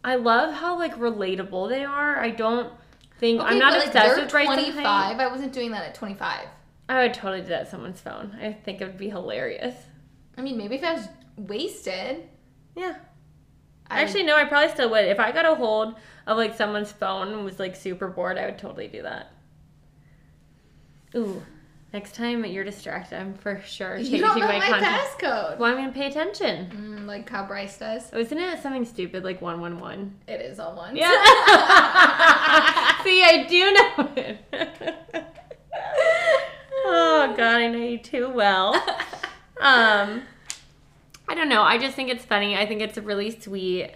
[0.04, 2.18] I love how like relatable they are.
[2.18, 2.74] I don't
[3.20, 5.20] think Okay, I'm not like, obsessed they're with Bryce and 25.
[5.20, 6.48] I wasn't doing that at 25.
[6.90, 8.36] I would totally do that on someone's phone.
[8.42, 9.76] I think it would be hilarious.
[10.36, 12.28] I mean, maybe if I was wasted.
[12.76, 12.96] Yeah.
[13.88, 15.06] I- Actually, no, I probably still would.
[15.06, 15.94] If I got a hold
[16.26, 19.32] of like someone's phone and was like super bored, I would totally do that.
[21.16, 21.44] Ooh,
[21.94, 25.20] next time you're distracted, I'm for sure changing you know my, my, contact.
[25.22, 25.58] passcode.
[25.58, 26.70] Well, I'm gonna pay attention.
[26.72, 28.10] Mm, like how Bryce does.
[28.14, 30.16] Oh, isn't it something stupid like one one one?
[30.28, 30.96] It is all one.
[30.96, 31.10] Yeah.
[33.04, 35.26] See, I do know it.
[36.86, 38.74] oh God, I know you too well.
[39.60, 40.24] Um,
[41.28, 41.62] I don't know.
[41.62, 42.56] I just think it's funny.
[42.58, 43.92] I think it's really sweet.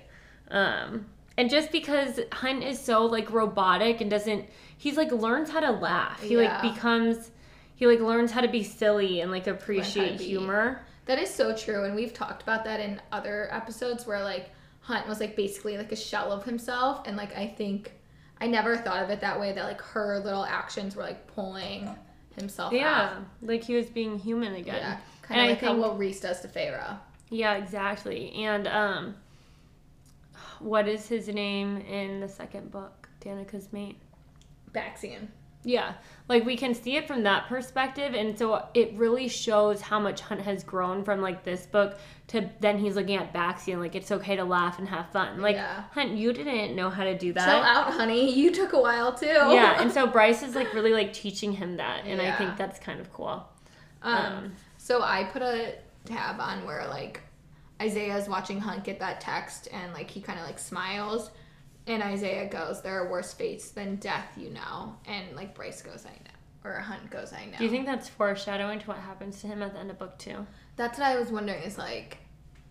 [0.52, 1.06] Um,
[1.38, 4.46] and just because Hunt is so like robotic and doesn't,
[4.78, 6.22] he's like learns how to laugh.
[6.22, 6.62] He Yeah.
[6.62, 7.32] like becomes,
[7.76, 10.82] he like learns how to be silly and like appreciate humor.
[11.06, 14.50] That is so true, and we've talked about that in other episodes where like
[14.82, 17.94] Hunt was like basically like a shell of himself, and like I think
[18.40, 19.52] I never thought of it that way.
[19.54, 21.90] That like her little actions were like pulling
[22.36, 23.24] himself Yeah, out.
[23.42, 24.76] like he was being human again.
[24.76, 26.98] Yeah, kind of I like how what Rhys does to Feyre.
[27.30, 28.32] Yeah, exactly.
[28.34, 29.16] And um
[30.60, 33.10] what is his name in the second book?
[33.20, 33.98] Danica's mate.
[34.74, 35.28] Baxian.
[35.66, 35.94] Yeah.
[36.28, 40.22] Like we can see it from that perspective and so it really shows how much
[40.22, 44.12] Hunt has grown from like this book to then he's looking at Baxian like it's
[44.12, 45.42] okay to laugh and have fun.
[45.42, 45.84] Like Yeah.
[45.92, 47.46] Hunt, you didn't know how to do that.
[47.46, 48.34] Chill out, honey.
[48.34, 49.26] You took a while too.
[49.28, 52.80] Yeah, and so Bryce is like really like teaching him that and I think that's
[52.80, 53.48] kind of cool.
[54.02, 57.22] Um, Um, so I put a tab on where like
[57.82, 61.30] Isaiah's watching Hunt get that text and like he kind of like smiles
[61.88, 66.06] and Isaiah goes, "There are worse fates than death, you know." And like Bryce goes,
[66.06, 69.42] "I know," or Hunt goes, "I know." Do you think that's foreshadowing to what happens
[69.42, 70.46] to him at the end of book two?
[70.78, 71.64] that's what I was wondering?
[71.64, 72.18] Is like,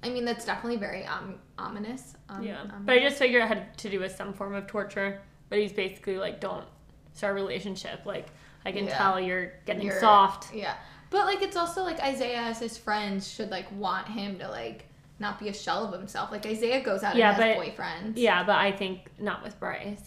[0.03, 2.15] I mean, that's definitely very um, ominous.
[2.29, 2.61] Um, Yeah.
[2.61, 5.23] um, But I just figured it had to do with some form of torture.
[5.49, 6.67] But he's basically like, don't
[7.15, 8.05] start a relationship.
[8.05, 8.27] Like,
[8.67, 8.99] I can Yeah.
[8.99, 10.53] tell you're getting you're- soft.
[10.55, 10.75] Yeah,
[11.09, 14.85] but like it's also like Isaiah as his friends should like want him to like
[15.25, 16.31] not be a shell of himself.
[16.31, 18.13] Like Isaiah goes out Yeah, and has but- boyfriends.
[18.17, 20.05] Yeah, but I think not with Bryce.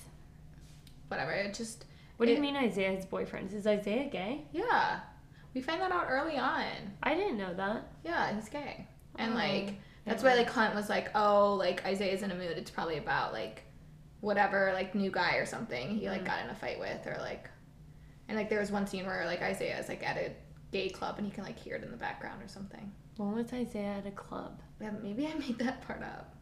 [1.09, 1.31] whatever.
[1.31, 1.85] It just
[2.17, 3.53] What do you mean Isaiah's boyfriends?
[3.53, 4.45] Is Isaiah gay?
[4.51, 4.99] Yeah.
[5.53, 6.65] We find that out early on.
[7.03, 7.87] I didn't know that.
[8.03, 8.87] Yeah, he's gay.
[9.17, 9.73] And Oh, like
[10.05, 10.29] that's yeah.
[10.31, 13.63] why like Hunt was like, Oh, like Isaiah's in a mood, it's probably about like
[14.21, 16.25] whatever, like new guy or something he like Mm.
[16.25, 17.49] got in a fight with or like
[18.27, 20.31] and like there was one scene where like Isaiah is like at a
[20.71, 22.91] gay club and he can like hear it in the background or something.
[23.15, 24.61] When was Isaiah at a club?
[24.81, 26.35] Yeah, maybe I made that part up.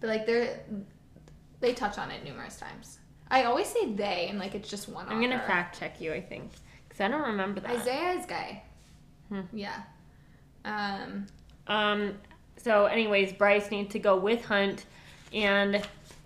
[0.00, 0.60] But like they're
[1.60, 2.98] they touch on it numerous times.
[3.30, 6.12] I always say they and like it's just one I'm gonna fact check you.
[6.12, 6.50] I think
[6.88, 7.70] because I don't remember that.
[7.70, 8.62] Isaiah is gay.
[9.28, 9.40] Hmm.
[9.52, 9.82] Yeah.
[10.64, 11.26] Um
[11.66, 12.14] Um.
[12.56, 14.84] So, anyways, Bryce needs to go with Hunt,
[15.32, 15.82] and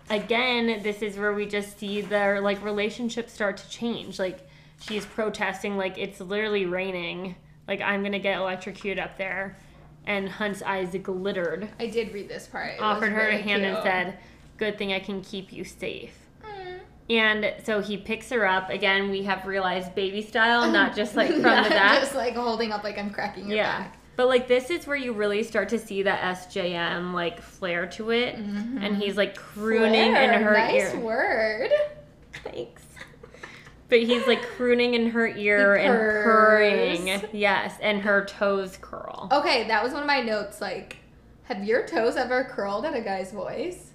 [0.09, 4.19] again, this is where we just see their like relationship start to change.
[4.19, 4.47] Like
[4.81, 7.35] she's protesting, like it's literally raining.
[7.67, 9.57] Like I'm gonna get electrocuted up there,
[10.07, 11.69] and Hunt's eyes glittered.
[11.79, 12.75] I did read this part.
[12.75, 14.17] It offered her a hand and said,
[14.57, 16.79] "Good thing I can keep you safe." Mm.
[17.09, 18.69] And so he picks her up.
[18.69, 21.99] Again, we have realized baby style, not just like from the back.
[21.99, 23.79] just like holding up like I'm cracking your yeah.
[23.79, 23.97] back.
[24.15, 28.11] But like this is where you really start to see that SJM like flair to
[28.11, 30.99] it, and he's like crooning Flair, in her nice ear.
[30.99, 31.71] word.
[32.43, 32.84] Thanks.
[33.89, 37.21] But he's like crooning in her ear and purring.
[37.33, 39.29] Yes, and her toes curl.
[39.31, 40.59] Okay, that was one of my notes.
[40.61, 40.97] Like,
[41.43, 43.91] have your toes ever curled at a guy's voice?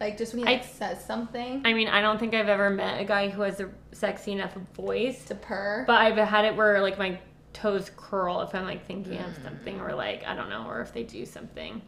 [0.00, 2.70] Like just when he like, I- says something I mean, I don't think I've ever
[2.70, 5.24] met a guy who has a sexy enough voice.
[5.26, 5.84] to purr.
[5.86, 7.18] But I've had it where like my
[7.52, 9.44] toes curl if I'm like thinking of Mm.
[9.44, 11.82] something or like I don't know or if they do something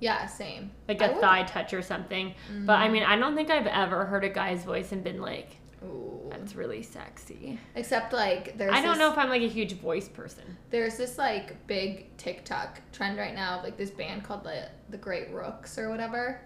[0.00, 0.72] yeah, same.
[0.88, 2.34] like a thigh touch or something.
[2.64, 5.56] But I mean I don't think I've ever heard a guy's voice and been like
[5.84, 6.28] Ooh.
[6.30, 7.58] that's really sexy.
[7.74, 10.44] Except like there's I don't this- know if I'm like a huge voice person.
[10.70, 14.98] There's this like big TikTok trend right now of like this band called the the
[14.98, 16.40] Great Rooks or whatever,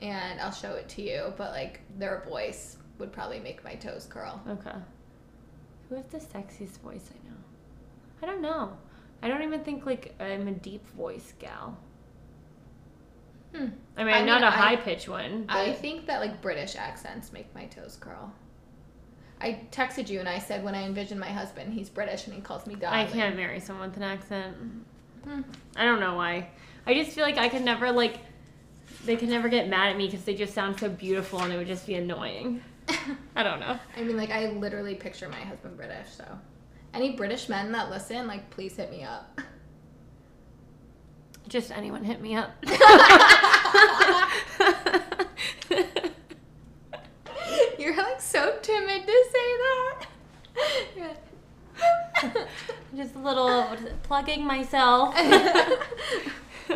[0.00, 1.32] and I'll show it to you.
[1.36, 4.42] But like their voice would probably make my toes curl.
[4.48, 4.76] Okay.
[5.88, 7.36] Who has the sexiest voice I know?
[8.22, 8.76] I don't know.
[9.22, 11.76] I don't even think like I'm a deep voice gal.
[13.54, 13.66] Hmm.
[13.96, 15.46] I mean, I I'm not a high pitched one.
[15.48, 18.32] I think that like British accents make my toes curl.
[19.40, 22.40] I texted you and I said when I envision my husband, he's British and he
[22.40, 24.56] calls me I can't marry someone with an accent.
[25.24, 25.42] Hmm.
[25.76, 26.50] I don't know why.
[26.86, 28.18] I just feel like I could never like.
[29.04, 31.56] They could never get mad at me because they just sound so beautiful, and it
[31.56, 32.62] would just be annoying.
[33.36, 33.78] I don't know.
[33.96, 36.08] I mean, like I literally picture my husband British.
[36.16, 36.24] So,
[36.92, 39.40] any British men that listen, like, please hit me up.
[41.48, 42.52] Just anyone hit me up.
[47.78, 50.06] You're like so timid to say that.
[52.96, 55.16] just a little plugging myself.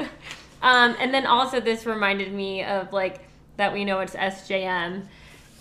[0.62, 3.20] um, and then also this reminded me of like
[3.58, 5.06] that we know it's SJM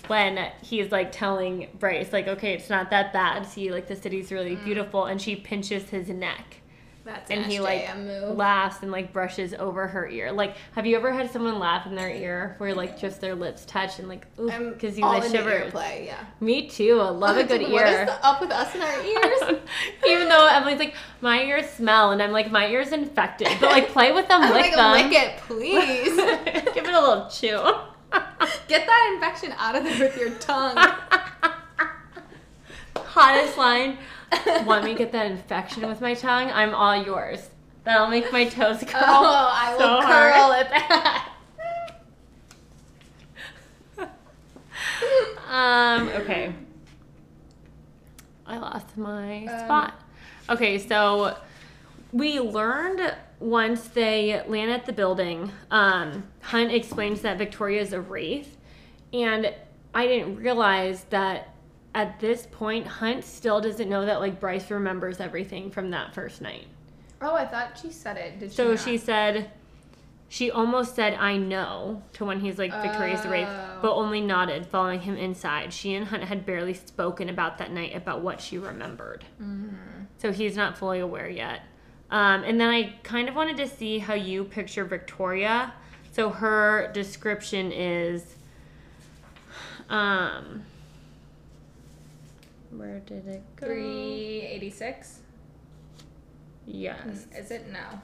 [0.08, 4.32] when he's like telling Bryce like okay it's not that bad see like the city's
[4.32, 6.62] really beautiful and she pinches his neck
[7.08, 7.88] That's and an he like
[8.36, 11.96] laughs and like brushes over her ear like have you ever had someone laugh in
[11.96, 15.72] their ear where like just their lips touch and like ooh I'm you all shivers
[15.72, 16.26] earplay, yeah.
[16.42, 19.02] me too I love a good ear What is the up with us and our
[19.02, 19.60] ears?
[20.08, 23.48] Even though Emily's like, my ears smell, and I'm like, my ear's infected.
[23.60, 25.10] But like, play with them, I'm lick like, them.
[25.10, 26.16] lick it, please.
[26.74, 27.62] Give it a little chew.
[28.68, 30.78] Get that infection out of there with your tongue.
[32.96, 33.98] Hottest line.
[34.66, 36.50] Want me to get that infection with my tongue?
[36.52, 37.50] I'm all yours.
[37.84, 39.02] That'll make my toes curl.
[39.04, 40.66] Oh, I will so curl hard.
[40.66, 41.34] at that.
[45.50, 46.54] Um, okay.
[48.46, 49.94] I lost my Um, spot.
[50.50, 51.38] Okay, so
[52.12, 58.02] we learned once they land at the building, um, Hunt explains that Viktoria is a
[58.02, 58.58] wraith.
[59.14, 59.54] And
[59.94, 61.54] I didn't realize that
[61.98, 66.42] at this point, Hunt still doesn't know that like Bryce remembers everything from that first
[66.42, 66.68] night.
[67.20, 68.40] Oh, I thought she said it.
[68.40, 68.56] Did she?
[68.56, 68.80] So not?
[68.80, 69.50] she said,
[70.30, 73.80] she almost said, I know, to when he's like, Viktoria's the Wraith, Oh.
[73.82, 75.74] but only nodded, following him inside.
[75.74, 79.26] She and Hunt had barely spoken about that night, about what she remembered.
[79.42, 80.04] Mm-hmm.
[80.20, 81.62] So he's not fully aware yet.
[82.12, 85.72] Um, and then I kind of wanted to see how you picture Viktoria.
[86.12, 88.36] So her description is,
[89.90, 90.62] um,
[92.78, 93.68] where did it go?
[93.68, 95.20] three eighty six.
[96.66, 97.28] Yes.
[97.36, 98.02] Is it no?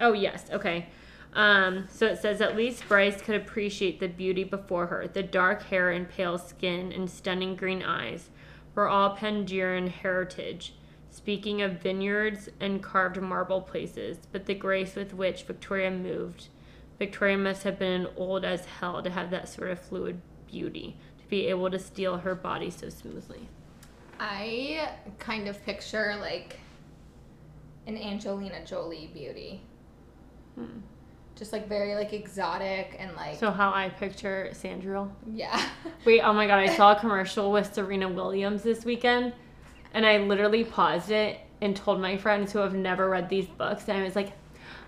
[0.00, 0.46] Oh, yes.
[0.50, 0.86] Okay.
[1.34, 5.06] Um, so it says at least Bryce could appreciate the beauty before her.
[5.06, 8.30] The dark hair and pale skin and stunning green eyes
[8.74, 10.74] were all Pangeran heritage,
[11.10, 16.48] speaking of vineyards and carved marble places, but the grace with which Viktoria moved.
[17.00, 21.26] Viktoria must have been old as hell to have that sort of fluid beauty, to
[21.28, 23.48] be able to steal her body so smoothly.
[24.22, 26.60] I kind of picture like
[27.88, 29.60] an Angelina Jolie beauty.
[30.54, 30.78] Hmm.
[31.34, 35.10] Just like very like exotic and like So how I picture Sandriel.
[35.34, 35.60] yeah.
[36.04, 39.32] Wait, oh my god, I saw a commercial with Serena Williams this weekend,
[39.92, 43.88] and I literally paused it and told my friends who have never read these books,
[43.88, 44.34] and I was like,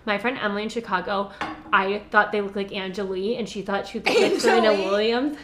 [0.05, 1.31] my friend Emily in Chicago,
[1.73, 5.37] I thought they looked like Angelique, and she thought she looked like Serena Williams.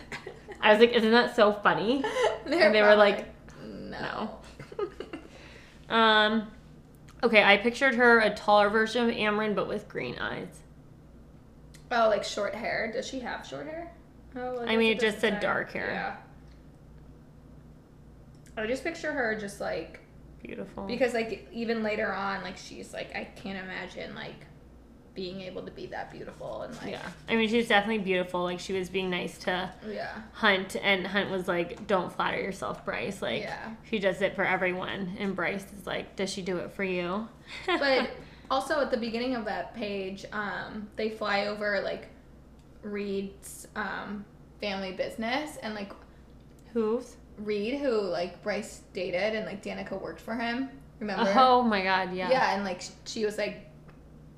[0.61, 2.05] I was like, isn't that so funny?
[2.45, 3.27] They're And they were like,
[3.91, 4.39] no.
[5.89, 6.47] Um,
[7.21, 10.61] okay, I pictured her a taller version of Amren, but with green eyes.
[11.91, 12.89] Oh, like short hair.
[12.93, 13.91] Does she have short hair?
[14.37, 15.39] Oh, I mean, it just said say.
[15.41, 15.89] dark hair.
[15.91, 16.15] Yeah.
[18.55, 19.99] I would just picture her just like
[20.41, 20.85] Beautiful.
[20.85, 24.45] because like even later on, like she's like I can't imagine like
[25.13, 28.43] being able to be that beautiful and like yeah, I mean, she's definitely beautiful.
[28.43, 30.21] Like she was being nice to yeah.
[30.33, 33.21] Hunt, and Hunt was like, "Don't flatter yourself, Bryce.
[33.21, 33.71] Like Yeah.
[33.89, 37.27] she does it for everyone." And Bryce is like, "Does she do it for you?"
[37.65, 38.11] But
[38.49, 42.07] also at the beginning of that page, um, they fly over like
[42.83, 44.25] Reid's um,
[44.59, 45.91] family business and like
[46.73, 47.15] who's?
[47.37, 50.69] Reid, who like Bryce dated and like Danica worked for him.
[50.99, 51.33] Remember?
[51.35, 52.29] Oh my God, yeah.
[52.29, 53.67] Yeah, and like she was like,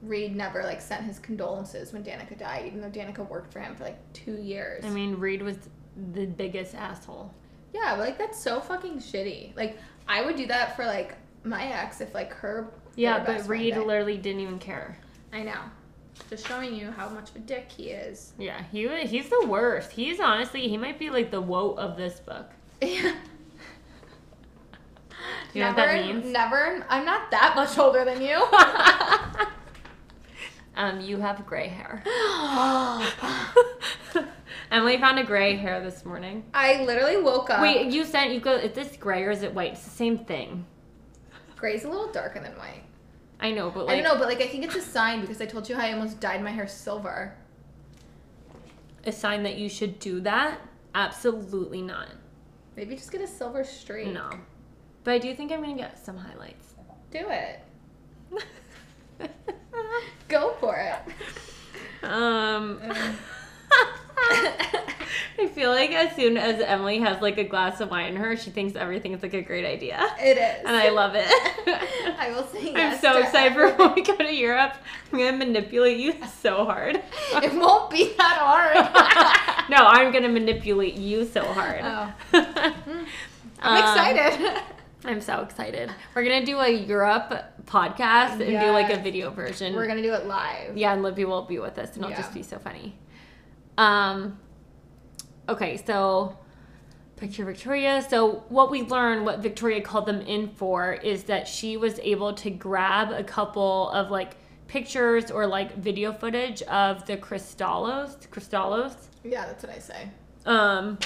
[0.04, 3.76] Reid never like sent his condolences when Danica died, even though Danica worked for him
[3.76, 4.84] for like two years.
[4.86, 5.58] I mean, Reid was
[6.14, 7.34] the biggest asshole.
[7.74, 9.56] yeah, but like that's so fucking shitty.
[9.56, 9.78] Like
[10.08, 12.72] I would do that for like my ex if like her.
[12.96, 13.86] Yeah, but Reid died.
[13.86, 14.98] literally didn't even care.
[15.32, 15.60] I know.
[16.30, 18.34] Just showing you how much of a dick he is.
[18.38, 19.92] Yeah, he he's the worst.
[19.92, 22.50] He's honestly he might be like the woe of this book.
[22.82, 23.16] Yeah.
[25.54, 26.26] You know what never, that means?
[26.26, 26.86] never.
[26.90, 28.44] I'm not that much older than you.
[30.76, 32.04] um, you have gray hair.
[34.72, 36.44] Emily found a gray hair this morning.
[36.54, 37.62] I literally woke up.
[37.62, 38.56] Wait, you sent you go.
[38.56, 39.74] Is this gray or is it white?
[39.74, 40.66] It's the same thing.
[41.56, 42.84] Gray's a little darker than white.
[43.40, 45.42] I know, but like I don't know, but like I think it's a sign because
[45.42, 47.36] I told you how I almost dyed my hair silver.
[49.06, 50.60] a sign that you should do that.
[50.96, 52.10] Absolutely not.
[52.76, 54.14] Maybe just get a silver streak.
[54.14, 54.30] No.
[55.04, 56.74] But I do think I'm gonna get some highlights.
[57.12, 57.60] Do it.
[60.28, 62.04] Go for it.
[62.04, 62.80] Um,
[65.40, 68.36] I feel like as soon as Emily has like a glass of wine in her,
[68.38, 70.00] she thinks everything's like a great idea.
[70.20, 70.66] It is.
[70.66, 71.26] And I love it.
[72.20, 74.74] I will say yes I'm so to excited for when we go to Europe.
[75.12, 77.02] I'm gonna manipulate you so hard.
[77.36, 79.70] It won't be that hard.
[79.70, 81.82] no, I'm gonna manipulate you so hard.
[81.84, 82.14] Oh.
[82.34, 83.06] Um,
[83.60, 84.62] I'm excited.
[85.06, 85.90] I'm so excited.
[86.16, 87.34] We're gonna do a Europe
[87.66, 89.74] podcast and do like a video version.
[89.76, 90.78] We're gonna do it live.
[90.78, 92.18] Yeah, and Libby will be with us, and it'll Yeah.
[92.18, 92.96] just be so funny.
[93.78, 94.38] Um,
[95.50, 96.38] okay, so
[97.16, 98.08] picture Viktoria.
[98.10, 102.34] So what we learned, what Viktoria called them in for, is that she was able
[102.34, 104.36] to grab a couple of like
[104.68, 108.28] pictures or like video footage of the Kristallos.
[108.30, 108.96] Kristallos.
[109.24, 110.10] Yeah, that's what I say.
[110.46, 110.98] Um,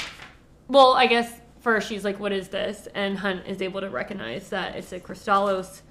[0.68, 4.50] well, I guess first she's like, "What is this?" And Hunt is able to recognize
[4.50, 5.82] that it's a Kristallos,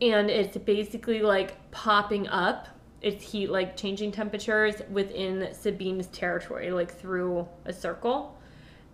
[0.00, 2.68] and it's basically like popping up.
[3.04, 8.38] It's heat, like changing temperatures within Sabine's territory, like through a circle.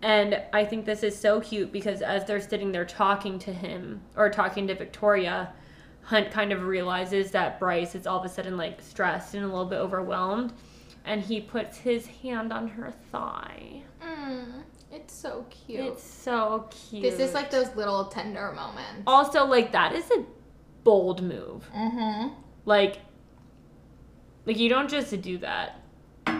[0.02, 4.00] And I think this is so cute because as they're sitting there talking to him
[4.16, 5.50] or talking to Viktoria,
[6.02, 9.46] Hunt kind of realizes that Bryce is all of a sudden like stressed and a
[9.46, 10.52] little bit overwhelmed.
[11.04, 13.82] And he puts his hand on her thigh.
[14.02, 15.80] Mm, it's so cute.
[15.80, 17.02] It's so cute.
[17.02, 19.02] this is like those little tender moments.
[19.06, 20.24] also like that is a
[20.82, 21.70] bold move.
[21.72, 22.34] Mm-hmm.
[22.64, 22.98] Like,
[24.46, 25.80] like you don't just do that.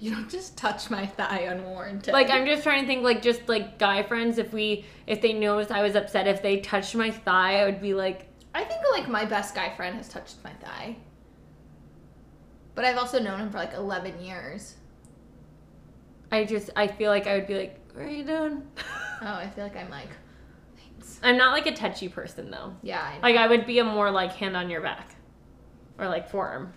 [0.00, 2.14] You don't just touch my thigh unwarranted.
[2.14, 5.34] Like I'm just trying to think like just like guy friends if we if they
[5.34, 8.80] noticed I was upset if they touched my thigh I would be like I think
[8.92, 10.96] like my best guy friend has touched my thigh.
[12.74, 14.76] But I've also known him for like 11 years.
[16.32, 18.62] I just I feel like I would be like what are you doing?
[19.22, 20.08] Oh, I feel like I'm like,
[20.78, 21.20] thanks.
[21.22, 22.74] I'm not like a touchy person though.
[22.82, 23.20] Yeah, I know.
[23.20, 25.14] Like I would be a more like hand on your back
[25.98, 26.72] or like forearm.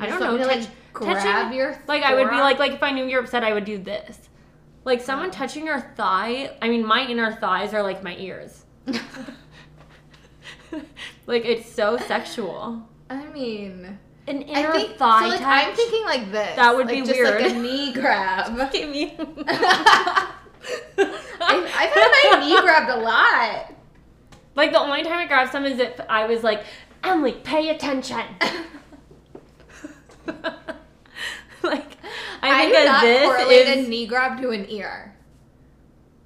[0.00, 0.36] I don't know.
[0.36, 3.06] to, touch- like, grab touching- your like I would be like like if I knew
[3.06, 4.18] you're upset I would do this.
[4.84, 6.56] Like someone touching your thigh.
[6.60, 8.64] I mean my inner thighs are like my ears.
[11.26, 12.86] like it's so sexual.
[13.10, 15.28] I mean, An I inner think thigh so.
[15.28, 15.66] Like touch.
[15.66, 16.56] I'm thinking like this.
[16.56, 17.42] That would like, be just weird.
[17.42, 18.70] Like a knee grab.
[18.72, 19.14] Give me.
[19.18, 20.28] I've,
[21.40, 23.72] I've had my knee grabbed a lot.
[24.56, 26.64] Like the only time I grabbed some is if I was like,
[27.02, 28.22] Emily, pay attention.
[31.62, 31.96] like
[32.42, 35.14] I I, think do not this correlate is a knee grab to an ear.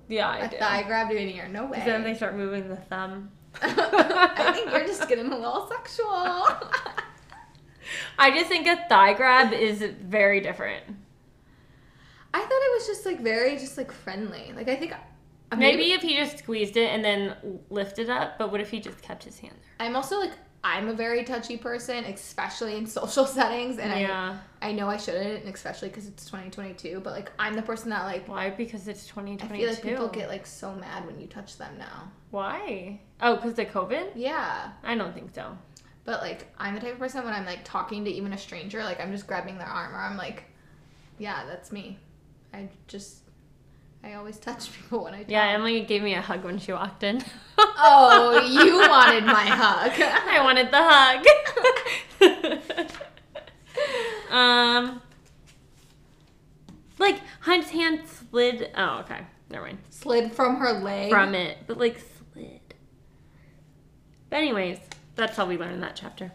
[0.08, 0.56] yeah, I A do.
[0.56, 1.48] thigh grab to an ear.
[1.48, 1.82] No way.
[1.84, 3.30] then they start moving the thumb.
[3.62, 6.06] I think you're just getting a little sexual.
[8.18, 10.84] I just think a thigh grab is very different.
[12.34, 14.52] I thought it was just like very just like friendly.
[14.54, 14.92] Like I think
[15.50, 17.34] uh, Maybe if he just squeezed it and then
[17.70, 19.86] lifted up, but what if he just kept his hand there?
[19.86, 20.32] I'm also like
[20.64, 24.00] I'm a very touchy person, especially in social settings, and?
[24.00, 24.38] Yeah.
[24.60, 27.00] I I know I shouldn't, and especially because it's 2022.
[27.00, 28.50] But like I'm the person that like Why?
[28.50, 29.44] Because it's 2022.
[29.44, 29.58] I 2022.
[29.58, 32.10] feel like people get like so mad when you touch them now.
[32.30, 33.00] Why?
[33.20, 34.12] Oh, because of COVID?
[34.16, 35.56] Yeah, I don't think so.
[36.04, 38.82] but like I'm the type of person when I'm like talking to even a stranger,
[38.82, 40.44] like I'm just grabbing their arm, or I'm like,
[41.18, 41.98] yeah, that's me.
[42.52, 43.18] I just
[44.02, 45.30] I always touch people when I talk.
[45.30, 47.22] Yeah, Emily gave me a hug when she walked in.
[47.58, 49.92] Oh, you wanted my hug.
[50.00, 51.26] I wanted the hug.
[54.30, 55.02] um,
[56.98, 58.70] like Hunt's hand slid.
[58.76, 59.20] Oh, okay,
[59.50, 59.78] never mind.
[59.90, 61.10] Slid from her leg.
[61.10, 61.98] From it, but like
[62.32, 62.60] slid.
[64.30, 64.78] But anyways,
[65.14, 66.32] that's how we learned in that chapter.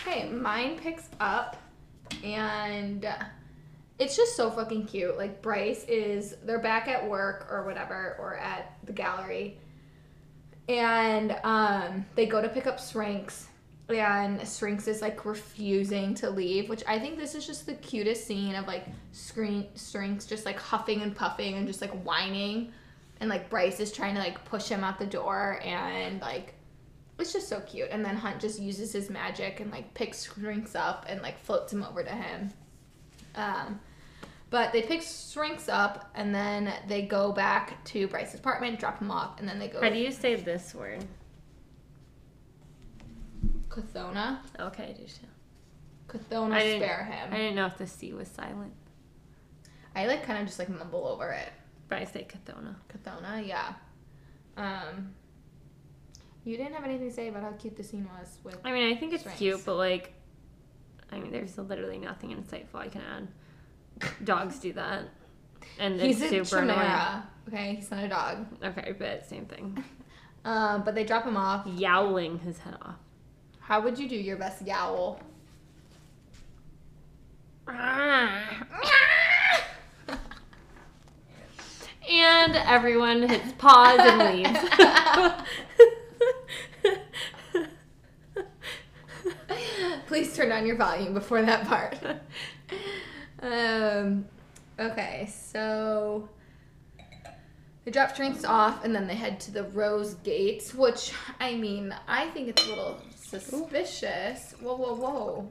[0.00, 1.56] Okay, mine picks up
[2.24, 3.06] and
[4.00, 5.16] it's just so fucking cute.
[5.18, 9.58] Like Bryce is they're back at work or whatever or at the gallery.
[10.68, 13.48] And um they go to pick up Syrinx
[13.90, 18.26] and Syrinx is like refusing to leave, which I think this is just the cutest
[18.26, 22.72] scene of like screen Syrinx just like huffing and puffing and just like whining
[23.20, 26.54] and like Bryce is trying to like push him out the door and like
[27.18, 27.88] it's just so cute.
[27.90, 31.70] And then Hunt just uses his magic and like picks Syrinx up and like floats
[31.70, 32.50] him over to him.
[33.34, 33.78] Um,
[34.50, 39.10] but they pick Syrinx up and then they go back to Bryce's apartment, drop him
[39.10, 41.04] off, and then they go How do you say this word?
[43.68, 44.40] Cathona.
[44.58, 45.26] Okay, I do too.
[46.08, 47.32] Cathona spare him.
[47.32, 48.72] I didn't know if the C was silent,
[49.94, 51.52] I like kind of just like mumble over it.
[51.88, 52.76] but I say Cathona.
[52.88, 53.74] Cathona, yeah.
[54.56, 55.14] Um,
[56.44, 58.58] You didn't have anything to say about how cute the scene was with.
[58.64, 59.38] I mean, I think it's Syrinx.
[59.38, 60.12] cute, but like,
[61.12, 63.28] I mean, there's literally nothing insightful I can add.
[64.24, 65.04] Dogs do that,
[65.78, 66.78] and He's it's a super annoying.
[66.78, 67.28] chimera.
[67.48, 68.46] Okay, he's not a dog.
[68.62, 69.82] Okay, but same thing.
[70.44, 71.66] Um, but they drop him off.
[71.66, 72.96] Yowling his head off.
[73.60, 75.20] How would you do your best yowl?
[82.10, 84.58] and everyone hits pause and leaves.
[90.06, 91.96] Please turn down your volume before that part.
[93.42, 94.26] um,
[94.78, 96.28] okay, so
[97.84, 101.94] they drop Syrinx off and then they head to the Rose Gates, which I mean,
[102.06, 104.54] I think it's a little suspicious.
[104.60, 105.50] Whoa, whoa, whoa.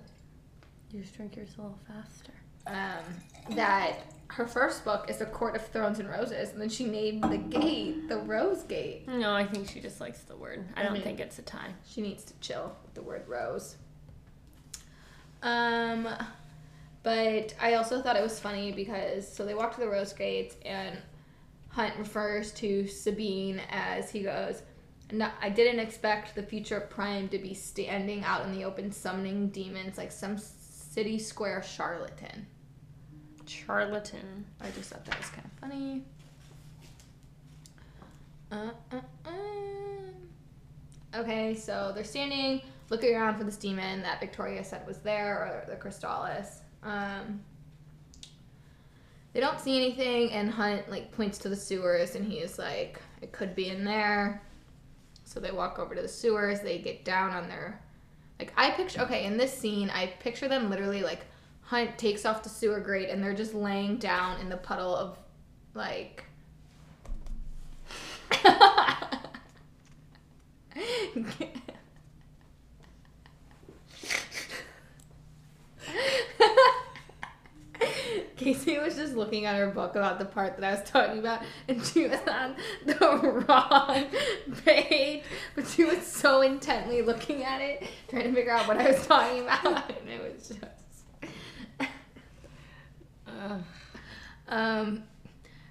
[0.91, 2.33] you just drink yours a little faster.
[2.67, 6.85] Um, that her first book is The Court of Thrones and Roses, and then she
[6.85, 9.07] named the gate the Rose Gate.
[9.07, 10.65] No, I think she just likes the word.
[10.75, 11.73] I don't mean- think it's a tie.
[11.87, 13.75] She needs to chill with the word rose.
[15.41, 16.07] Um,
[17.03, 20.55] but I also thought it was funny because so they walk to the rose gates
[20.65, 20.97] and
[21.69, 24.63] Hunt refers to Sabine as he goes.
[25.11, 29.49] No, I didn't expect the future prime to be standing out in the open summoning
[29.49, 32.45] demons like some city square charlatan.
[33.45, 34.45] Charlatan.
[34.61, 36.03] I just thought that was kind of funny.
[38.51, 39.29] Uh, uh, uh.
[41.19, 45.69] Okay, so they're standing, looking around for this demon that Viktoria said was there, or
[45.69, 46.59] the Kristallos.
[46.83, 47.41] Um,
[49.33, 52.99] they don't see anything, and Hunt like points to the sewers, and he is like,
[53.21, 54.41] "It could be in there."
[55.25, 56.61] So they walk over to the sewers.
[56.61, 57.81] They get down on their,
[58.39, 59.01] like I picture.
[59.01, 61.25] Okay, in this scene, I picture them literally like
[61.61, 65.17] Hunt takes off the sewer grate, and they're just laying down in the puddle of,
[65.73, 66.23] like.
[78.39, 81.41] Casey was just looking at her book about the part that I was talking about,
[81.67, 84.05] and she was on the wrong
[84.63, 85.23] page,
[85.55, 89.05] but she was so intently looking at it, trying to figure out what I was
[89.05, 89.65] talking about,
[89.99, 90.61] and it was just.
[94.47, 95.03] Um,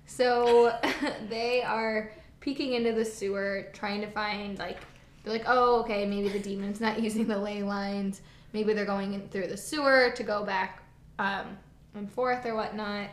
[0.04, 0.78] so
[1.30, 4.78] they are peeking into the sewer, trying to find like
[5.24, 8.20] they're like, oh, okay, maybe the demon's not using the ley lines.
[8.52, 10.82] Maybe they're going in through the sewer to go back
[11.18, 11.56] um,
[11.98, 13.10] and forth or whatnot.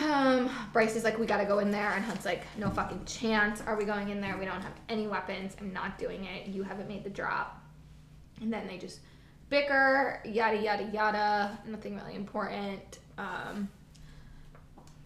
[0.00, 3.60] Um, Bryce is like, we gotta go in there, and Hunt's like, no fucking chance.
[3.60, 4.36] Are we going in there?
[4.36, 5.56] We don't have any weapons.
[5.60, 6.48] I'm not doing it.
[6.48, 7.60] You haven't made the drop.
[8.40, 9.00] And then they just
[9.48, 11.58] bicker, yada yada yada.
[11.66, 13.00] Nothing really important.
[13.18, 13.68] Um,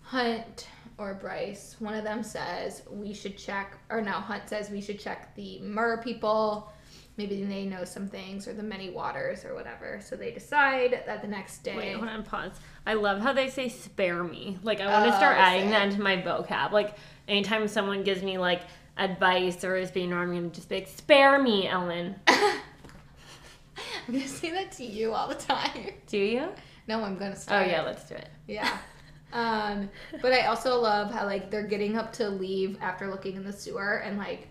[0.02, 0.68] Hunt
[0.98, 5.00] or Bryce, one of them says we should check, or no, Hunt says we should
[5.00, 6.70] check the mer people.
[7.16, 10.00] Maybe they know some things, or the many waters, or whatever.
[10.02, 11.76] So they decide that the next day.
[11.76, 12.52] Wait, hold on, pause.
[12.86, 14.58] I love how they say spare me.
[14.62, 16.72] Like, I want to Oh, start adding that into my vocab.
[16.72, 16.96] Like,
[17.28, 18.62] anytime someone gives me, like,
[18.98, 22.16] advice or is being wrong, I'm to just be like, spare me, Ellen.
[22.26, 25.90] I'm gonna say that to you all the time.
[26.06, 26.48] Do you?
[26.88, 27.66] No, I'm gonna start.
[27.66, 28.28] Oh, yeah, let's do it.
[28.46, 28.76] Yeah.
[29.32, 29.90] Um,
[30.22, 33.52] but I also love how like they're getting up to leave after looking in the
[33.52, 34.46] sewer and like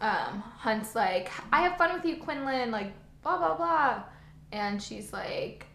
[0.00, 2.92] um Hunt's like, I have fun with you, Quinlan, like
[3.22, 4.02] blah blah blah.
[4.52, 5.66] And she's like,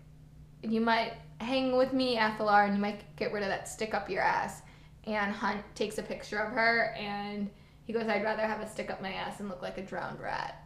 [0.62, 4.10] You might hang with me, Athalar, and you might get rid of that stick up
[4.10, 4.62] your ass.
[5.06, 7.50] And Hunt takes a picture of her and
[7.84, 10.22] he goes, I'd rather have a stick up my ass and look like a drowned
[10.22, 10.66] rat.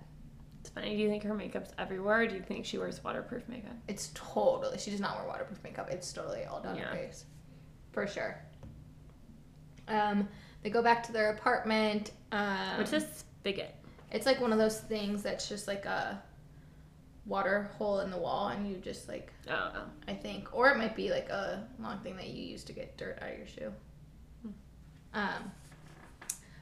[0.61, 0.95] It's funny.
[0.95, 2.27] Do you think her makeup's everywhere?
[2.27, 3.75] Do you think she wears waterproof makeup?
[3.87, 4.77] It's totally.
[4.77, 5.89] She does not wear waterproof makeup.
[5.89, 6.83] It's totally all down Yeah.
[6.89, 7.25] her face,
[7.91, 8.39] for sure.
[9.87, 10.27] Um,
[10.61, 12.11] they go back to their apartment.
[12.31, 13.75] Um, What's this spigot?
[14.11, 16.21] It's like one of those things that's just like a
[17.25, 19.83] water hole in the wall, and you just like Oh, oh.
[20.07, 22.97] I think, or it might be like a long thing that you use to get
[22.97, 23.73] dirt out of your shoe.
[25.13, 25.51] Um,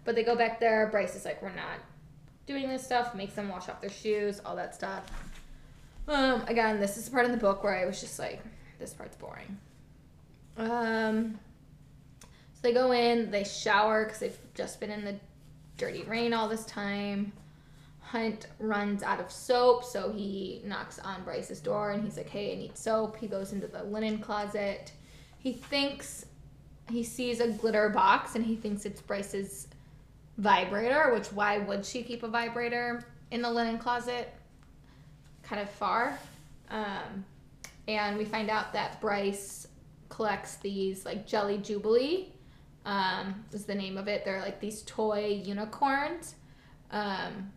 [0.04, 0.88] but they go back there.
[0.92, 1.80] Bryce is like, "We're not
[2.46, 5.04] doing this stuff." Makes them wash off their shoes, all that stuff.
[6.08, 8.42] Um, again, this is the part in the book where I was just like,
[8.80, 9.58] "This part's boring."
[10.58, 11.40] Um,
[12.54, 15.16] so they go in, they shower because they've just been in the
[15.78, 17.32] dirty rain all this time.
[18.02, 22.54] Hunt runs out of soap, so he knocks on Bryce's door and he's like, Hey,
[22.54, 23.18] I need soap.
[23.18, 24.92] He goes into the linen closet.
[25.40, 26.26] He thinks
[26.90, 29.68] he sees a glitter box and he thinks it's Bryce's
[30.38, 34.34] vibrator, which why would she keep a vibrator in the linen closet?
[35.44, 36.18] Kind of far.
[36.70, 37.26] Um,
[37.88, 39.68] and we find out that Bryce
[40.10, 42.32] collects these like jelly jubilee
[42.86, 44.24] Um, is the name of it.
[44.26, 46.36] They're like these toy unicorns.
[46.92, 47.52] Um,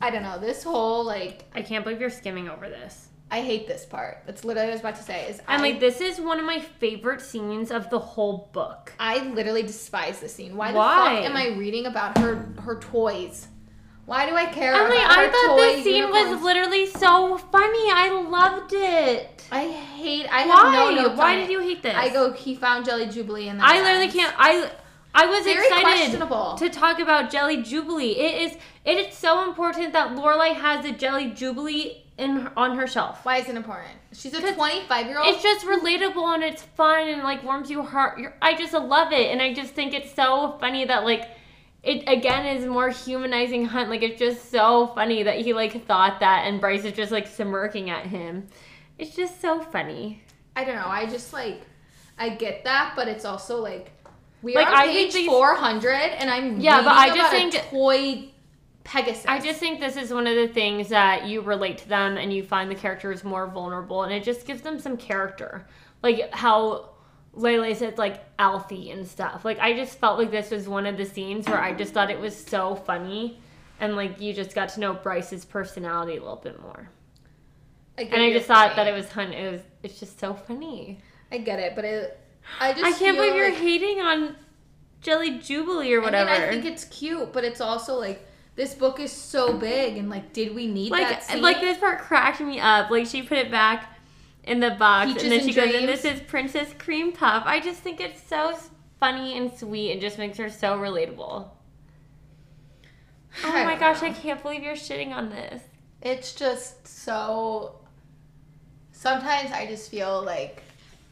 [0.00, 0.38] I don't know.
[0.38, 3.08] This whole like I can't believe you're skimming over this.
[3.30, 4.22] I hate this part.
[4.26, 5.28] That's literally what I was about to say.
[5.28, 8.92] Is And I, like this is one of my favorite scenes of the whole book.
[9.00, 10.56] I literally despise this scene.
[10.56, 11.14] Why, Why?
[11.14, 13.48] the fuck am I reading about her her toys?
[14.06, 17.90] Why do I care about I thought this scene was literally so funny.
[17.90, 19.42] I loved it.
[19.50, 20.26] I hate.
[20.30, 20.54] I Why?
[20.76, 21.50] have no Why did it.
[21.50, 21.94] you hate this?
[21.96, 22.32] I go.
[22.32, 24.34] He found Jelly Jubilee and I literally can't.
[24.38, 24.70] I
[25.14, 26.56] I was Very excited questionable.
[26.58, 28.12] to talk about Jelly Jubilee.
[28.18, 32.76] It is it is so important that Lorelai has a Jelly Jubilee in her, on
[32.76, 33.24] her shelf.
[33.24, 33.94] Why is it important?
[34.12, 35.26] She's a 25 year old.
[35.28, 38.18] It's just relatable and it's fun and like warms your heart.
[38.18, 41.28] Your- I just love it, and I just think it's so funny that like
[41.84, 43.90] it again is more humanizing Hunt.
[43.90, 47.26] Like it's just so funny that he like thought that, and Bryce is just like
[47.26, 48.46] smirking at him.
[48.98, 50.22] It's just so funny.
[50.56, 50.86] I don't know.
[50.86, 51.60] I just like.
[52.16, 53.90] I get that, but it's also like.
[54.42, 58.28] We Like, are I page these- 400, and I'm Yeah, but I just think- toy
[58.84, 59.24] Pegasus.
[59.26, 62.30] I just think this is one of the things that you relate to them and
[62.32, 65.66] you find the characters more vulnerable and it just gives them some character.
[66.02, 66.90] Like how
[67.36, 69.44] Lele said like Athie and stuff.
[69.44, 72.10] Like I just felt like this was one of the scenes where I just thought
[72.10, 73.40] it was so funny
[73.80, 76.88] and like you just got to know Bryce's personality a little bit more.
[77.98, 78.76] I get And I just thought point.
[78.76, 80.98] that it was hun it was it's just so funny.
[81.32, 82.20] I get it, but it.
[82.60, 82.84] I just.
[82.84, 84.36] I can't believe you're like- hating on
[85.00, 86.30] Jelly Jubilee or whatever.
[86.30, 88.26] I mean, I think it's cute, but it's also like
[88.56, 91.42] this book is so big, and like, did we need that like scene?
[91.42, 92.90] like this part cracked me up.
[92.90, 93.93] Like she put it back
[94.46, 97.44] in the box, Peaches and then and she goes, "And this is Princess Cream Puff."
[97.46, 98.56] I just think it's so
[99.00, 101.48] funny and sweet, and just makes her so relatable.
[103.44, 104.08] Oh my gosh, know.
[104.08, 105.62] I can't believe you're shitting on this.
[106.02, 107.80] It's just so.
[108.92, 110.62] Sometimes I just feel like,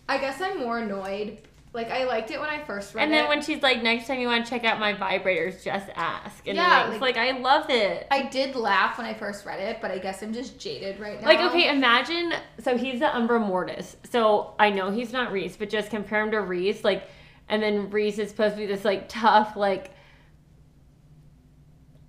[0.09, 1.39] I guess I'm more annoyed.
[1.75, 3.05] Like I liked it when I first read it.
[3.05, 3.29] And then it.
[3.29, 6.57] when she's like, "Next time you want to check out my vibrators, just ask." And
[6.57, 8.07] Yeah, like- like, I love it.
[8.11, 11.19] I did laugh when I first read it, but I guess I'm just jaded right
[11.21, 11.27] now.
[11.27, 12.35] Like, okay, imagine.
[12.61, 13.97] So he's the Umbra Mortis.
[14.11, 16.85] So I know he's not Rhys, but just compare him to Rhys.
[16.85, 17.09] Like,
[17.49, 19.93] and then Rhys is supposed to be this like tough, like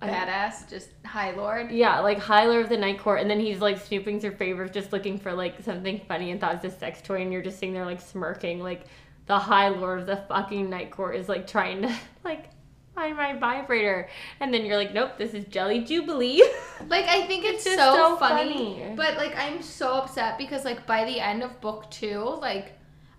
[0.02, 1.70] badass, just High Lord.
[1.70, 4.70] Yeah, like High Lord of the Night Court, and then he's like snooping through favors,
[4.70, 7.58] just looking for like something funny, and thought it's a sex toy, and you're just
[7.58, 8.60] sitting there like smirking.
[8.60, 8.86] Like
[9.26, 11.94] the High Lord of the fucking Night Court is like trying to
[12.24, 12.50] like
[12.94, 14.08] find my vibrator,
[14.40, 16.42] and then you're like, nope, this is Jelly Jubilee.
[16.88, 18.94] Like I think it's, It's so, so funny, funny.
[18.96, 22.72] but like I'm so upset because like by the end of book two, like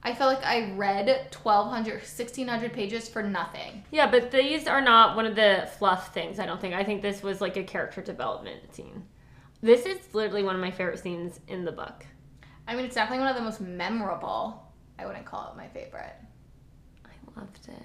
[0.04, 1.08] I felt like I read
[1.42, 3.84] 1200 1600 pages for nothing.
[3.92, 6.38] yeah, but these are not one of the fluff things.
[6.38, 6.76] I don't think.
[6.76, 9.06] I think this was like a character development scene.
[9.62, 12.06] This is literally one of my favorite scenes in the book.
[12.68, 14.62] I mean, it's definitely one of the most memorable.
[15.00, 16.14] I wouldn't call it my favorite.
[17.06, 17.84] I loved it.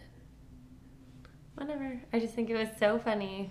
[1.54, 2.00] Whatever.
[2.12, 3.50] I just think it was so funny.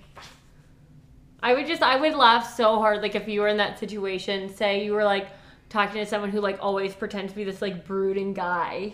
[1.41, 4.53] I would just I would laugh so hard like if you were in that situation,
[4.53, 5.27] say you were like
[5.69, 8.91] talking to someone who like always pretends to be this like brooding guy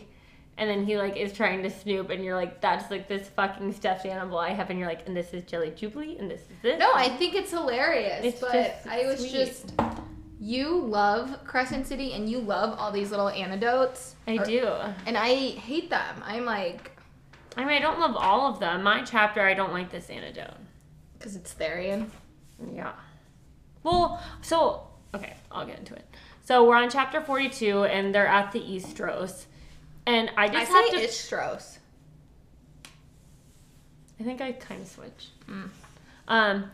[0.58, 3.72] and then he like is trying to snoop and you're like that's like this fucking
[3.74, 6.48] stuffed animal I have and you're like and this is Jelly Jubilee and this is
[6.62, 6.80] this.
[6.80, 9.32] No, I think it's hilarious, It's but just I was sweet.
[9.32, 9.74] just.
[10.46, 14.14] You love Crescent City and you love all these little anecdotes.
[14.28, 14.68] I Or- do.
[15.08, 16.22] And I hate them.
[16.24, 16.92] I'm like,
[17.58, 18.84] I mean I don't love all of them.
[18.84, 20.54] My chapter I don't like this antidote.
[21.18, 22.10] because it's Tharion.
[22.72, 22.94] Yeah.
[23.82, 26.06] Well, so okay, I'll get into it.
[26.44, 29.46] So we're on chapter forty-two, and they're at the Eastros,
[30.06, 31.08] and I I just have say to.
[31.08, 31.80] Istros.
[34.20, 35.32] I think I kind of switched.
[35.50, 35.70] Mm.
[36.28, 36.72] Um,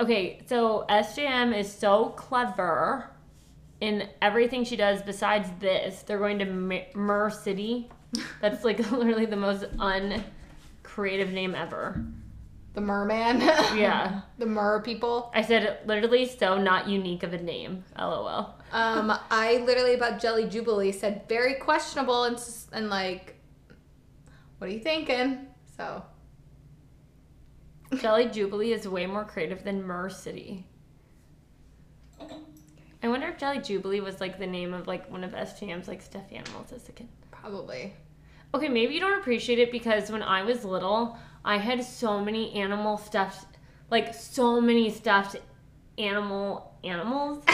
[0.00, 3.10] okay, so SJM is so clever
[3.80, 5.02] in everything she does.
[5.02, 7.88] Besides this, they're going to Mer City.
[8.40, 12.04] That's like literally the most uncreative name ever.
[12.74, 13.40] The merman.
[13.40, 14.20] Yeah.
[14.38, 15.32] the mer people.
[15.34, 17.84] I said literally so not unique of a name.
[17.98, 18.54] LOL.
[18.70, 22.38] Um, I literally about Jelly Jubilee said very questionable and
[22.72, 23.34] and like,
[24.58, 25.48] what are you thinking?
[25.76, 26.04] So
[27.96, 30.64] Jelly Jubilee is way more creative than Mer City.
[33.02, 36.02] I wonder if Jelly Jubilee was like the name of like one of SJM's like
[36.02, 37.08] stuffed animals as a kid.
[37.30, 37.94] probably.
[38.54, 42.52] Okay, maybe you don't appreciate it because when I was little, I had so many
[42.54, 43.56] animal stuffed,
[43.90, 45.36] like so many stuffed
[45.96, 47.44] animal animals.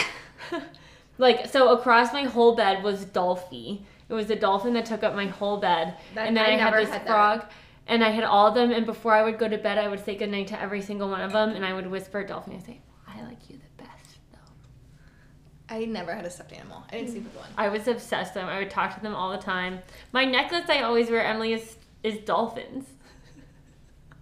[1.17, 3.81] like so across my whole bed was Dolphy.
[4.07, 6.57] It was a dolphin that took up my whole bed, That- and then I I,
[6.57, 7.51] had this had that.
[7.87, 10.03] And I had all of them, and before I would go to bed, I would
[10.03, 12.63] say goodnight to every single one of them, and I would whisper to Dolphin and
[12.65, 15.75] say, I like you the best, though.
[15.75, 16.83] I never had a stuffed animal.
[16.91, 17.49] I didn't sleep with one.
[17.57, 18.49] I was obsessed with them.
[18.49, 19.79] I would talk to them all the time.
[20.13, 22.85] My necklace I always wear, Emily, is is dolphins.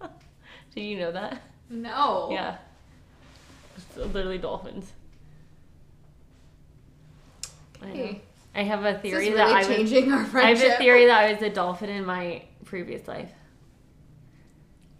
[0.74, 1.42] Did you know that?
[1.70, 2.28] No.
[2.30, 2.56] Yeah.
[3.76, 4.92] It's literally dolphins.
[7.82, 7.86] I.
[7.86, 8.22] Hey,
[8.54, 9.66] I have a theory is that really I was.
[9.66, 13.30] changing our I have a theory that I was a dolphin in my previous life.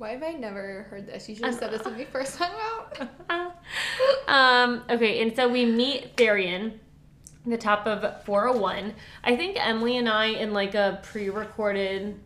[0.05, 1.30] Why have I never heard this?
[1.30, 2.50] You should have said this when we first hung
[3.30, 3.55] out.
[4.28, 6.74] um, okay, and so we meet Tharion,
[7.46, 8.92] the top of 401.
[9.24, 12.20] I think Emily and I, in like a pre recorded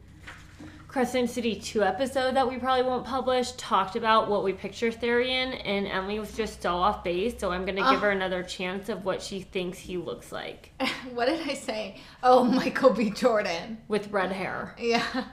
[0.88, 5.62] Crescent City 2 episode that we probably won't publish, talked about what we picture Tharion,
[5.64, 8.06] and Emily was just so off base, so I'm gonna give Oh.
[8.06, 10.72] her another chance of what she thinks he looks like
[11.14, 11.98] what did I say?
[12.24, 13.10] Oh, Michael B.
[13.10, 13.78] Jordan.
[13.86, 14.74] with red hair.
[14.80, 15.26] Yeah.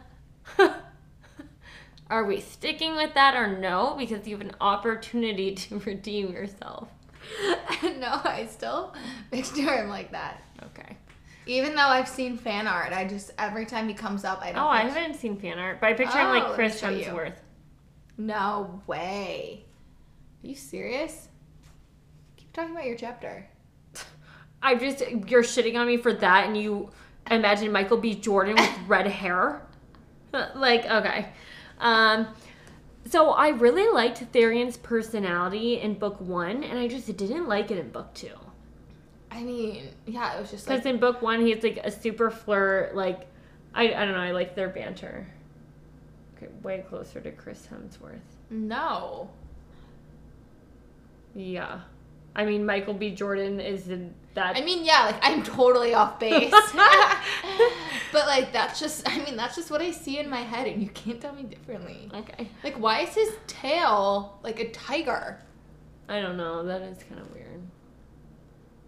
[2.09, 3.95] Are we sticking with that or no?
[3.97, 6.89] Because you have an opportunity to redeem yourself.
[7.83, 8.93] no, I still
[9.31, 10.43] picture him like that.
[10.63, 10.97] Okay.
[11.47, 14.61] Even though I've seen fan art, I just every time he comes up, I don't.
[14.63, 16.81] Oh, I haven't seen fan art, but I picture him Oh, like Chris.
[16.81, 17.35] Hemsworth.
[18.17, 19.65] No way.
[20.43, 21.27] Are you serious?
[22.37, 23.47] Keep talking about your chapter.
[24.61, 26.89] I just you're shitting on me for that, and you
[27.29, 28.15] imagine Michael B.
[28.15, 29.61] Jordan with red hair.
[30.55, 31.29] like okay,
[31.79, 32.27] um,
[33.07, 37.77] so I really liked Tharion's personality in book one, and I just didn't like it
[37.77, 38.29] in book two.
[39.31, 42.31] I mean, yeah, it was just Because like in book one, he's like a super
[42.31, 42.95] flirt.
[42.95, 43.27] Like
[43.73, 45.27] I I don't know, I like their banter.
[46.37, 48.19] Okay, way closer to Chris Hemsworth.
[48.49, 49.29] no.
[51.35, 51.81] Yeah,
[52.35, 53.11] I mean Michael B.
[53.11, 54.55] Jordan is in that.
[54.55, 56.51] I mean, yeah, like I'm totally off base.
[58.11, 60.81] but like that's just I mean, that's just what I see in my head and
[60.81, 62.09] you can't tell me differently.
[62.13, 62.49] okay.
[62.63, 65.41] Like why is his tail like a tiger?
[66.07, 66.63] I don't know.
[66.65, 67.61] That is kind of weird.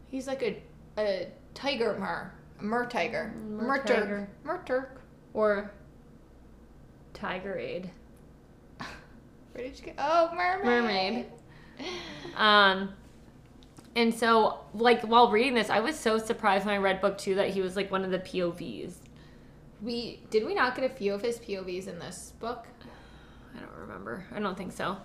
[0.09, 0.61] He's like a
[0.99, 2.33] a tiger mer.
[2.59, 3.33] Mer tiger.
[3.47, 4.29] Mer tiger.
[4.43, 5.01] Mer Turk.
[5.33, 5.71] Or
[7.13, 7.91] Tiger Aid.
[9.51, 10.65] Where did you get Oh, mermaid.
[10.65, 11.25] Mermaid.
[12.35, 12.93] Um,
[13.97, 17.33] and so, like, while reading this, I was so surprised when I read book two
[17.33, 18.93] that he was like one of the POVs.
[19.81, 22.67] We did we not get a few of his POVs in this book?
[23.55, 24.23] I don't remember.
[24.31, 24.97] I don't think so.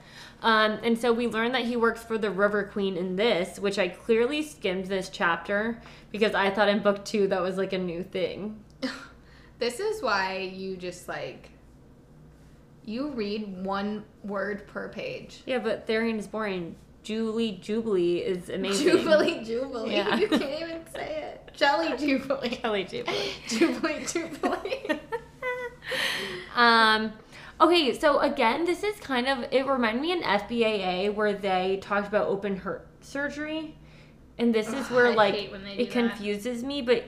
[0.43, 3.79] Um, and so we learned that he works for the River Queen in this, which
[3.79, 5.81] I clearly skimmed this chapter
[6.11, 8.63] because I thought in book two that was like a new thing.
[9.59, 11.51] This is why you just like
[12.85, 15.41] you read one word per page.
[15.47, 16.75] Yeah, but Tharion is boring.
[17.03, 18.99] Julie Jubilee is amazing.
[18.99, 19.93] Jubilee, Jubilee.
[19.95, 20.17] Yeah.
[20.17, 21.51] You can't even say it.
[21.55, 22.49] Jelly Jubilee.
[22.51, 23.33] Kelly Jubilee.
[23.49, 24.89] Jubilee, Jubilee.
[26.57, 27.13] um,
[27.61, 32.09] okay, so again, this is kind of it reminded me in FBAA where they talked
[32.09, 33.77] about open heart surgery,
[34.39, 35.91] and this is Ugh, where I like it that.
[35.91, 36.83] confuses me.
[36.83, 37.05] But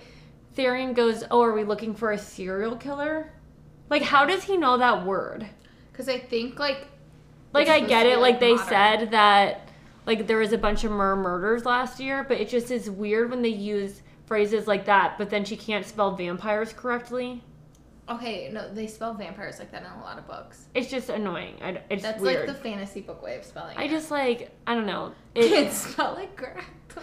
[0.56, 3.32] Tharion goes, "Oh, are we looking for a serial killer?
[3.90, 5.46] Like, how does he know that word?
[5.92, 6.86] Because I think like
[7.52, 8.18] Like, I get it.
[8.18, 8.68] Like like, they modern.
[8.68, 9.63] said that
[10.06, 13.30] like there was a bunch of mur murders last year, but it just is weird
[13.30, 15.16] when they use phrases like that.
[15.18, 17.42] But then she can't spell vampires correctly.
[18.08, 20.66] okay, no, they spell vampires like that in a lot of books.
[20.74, 21.54] It's just annoying.
[21.62, 22.46] I, it's That's weird.
[22.46, 23.76] like the fantasy book way of spelling.
[23.78, 23.90] I it.
[23.90, 25.12] just like I don't know.
[25.34, 26.64] It, It, it's spelled like correctly.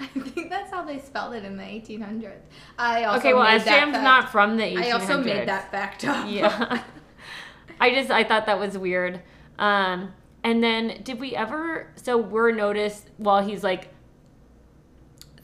[0.00, 2.32] I think that's how they spelled it in the 1800s.
[2.76, 4.84] I also okay, well, made that Asham's fact- not from the 1800s.
[4.84, 6.26] I also made that fact up.
[6.28, 6.82] Yeah.
[7.80, 9.20] I just I thought that was weird.
[9.58, 10.12] Um,
[10.44, 11.92] and then did we ever?
[11.96, 13.94] So we're noticed while he's like.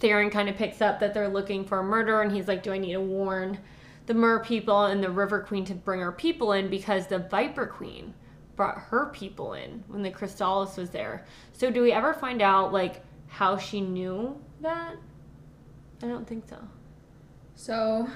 [0.01, 2.73] Tharion kind of picks up that they're looking for a murder, and he's like, "Do
[2.73, 3.59] I need to warn
[4.07, 7.67] the Mer people and the River Queen to bring our people in because the Viper
[7.67, 8.13] Queen
[8.55, 12.73] brought her people in when the Kristallos was there." So do we ever find out
[12.73, 14.97] like how she knew that?
[16.03, 16.59] I don't think so.
[17.55, 18.09] So,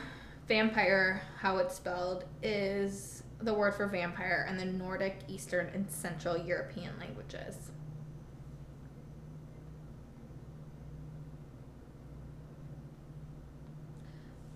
[0.46, 6.36] vampire, how it's spelled, is the word for vampire in the Nordic, Eastern, and Central
[6.36, 7.70] European languages.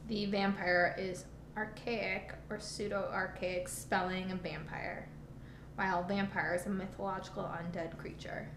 [0.09, 1.25] The vampire is
[1.57, 5.09] archaic or pseudo archaic spelling of vampire,
[5.77, 8.49] while vampire is a mythological undead creature.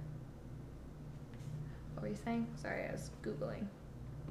[1.94, 2.48] What were you saying?
[2.62, 3.68] Sorry, I was Googling.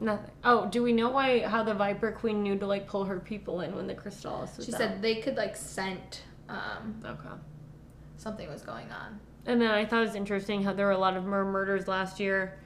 [0.01, 0.31] Nothing.
[0.43, 3.61] Oh, do we know why how the Viper Queen knew to like pull her people
[3.61, 4.79] in when the Kristallos was She out?
[4.79, 7.29] said they could like scent um, Okay.
[8.16, 9.21] something was going on.
[9.47, 11.87] And then I thought it was interesting how there were a lot of mer murders
[11.87, 12.59] last year.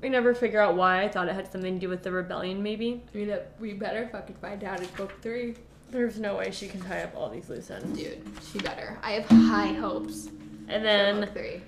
[0.00, 1.02] We never figure out why.
[1.02, 3.02] I thought it had something to do with the rebellion, maybe.
[3.12, 5.54] I mean, we better fucking find out in book three.
[5.90, 7.96] There's no way she can tie up all these loose ends.
[7.98, 8.20] Dude,
[8.52, 8.98] she better.
[9.02, 11.62] I have high hopes And for then, book three.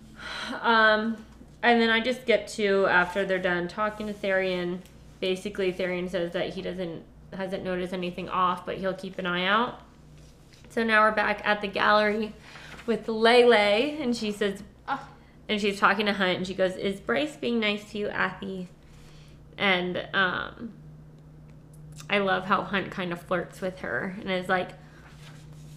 [0.60, 1.16] um,
[1.62, 4.80] and then I just get to after they're done talking to Tharion.
[5.20, 9.46] Basically, Tharion says that he doesn't hasn't noticed anything off, but he'll keep an eye
[9.46, 9.80] out.
[10.68, 12.34] So now we're back at the gallery
[12.86, 15.08] with Lele, and she says, Oh.
[15.48, 18.68] and she's talking to Hunt, and she goes, "Is Bryce being nice to you, Athie?"
[19.56, 20.72] And um,
[22.10, 24.70] I love how Hunt kind of flirts with her and is like,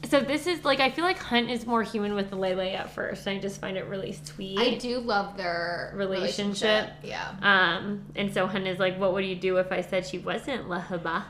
[0.06, 3.28] so this is like I feel like Hunt is more human with Lele at first,
[3.28, 4.60] and I just find it really sweet.
[4.60, 6.92] I do love their Relationship.
[7.04, 7.34] Yeah.
[7.42, 10.70] Um, and so Hunt is like, "What would you do if I said she wasn't
[10.70, 11.26] Lehabah?"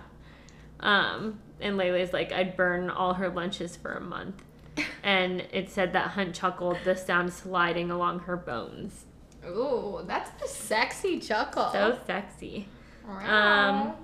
[0.79, 4.43] Um, and Lele's like, "I'd burn all her lunches for a month."
[5.03, 9.05] and it said that Hunt chuckled, the sound sliding along her bones.
[9.47, 11.69] Ooh, that's a sexy chuckle.
[11.71, 12.67] So sexy.
[13.07, 13.95] Wow.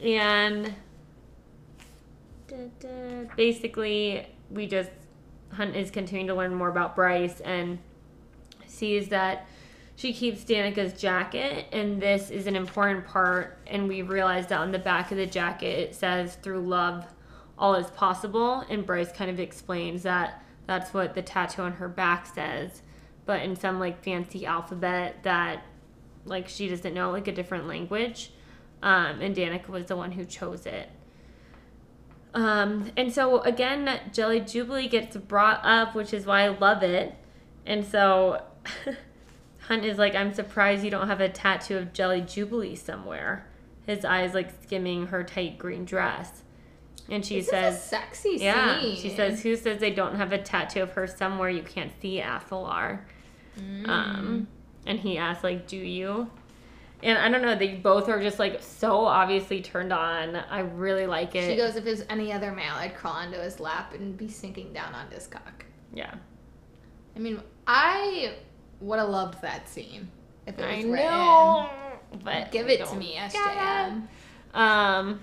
[0.00, 0.74] And da-da,
[3.36, 4.90] basically, we just
[5.52, 7.78] Hunt is continuing to learn more about Bryce and
[8.66, 9.46] sees that
[9.96, 13.58] she keeps Danica's jacket, and this is an important part.
[13.66, 17.06] And we realize that on the back of the jacket it says "Through love,
[17.58, 21.88] all is possible." And Bryce kind of explains that that's what the tattoo on her
[21.88, 22.82] back says,
[23.26, 25.64] but in some like fancy alphabet that
[26.24, 28.32] like she doesn't know like a different language.
[28.82, 30.90] Um, and Danica was the one who chose it.
[32.34, 37.14] Um, and so again, Jelly Jubilee gets brought up, which is why I love it.
[37.64, 38.42] And so
[39.60, 43.46] Hunt is like, I'm surprised you don't have a tattoo of Jelly Jubilee somewhere.
[43.86, 46.42] His eyes like skimming her tight green dress.
[47.08, 48.96] And she This is says, sexy Yeah, scene.
[48.96, 52.18] she says, Who says they don't have a tattoo of her somewhere you can't see
[52.20, 53.00] Athalar?
[53.58, 53.88] Mm.
[53.88, 54.48] Um,
[54.86, 56.30] and he asks, like, do you?
[57.04, 60.36] And I don't know, they both are just like so obviously turned on.
[60.36, 61.50] I really like it.
[61.50, 64.26] She goes, if it was any other male, I'd crawl onto his lap and be
[64.26, 65.66] sinking down on his cock.
[65.92, 66.14] yeah.
[67.14, 68.34] I mean, I
[68.80, 70.10] would have loved that scene
[70.46, 70.94] if it was I written.
[70.96, 71.70] know.
[72.24, 74.08] But Give it to me, SJM.
[74.54, 75.20] Um,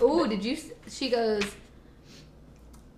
[0.00, 0.56] Ooh, did you?
[0.88, 1.42] She goes.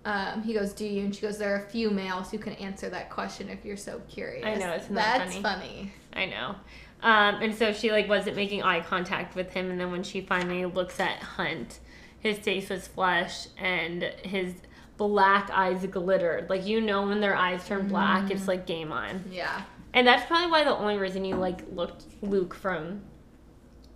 [0.05, 2.53] Um, he goes, "Do you?" And she goes, "There are a few males who can
[2.53, 5.91] answer that question if you're so curious." I know, isn't that That's funny?
[6.13, 6.55] I know.
[7.05, 10.21] Um, and so she like wasn't making eye contact with him, and then when she
[10.21, 11.79] finally looks at Hunt,
[12.19, 14.55] his face was flush and his
[14.97, 16.49] black eyes glittered.
[16.49, 19.23] Like you know when their eyes turn black, it's like game on.
[19.29, 19.61] Yeah.
[19.93, 23.01] And that's probably why the only reason you like looked Luke from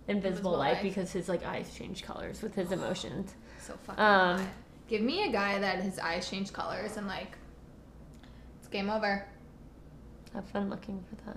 [0.06, 0.82] Invisible, Invisible Life Life.
[0.82, 3.34] because his like eyes change colors with his emotions.
[3.60, 4.48] So fucking Um, hot.
[4.88, 7.36] Give me a guy that his eyes change colors and like,
[8.58, 9.26] it's game over.
[10.32, 11.36] Have fun looking for that.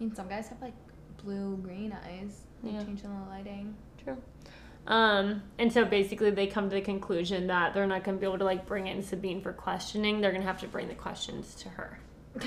[0.00, 0.74] I mean, some guys have like
[1.22, 2.40] blue green eyes.
[2.62, 2.82] They Yeah.
[2.84, 3.74] change in the lighting.
[4.02, 4.16] True.
[4.86, 8.26] Um, and so basically they come to the conclusion that they're not going to be
[8.26, 10.20] able to like bring in Sabine for questioning.
[10.20, 11.98] They're going to have to bring the questions to her.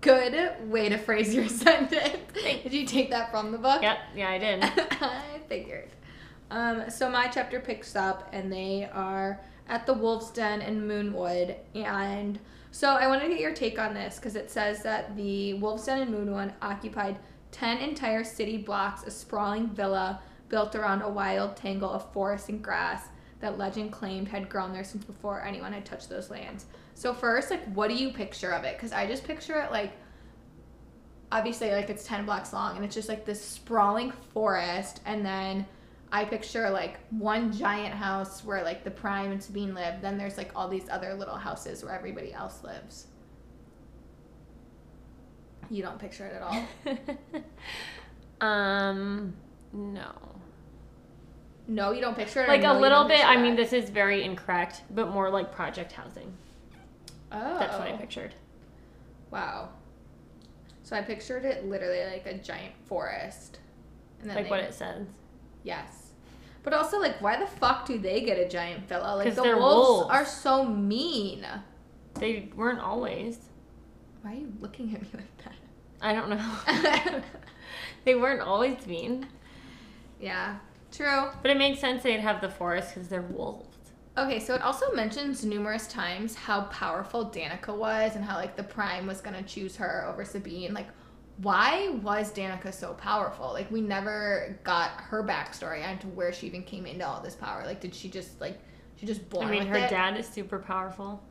[0.00, 2.18] Good way to phrase your sentence.
[2.34, 3.82] Did you take that from the book?
[3.82, 3.98] Yep.
[4.14, 4.62] Yeah, I did.
[5.00, 5.88] I figured.
[6.50, 11.56] Um, so my chapter picks up, and they are at the Wolf's Den in Moonwood.
[11.74, 12.38] And
[12.70, 15.86] so I want to get your take on this because it says that the Wolf's
[15.86, 17.18] Den in Moonwood occupied
[17.52, 22.62] 10 entire city blocks, a sprawling villa built around a wild tangle of forest and
[22.62, 23.08] grass
[23.40, 26.66] that legend claimed had grown there since before anyone had touched those lands.
[26.94, 28.76] So, first, like, what do you picture of it?
[28.76, 29.92] Because I just picture it like
[31.30, 35.66] obviously like it's 10 blocks long and it's just like this sprawling forest and then
[36.12, 40.36] i picture like one giant house where like the prime and sabine live then there's
[40.36, 43.06] like all these other little houses where everybody else lives
[45.70, 47.26] you don't picture it at all
[48.48, 49.34] um,
[49.72, 50.10] no.
[51.66, 53.22] no you don't picture it Like no, a little bit.
[53.26, 56.32] I mean, this is very incorrect, but more like project housing.
[57.32, 58.34] oh That's what I pictured.
[59.30, 59.68] wow
[60.84, 63.58] so i pictured it literally like a giant forest
[64.20, 65.06] and then Like what it says.
[65.62, 66.10] Yes.
[66.62, 69.16] But also, like, why the fuck do they get a giant villa?
[69.16, 70.10] Like, 'Cause the they're wolves, wolves.
[70.10, 71.46] are so mean.
[72.14, 73.38] They weren't always.
[74.22, 75.54] Why are you looking at me like that?
[76.00, 76.36] I don't know.
[76.66, 77.24] that?
[78.04, 79.26] they weren't always mean.
[80.20, 80.56] yeah,
[80.92, 81.28] true.
[81.42, 83.64] But it makes sense they'd have the forest because they're wolves.
[84.16, 88.64] Okay, so it also mentions numerous times how powerful Danica was and how, like, the
[88.64, 90.74] Prime was gonna choose her over Sabine.
[90.74, 90.88] Like,
[91.38, 93.52] why was Danica so powerful?
[93.52, 97.64] Like, we never got her backstory onto where she even came into all this power.
[97.64, 98.58] Like, did she just, like,
[98.96, 99.60] she just born with it?
[99.60, 99.90] I mean, her it?
[99.90, 101.22] dad is super powerful.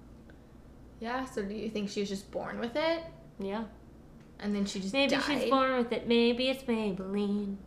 [0.99, 3.03] Yeah, so do you think she was just born with it?
[3.39, 3.65] Yeah.
[4.39, 5.23] And then she just Maybe died?
[5.23, 6.07] she's born with it.
[6.07, 7.57] Maybe it's Maybelline.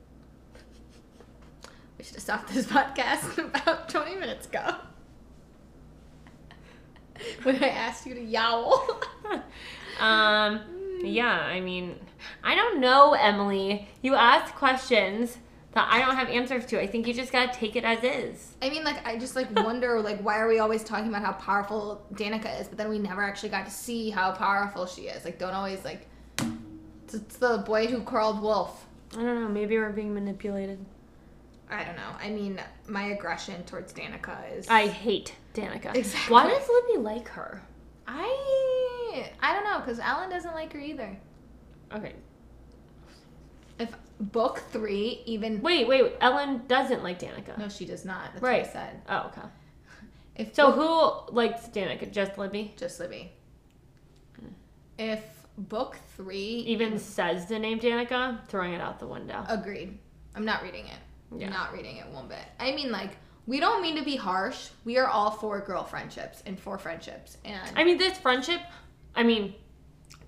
[1.98, 4.76] We should have stopped this podcast about 20 minutes ago.
[7.42, 8.88] when I asked you to yowl.
[10.00, 10.60] um,
[11.00, 11.14] Mm.
[11.14, 11.98] yeah, I mean,
[12.42, 13.88] I don't know, Emily.
[14.02, 15.38] You ask questions
[15.72, 16.80] that I don't have answers to.
[16.80, 18.56] I think you just gotta take it as is.
[18.60, 21.32] I mean, like, I just like wonder, like, why are we always talking about how
[21.32, 25.24] powerful Danica is, but then we never actually got to see how powerful she is.
[25.24, 26.06] Like, don't always like.
[27.12, 28.86] It's, the boy who crawled wolf.
[29.12, 29.48] I don't know.
[29.48, 30.78] Maybe we're being manipulated.
[31.68, 32.16] I don't know.
[32.20, 34.68] I mean, my aggression towards Danica is.
[34.68, 35.94] I hate Danica.
[35.94, 36.32] Exactly.
[36.32, 37.62] Why does Libby like her?
[38.12, 41.16] I I don't know because Alan doesn't like her either.
[41.92, 42.14] Okay.
[43.78, 46.02] If book three even Wait, wait.
[46.04, 46.12] wait.
[46.20, 47.56] Ellen doesn't like Danica.
[47.56, 48.32] no, she does not.
[48.32, 48.62] That's Right.
[48.62, 49.02] what I said.
[49.08, 49.48] Oh, okay.
[50.36, 52.10] If So book- who likes Danica?
[52.10, 52.74] Just Libby?
[52.76, 53.32] just Libby.
[54.38, 54.46] Hmm.
[54.98, 55.24] If
[55.56, 59.44] book three Even says the name Danica, throwing it out the window.
[59.48, 59.98] agreed,
[60.34, 60.98] I'm not reading it.
[61.36, 61.48] Yeah.
[61.50, 62.44] Not reading it one bit.
[62.58, 63.16] I mean, like
[63.50, 64.68] we don't mean to be harsh.
[64.84, 68.60] We are all for girl friendships and for friendships, and I mean, this friendship.
[69.16, 69.54] I mean,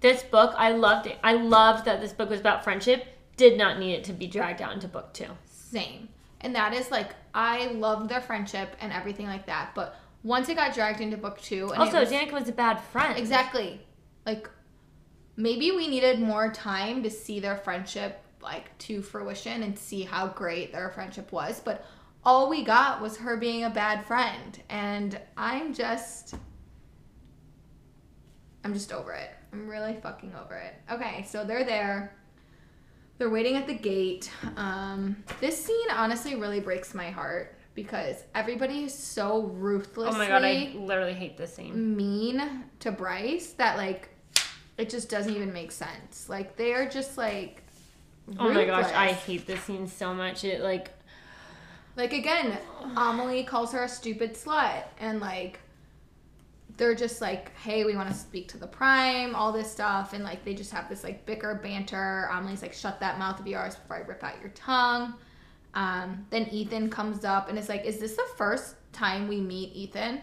[0.01, 0.53] this book.
[0.59, 1.19] I loved it.
[1.23, 3.07] I loved that this book was about friendship.
[3.36, 5.28] Did not need it to be dragged out into book two.
[5.44, 6.09] Same.
[6.40, 9.70] And that is like I love their friendship and everything like that.
[9.77, 9.94] But
[10.24, 13.16] once it got dragged into book two, and Also, was, Danica was a bad friend.
[13.16, 13.81] exactly
[14.27, 14.51] like
[15.36, 20.27] maybe we needed more time to see their friendship like to fruition and see how
[20.27, 21.61] great their friendship was.
[21.61, 21.85] But
[22.24, 26.35] all we got was her being a bad friend, and I'm just.
[28.65, 29.31] I'm just over it.
[29.53, 30.74] I'm really fucking over it.
[30.90, 32.16] Okay, so they're there.
[33.19, 34.31] They're waiting at the gate.
[34.57, 40.28] Um, this scene honestly really breaks my heart because everybody is so ruthlessly Oh my
[40.28, 41.97] god, I literally hate this scene.
[41.97, 44.09] mean to Bryce that like
[44.78, 46.28] it just doesn't even make sense.
[46.28, 47.62] Like they are just like
[48.39, 50.44] Oh my gosh, I hate this scene so much.
[50.44, 50.93] It like
[51.97, 52.59] like again,
[52.97, 55.60] Amelie calls her a stupid slut and like
[56.77, 60.24] they're just like, hey, we want to speak to the prime, all this stuff, and
[60.24, 62.28] like they just have this like bicker banter.
[62.32, 65.14] Amelie's like, shut that mouth of yours before I rip out your tongue.
[65.74, 69.74] Um, then Ithan comes up and it's like, is this the first time we meet
[69.74, 70.20] Ithan?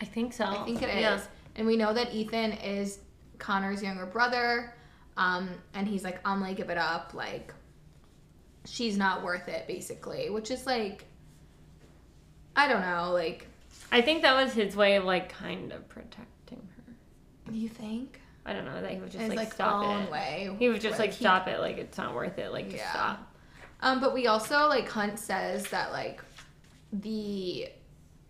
[0.00, 0.44] I think so.
[0.44, 1.00] I think it is.
[1.00, 1.20] Yeah.
[1.56, 3.00] And we know that Ithan is
[3.38, 4.74] Connor's younger brother.
[5.16, 7.12] Um, and he's like, Amelie, give it up.
[7.14, 7.52] Like,
[8.70, 10.30] she's not worth it, basically.
[10.30, 11.04] Which is like,
[12.56, 13.12] I don't know.
[13.12, 13.46] Like,
[13.92, 16.92] I think that was his way of like kind of protecting her.
[17.52, 18.20] Do you think?
[18.44, 20.10] I don't know that he would just It's like, like stop own it.
[20.10, 20.56] way.
[20.58, 21.60] He would just like, he- stop it.
[21.60, 22.50] Like it's not worth it.
[22.52, 22.90] Like just Yeah.
[22.92, 23.34] stop.
[23.80, 26.22] Um, but we also like Hunt says that like
[26.92, 27.68] the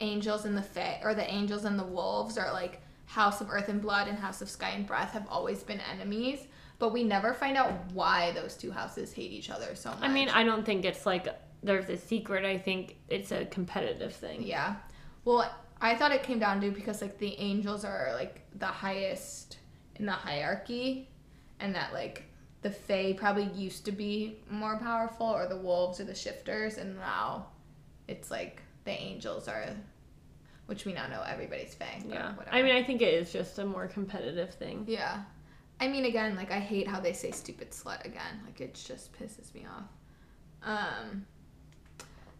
[0.00, 3.68] angels and the fit or the angels and the wolves are like House of Earth
[3.68, 6.40] and Blood and House of Sky and Breath have always been enemies,
[6.78, 9.98] but we never find out why those two houses hate each other so much.
[10.02, 11.26] I mean, I don't think it's like
[11.62, 12.44] there's a secret.
[12.44, 14.42] I think it's a competitive thing.
[14.42, 14.76] yeah.
[15.24, 19.58] Well, I thought it came down to because like the angels are like the highest
[19.96, 21.08] in the hierarchy,
[21.60, 22.24] and that like
[22.62, 26.96] the Fae probably used to be more powerful, or the wolves or the shifters, and
[26.96, 27.46] now
[28.06, 29.66] it's like the angels are,
[30.66, 32.02] which we now know everybody's Fae.
[32.08, 32.34] Yeah.
[32.34, 32.56] whatever.
[32.56, 34.84] I mean, I think it is just a more competitive thing.
[34.88, 35.22] Yeah.
[35.80, 38.40] I mean, again, like I hate how they say stupid slut again.
[38.44, 39.88] Like it just pisses me off.
[40.62, 41.24] Um,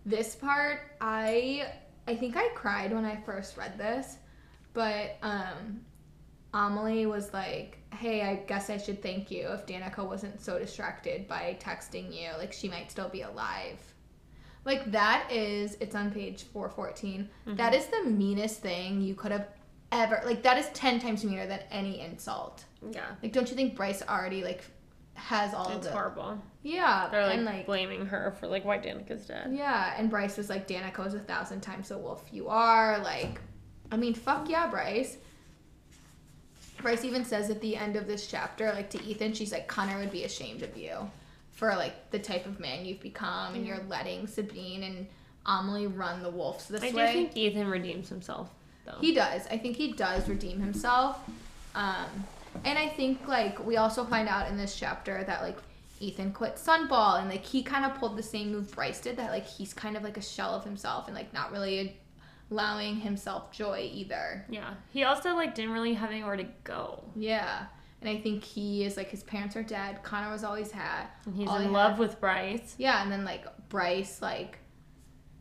[0.05, 1.71] this part, I
[2.07, 4.17] I think I cried when I first read this,
[4.73, 5.81] but um,
[6.53, 11.29] Amelie was like, "Hey, I guess I should thank you if Danica wasn't so distracted
[11.29, 12.31] by texting you.
[12.39, 13.79] Like she might still be alive."
[14.65, 17.57] Like that is it's on page 414.
[17.57, 19.47] That is the meanest thing you could have
[19.91, 22.65] ever like that is 10 times meaner than any insult.
[22.91, 23.07] Yeah.
[23.23, 24.65] Like don't you think Bryce already like
[25.15, 26.39] has all It's of the horrible.
[26.63, 29.51] Yeah, They're like, and like blaming her for like why Danica's dead.
[29.53, 32.99] yeah, and Bryce was like Danica was a thousand times the wolf you are.
[32.99, 33.41] Like
[33.91, 35.17] I mean, fuck yeah, Bryce.
[36.83, 39.99] Bryce even says at the end of this chapter, like to Ithan, she's like, Connor
[39.99, 41.11] would be ashamed of you
[41.51, 45.07] for like the type of man you've become, and you're letting Sabine and
[45.47, 47.13] Amelie run the wolves this I do way.
[47.13, 48.51] think Ithan redeems himself
[48.91, 48.99] though.
[49.01, 49.47] He does.
[49.51, 51.19] I think he does redeem himself.
[51.75, 52.07] Um,
[52.65, 55.59] and I think like we also find out in this chapter that like
[56.01, 59.31] Ithan quit Sunball and like he kind of pulled the same move Bryce did that
[59.31, 61.97] like he's kind of like a shell of himself and like not really
[62.51, 64.45] allowing himself joy either.
[64.49, 64.75] yeah.
[64.93, 67.05] He also like didn't really have anywhere to go.
[67.15, 67.67] Yeah.
[68.01, 70.03] And I think he is like his parents are dead.
[70.05, 71.07] Connor was always had.
[71.27, 72.75] And he's in he love had- with Bryce.
[72.79, 74.59] Yeah, and then like Bryce, like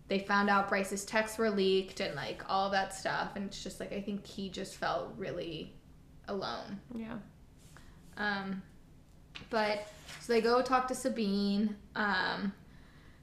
[0.08, 3.80] they found out Bryce's texts were leaked and like all that stuff, and it's just
[3.80, 5.74] like I think he just felt really
[6.28, 6.80] alone.
[6.96, 7.18] Yeah.
[8.18, 8.62] Um,
[9.50, 9.88] but
[10.22, 11.76] so they go talk to Sabine.
[11.96, 12.54] Um,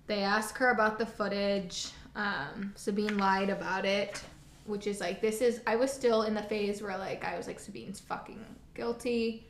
[0.06, 1.89] they ask her about the footage.
[2.15, 4.23] Um, Sabine lied about it,
[4.66, 7.47] which is like this is I was still in the phase where like I was
[7.47, 8.44] like Sabine's fucking
[8.74, 9.47] guilty.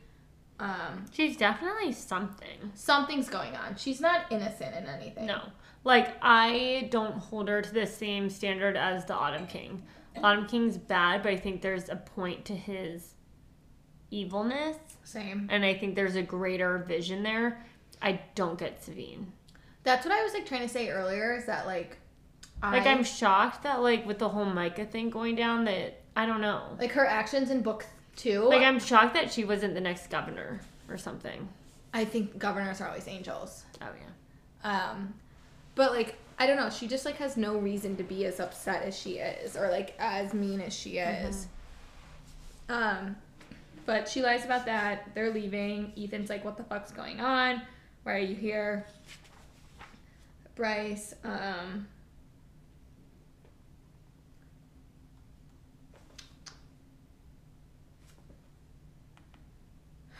[0.59, 2.71] Um, She's definitely something.
[2.75, 3.75] something's going on.
[3.75, 5.25] She's not innocent in anything.
[5.25, 5.41] No.
[5.85, 9.83] Like, I don't hold her to the same standard as the Autumn King.
[10.21, 13.13] Autumn King's bad, but I think there's a point to his
[14.11, 14.77] evilness.
[15.03, 15.47] Same.
[15.51, 17.63] And I think there's a greater vision there.
[18.01, 19.31] I don't get Sabine.
[19.83, 21.35] That's what I was like trying to say earlier.
[21.35, 21.97] Is that like,
[22.63, 26.25] Like, I- I'm shocked that, like, with the whole Micah thing going down, that I
[26.25, 26.75] don't know.
[26.79, 27.85] like her actions in book
[28.15, 28.43] two.
[28.45, 31.47] Like, I'm shocked that she wasn't the next governor or something.
[31.93, 33.65] I think governors are always angels.
[33.81, 33.87] Oh,
[34.63, 34.89] yeah.
[34.91, 35.13] Um,
[35.75, 38.83] but like I don't know, she just like has no reason to be as upset
[38.83, 41.47] as she is, or like as mean as she is.
[42.67, 43.15] Um,
[43.85, 45.13] but she lies about that.
[45.13, 45.93] They're leaving.
[45.95, 47.61] Ithan's like, "What the fuck's going on?
[48.03, 48.85] Why are you here?"
[50.55, 51.13] Bryce.
[51.23, 51.87] Um,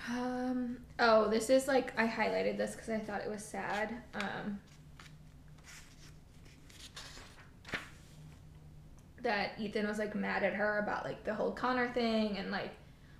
[0.10, 0.78] um.
[1.00, 3.94] Oh, this is like I highlighted this because I thought it was sad.
[4.14, 4.60] Um.
[9.26, 12.70] That Ithan was like mad at her about like the whole Connor thing and like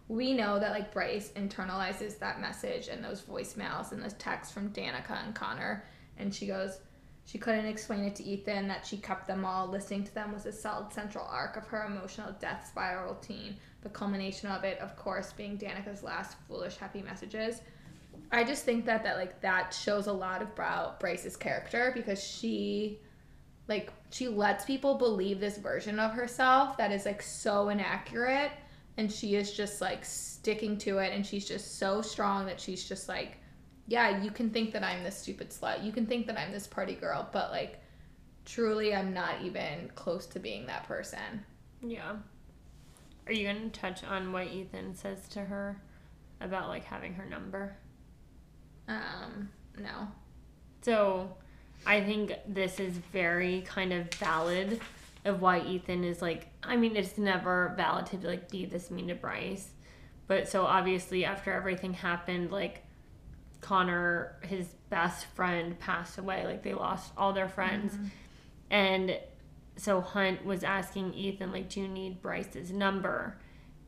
[0.08, 4.70] we know that like Bryce internalizes that message and those voicemails and those texts from
[4.70, 5.84] Danica and Connor
[6.20, 6.78] and she goes
[7.26, 9.68] she couldn't explain it to Ithan that she kept them all.
[9.68, 13.90] Listening to them was a solid central arc of her emotional death spiral routine the
[13.90, 17.62] culmination of it of course being Danica's last foolish happy messages.
[18.32, 23.00] I just think that that like that shows a lot about Bryce's character because she
[23.68, 28.52] like she lets people believe this version of herself that is like so inaccurate
[28.98, 32.88] and she is just like sticking to it and she's just so strong that she's
[32.88, 33.38] just like
[33.88, 36.68] yeah you can think that i'm this stupid slut you can think that i'm this
[36.68, 37.80] party girl but like
[38.46, 41.44] truly i'm not even close to being that person
[41.82, 42.16] Yeah.
[43.28, 45.82] Are you going to touch on what Ithan says to her
[46.40, 47.76] about, like, having her number?
[48.88, 50.08] um no
[50.84, 51.36] So,
[51.86, 54.82] I think this is very kind of valid
[55.24, 56.48] of why Ithan is like.
[56.64, 59.70] I mean, it's never valid to be like be this mean to Bryce,
[60.28, 62.84] but so obviously after everything happened, like
[63.62, 66.46] Connor, his best friend, passed away.
[66.46, 68.08] Like they lost all their friends, mm-hmm.
[68.72, 69.18] and
[69.78, 73.38] so Hunt was asking Ithan like, "Do you need Bryce's number?"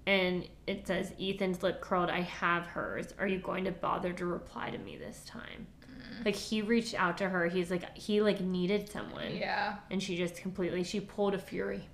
[0.05, 2.09] And it says Ithan's lip curled.
[2.09, 3.13] I have hers.
[3.19, 5.67] Are you going to bother to reply to me this time?
[6.25, 7.47] Like he reached out to her.
[7.47, 11.87] He's like he like needed someone, yeah and she just completely she pulled a fury.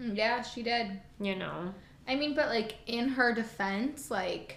[0.00, 1.74] Mm, yeah she did You know,
[2.08, 4.56] i mean but like in her defense like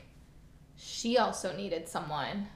[0.77, 2.47] she also needed someone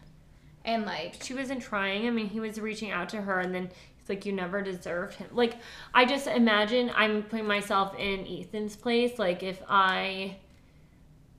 [0.68, 2.06] and like she wasn't trying.
[2.08, 5.16] I mean, he was reaching out to her, and then he's like, "You never deserved
[5.16, 5.56] him." Like
[5.94, 9.18] I just imagine I'm putting myself in Ithan's place.
[9.18, 10.36] Like if I,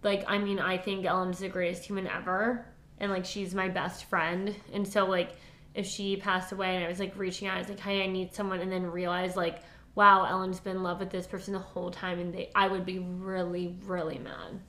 [0.03, 2.65] like I mean, I think Ellen's the greatest human ever,
[3.01, 5.37] and like she's my best friend, and so like
[5.75, 8.07] if she passed away and I was like reaching out, I was like, "Hey, I
[8.07, 9.63] need someone," and then realize like.
[9.95, 12.87] Wow, Ellen's been in love with this person the whole time, and they, I would
[12.87, 14.61] be really, really mad.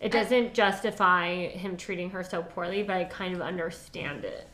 [0.00, 4.48] It doesn't justify him treating her so poorly, but I kind of understand it.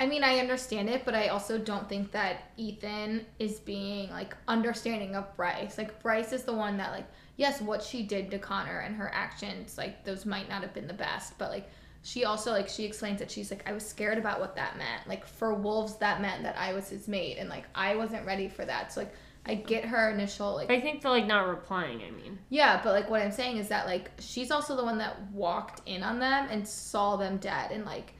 [0.00, 4.36] I mean, I understand it, but I also don't think that Ithan is being like
[4.48, 5.78] understanding of Bryce.
[5.78, 7.06] Like Bryce is the one that like
[7.36, 10.86] yes, what she did to Connor and her actions, like those might not have been
[10.86, 11.68] the best, but like
[12.02, 15.06] she also like she explains that she's like I was scared about what that meant.
[15.06, 18.48] Like for wolves that meant that I was his mate and like I wasn't ready
[18.48, 18.92] for that.
[18.92, 19.14] So like
[19.46, 22.02] I get her initial like I think they're like not replying.
[22.02, 24.98] I mean, yeah, but like what I'm saying is that like she's also the one
[24.98, 28.14] that walked in on them and saw them dead and like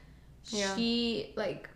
[0.49, 0.75] Yeah.
[0.75, 1.69] she like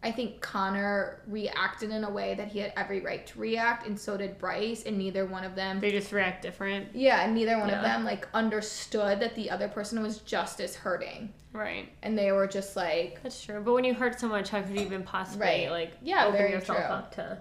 [0.00, 3.98] I think Connor reacted in a way that he had every right to react and
[3.98, 6.94] so did Bryce and neither one of them they just react different.
[6.94, 7.78] yeah, and neither one Yeah.
[7.78, 11.32] of them like understood that the other person was just as hurting.
[11.52, 11.88] Right.
[12.02, 13.60] And they were just like That's true.
[13.64, 15.70] But when you hurt so much, how could you even possibly Right.
[15.70, 16.86] like Yeah, open yourself true.
[16.86, 17.38] up to?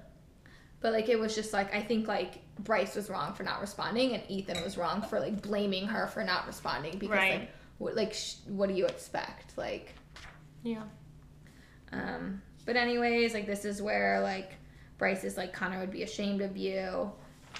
[0.79, 4.13] but like it was just like I think like Bryce was wrong for not responding
[4.13, 7.39] and Ithan was wrong for like blaming her for not responding because Right.
[7.41, 9.57] like what like sh- what do you expect?
[9.57, 9.93] Like
[10.63, 10.83] Yeah.
[11.91, 14.51] Um, but anyways, like this is where like
[14.97, 17.09] Bryce is like Connor would be ashamed of you.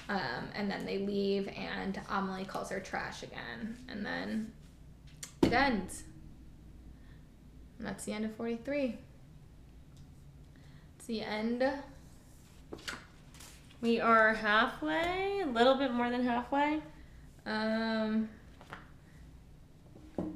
[0.09, 3.77] Um, and then they leave and Amelie calls her trash again.
[3.87, 4.51] And then
[5.41, 6.03] it ends.
[7.79, 8.97] And that's the end of 43.
[10.97, 11.63] It's the end.
[13.79, 16.81] We are halfway, a little bit more than halfway.
[17.45, 18.27] Um,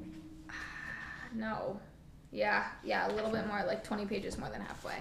[1.34, 1.78] no.
[2.32, 4.94] Yeah, yeah, a little bit more, like 20 pages more than halfway.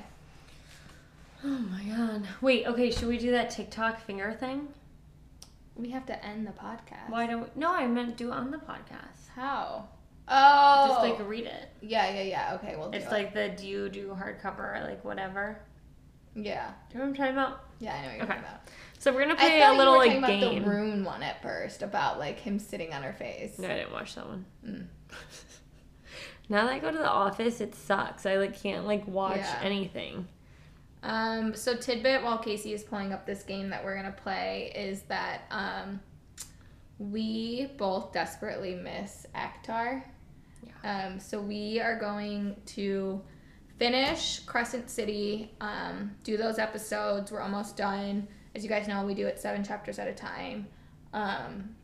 [1.44, 2.28] Oh my god.
[2.42, 4.68] Wait, okay, should we do that TikTok finger thing?
[5.76, 7.10] We have to end the podcast.
[7.10, 7.48] Why don't we?
[7.56, 9.30] No, I meant do it on the podcast.
[9.36, 9.88] How?
[10.28, 10.88] Oh.
[10.90, 11.70] Just like read it.
[11.82, 12.54] yeah, yeah, yeah.
[12.56, 13.12] Okay, we'll do It's it.
[13.12, 15.58] like the do you do hardcover, or like whatever.
[16.36, 17.64] yeah, Do you know what I'm talking about?
[17.80, 17.94] yeah.
[17.96, 18.34] I know what you're Okay.
[18.34, 18.62] talking about.
[19.00, 20.52] So we're gonna I play thought a little you were like talking game.
[20.62, 23.58] about the rune one at first about like him sitting on her face.
[23.58, 24.46] No, I didn't watch that one.
[24.68, 24.86] Mm.
[26.52, 28.26] now that I go to the office, it sucks.
[28.26, 29.60] I like can't like watch Yeah.
[29.64, 30.28] anything.
[31.02, 35.02] Um, so tidbit while Casey is pulling up this game that we're gonna play is
[35.04, 36.02] that um,
[37.00, 40.04] we both desperately miss ACOTAR.
[40.84, 43.22] Um, so we are going to
[43.80, 47.32] finish Crescent City, um, do those episodes.
[47.32, 48.28] We're almost done.
[48.56, 50.68] As you guys know, we do it seven chapters at a time.
[51.14, 51.76] Um,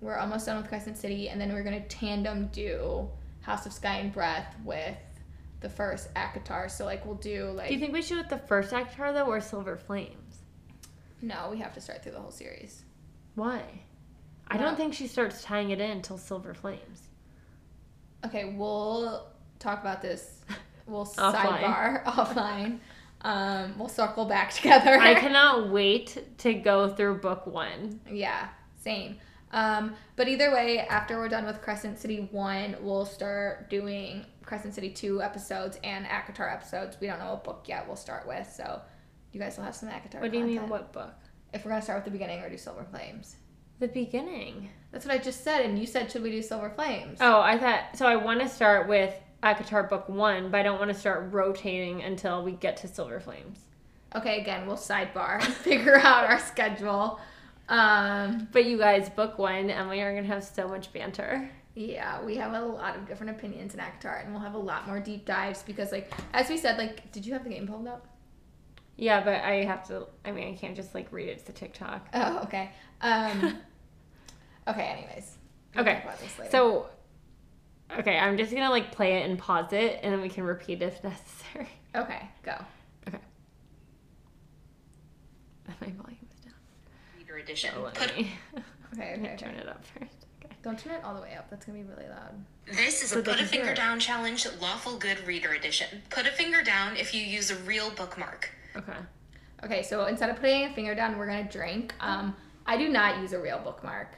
[0.00, 3.08] we're almost done with Crescent City, and then we're gonna tandem do
[3.42, 4.96] House of Sky and Breath with
[5.60, 6.70] the first ACOTAR.
[6.70, 9.26] So like we'll do like Do you think we should with the first ACOTAR though,
[9.26, 10.16] or Silver Flames?
[11.24, 12.82] no, we have to start through the whole series.
[13.36, 13.62] Why?
[14.48, 17.08] I don't think she starts tying it in until Silver Flames.
[18.26, 19.26] Okay, we'll
[19.58, 20.40] talk about this.
[20.84, 22.80] We'll sidebar offline.
[23.20, 24.98] Um, we'll circle back together.
[25.00, 28.00] I cannot wait to go through book one.
[28.10, 28.48] Yeah,
[28.82, 29.16] same.
[29.52, 34.74] Um, but either way, after we're done with Crescent City 1, we'll start doing Crescent
[34.74, 36.96] City 2 episodes and ACOTAR episodes.
[37.00, 38.80] We don't know what book yet we'll start with, so
[39.32, 41.14] you guys will have some ACOTAR What do you mean, what book?
[41.52, 43.36] If we're going to start with the beginning or do Silver Flames.
[43.78, 44.70] The beginning.
[44.90, 47.18] That's what I just said, and you said, should we do Silver Flames?
[47.20, 48.06] Oh, I thought so.
[48.06, 52.02] I want to start with ACOTAR book one, but I don't want to start rotating
[52.02, 53.58] until we get to Silver Flames.
[54.14, 57.20] Okay, again, we'll sidebar and figure out our schedule.
[57.72, 61.50] Um, But you guys, book one, and we are gonna have so much banter.
[61.74, 64.86] Yeah, we have a lot of different opinions in ACOTAR, and we'll have a lot
[64.86, 67.88] more deep dives because, like, as we said, like, did you have the game pulled
[67.88, 68.06] up?
[68.96, 70.06] Yeah, but I have to.
[70.22, 71.46] I mean, I can't just like read it.
[71.46, 72.08] to TikTok.
[72.12, 72.72] Oh, okay.
[73.00, 73.58] Um,
[74.68, 74.82] okay.
[74.82, 75.38] Anyways.
[75.74, 76.50] Okay, talk about this later.
[76.50, 76.90] So,
[77.98, 80.82] okay, I'm just gonna like play it and pause it, and then we can repeat
[80.82, 81.70] if necessary.
[81.96, 82.54] Okay, go.
[85.66, 86.02] My volume is down.
[86.02, 86.21] Reader
[87.42, 87.70] edition.
[87.74, 88.32] So let Put, me,
[88.94, 90.26] Okay, okay, turn it up first.
[90.44, 90.54] Okay.
[90.62, 91.48] Don't turn it all the way up.
[91.50, 92.34] That's gonna be really loud.
[92.66, 93.74] this is So a Put a Finger.
[93.74, 96.02] Down Challenge Lawful Good Reader Edition.
[96.10, 98.50] Put a finger down if you use a real bookmark.
[98.76, 98.92] Okay.
[99.64, 101.94] Okay, so instead of putting a finger down, we're gonna drink.
[102.00, 102.34] Um,
[102.66, 104.08] I do not use a real bookmark.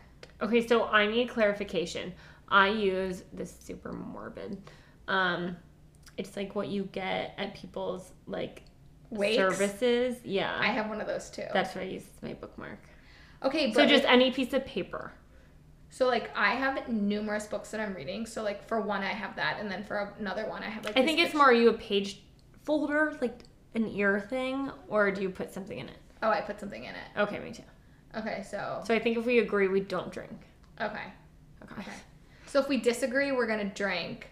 [0.41, 2.13] Okay, so I need clarification.
[2.49, 4.59] I use this is super morbid.
[5.09, 5.57] Um,
[6.17, 8.63] it's like what you get at people's like
[9.11, 9.37] Wakes?
[9.37, 10.17] services.
[10.25, 11.45] Yeah, I have one of those too.
[11.53, 12.79] that's what I use as my bookmark.
[13.45, 15.13] Okay, but So just any piece of paper.
[15.91, 18.27] so like I have numerous books that I'm reading.
[18.27, 20.97] So like for one, I have that, and then for another one, I have like.
[20.97, 22.23] I think it's picture- more you a page
[22.65, 23.39] folder, like
[23.75, 25.99] an ear thing, or do you put something in it?
[26.23, 27.09] Oh, I put something in it.
[27.19, 27.63] Okay, me too.
[28.17, 30.39] Okay, so So I think if we agree, we don't drink.
[30.81, 31.03] okay.
[31.63, 31.81] Okay.
[31.81, 31.91] Okay.
[32.47, 34.29] So if we disagree, we're gonna drink.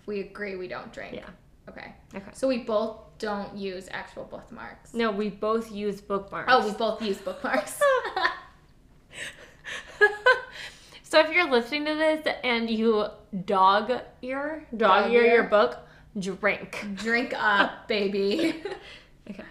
[0.00, 1.14] If we agree, we don't drink.
[1.16, 1.28] Yeah.
[1.68, 1.92] Okay.
[2.14, 2.30] Okay.
[2.32, 4.94] So we both don't use actual bookmarks.
[4.94, 6.52] No, we both use bookmarks.
[6.52, 7.80] Oh, we both use bookmarks.
[11.16, 13.06] so if you're listening to this and you
[13.46, 13.90] dog
[14.22, 15.34] ear, dog, Dog ear, ear.
[15.34, 15.78] your book,
[16.18, 16.86] drink.
[16.94, 18.62] Drink up, baby.
[19.30, 19.42] Okay.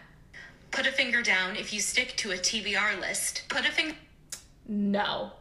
[0.72, 3.44] Put a finger down if you stick to a TBR list.
[3.50, 3.96] Put a finger
[4.68, 5.32] no.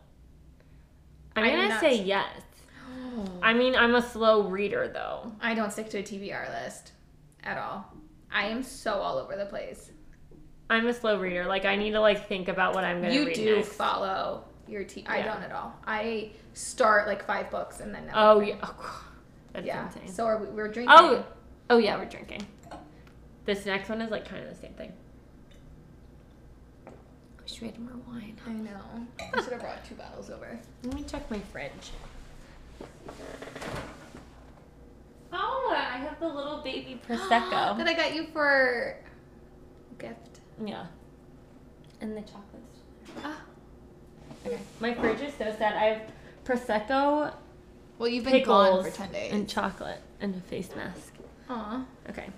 [1.37, 2.29] I'm I gonna not- say yes.
[3.43, 5.31] I mean, I'm a slow reader though.
[5.41, 6.93] I don't stick to a TBR list
[7.45, 7.93] at all.
[8.33, 9.91] I am so all over the place.
[10.71, 11.45] I'm a slow reader.
[11.45, 13.69] Like I need to like think about what I'm gonna You read do next.
[13.75, 15.05] follow your T.
[15.07, 15.35] I Yeah.
[15.35, 15.75] don't at all.
[15.87, 18.11] I start like five books and then.
[18.15, 18.57] Oh yeah.
[18.63, 19.05] Oh,
[19.53, 19.87] that's yeah.
[19.87, 20.09] insane.
[20.09, 20.95] So are we, we're drinking.
[20.97, 21.25] Oh,
[21.71, 22.47] oh yeah, we're drinking.
[23.45, 24.93] This next one is like kind of the same thing.
[27.43, 28.37] Wish we had more wine.
[28.47, 29.07] I know.
[29.35, 30.59] I should have brought two bottles over.
[30.83, 31.91] Let me check my fridge.
[35.33, 37.77] Oh, I have the little baby prosecco.
[37.77, 38.97] that I got you for
[39.99, 40.41] gift.
[40.65, 40.87] yeah,
[42.01, 42.79] and the chocolates.
[43.25, 43.41] Ah.
[44.47, 45.75] Okay, my fridge is so sad.
[45.75, 46.03] I have
[46.45, 47.33] prosecco,
[47.99, 49.33] Well, you've been pickles, gone for ten days.
[49.33, 51.13] and chocolate, and a face mask.
[51.49, 51.85] Aw.
[52.11, 52.29] Okay,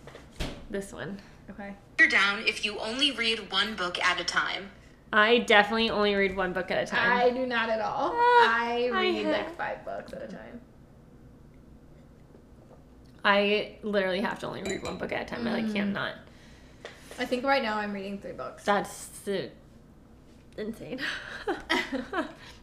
[0.71, 1.19] this one.
[1.51, 1.75] Okay.
[1.97, 4.71] finger down if you only read one book at a time.
[5.13, 7.13] I definitely only read one book at a time.
[7.19, 8.11] I do not at all.
[8.15, 10.61] Ah, I I read ha- like five books at a time.
[13.25, 15.47] I literally have to only read one book at a time.
[15.47, 15.73] I like Mm.
[15.75, 16.15] can't not.
[17.19, 18.65] I think right now I'm reading three books.
[18.65, 19.49] That's uh,
[20.59, 21.01] insane.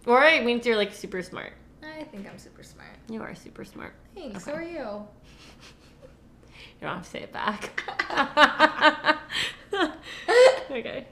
[0.05, 1.53] or it means you're like super smart.
[1.83, 2.89] I think I'm super smart.
[3.09, 3.93] You are super smart.
[4.15, 4.45] Thanks.
[4.45, 5.07] So are you.
[6.81, 7.81] You don't have to say it back.
[10.71, 11.05] okay.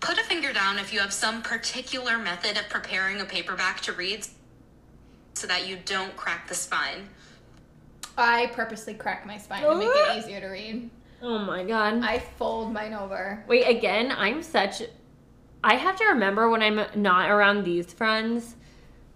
[0.00, 3.92] Put a finger down if you have some particular method of preparing a paperback to
[3.92, 4.26] read,
[5.34, 7.08] so that you don't crack the spine.
[8.16, 10.90] I purposely crack my spine to make it easier to read.
[11.22, 12.02] Oh my god.
[12.02, 13.44] I fold mine over.
[13.46, 14.82] Wait, again, I'm such.
[15.62, 18.54] I have to remember when I'm not around these friends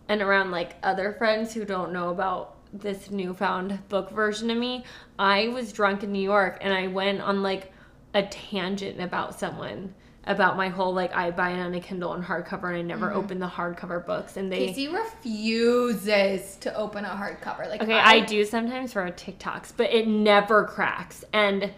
[0.09, 4.85] and around like other friends who don't know about this newfound book version of me.
[5.19, 7.73] I was drunk in New York and I went on like
[8.14, 9.94] a tangent about someone
[10.24, 13.09] about my whole like I buy it on a Kindle and hardcover and I never
[13.09, 13.19] Mm-hmm.
[13.19, 17.69] open the hardcover books and they Casey refuses to open a hardcover.
[17.69, 21.24] Like Okay, I do sometimes for our TikToks, but it never cracks.
[21.32, 21.73] And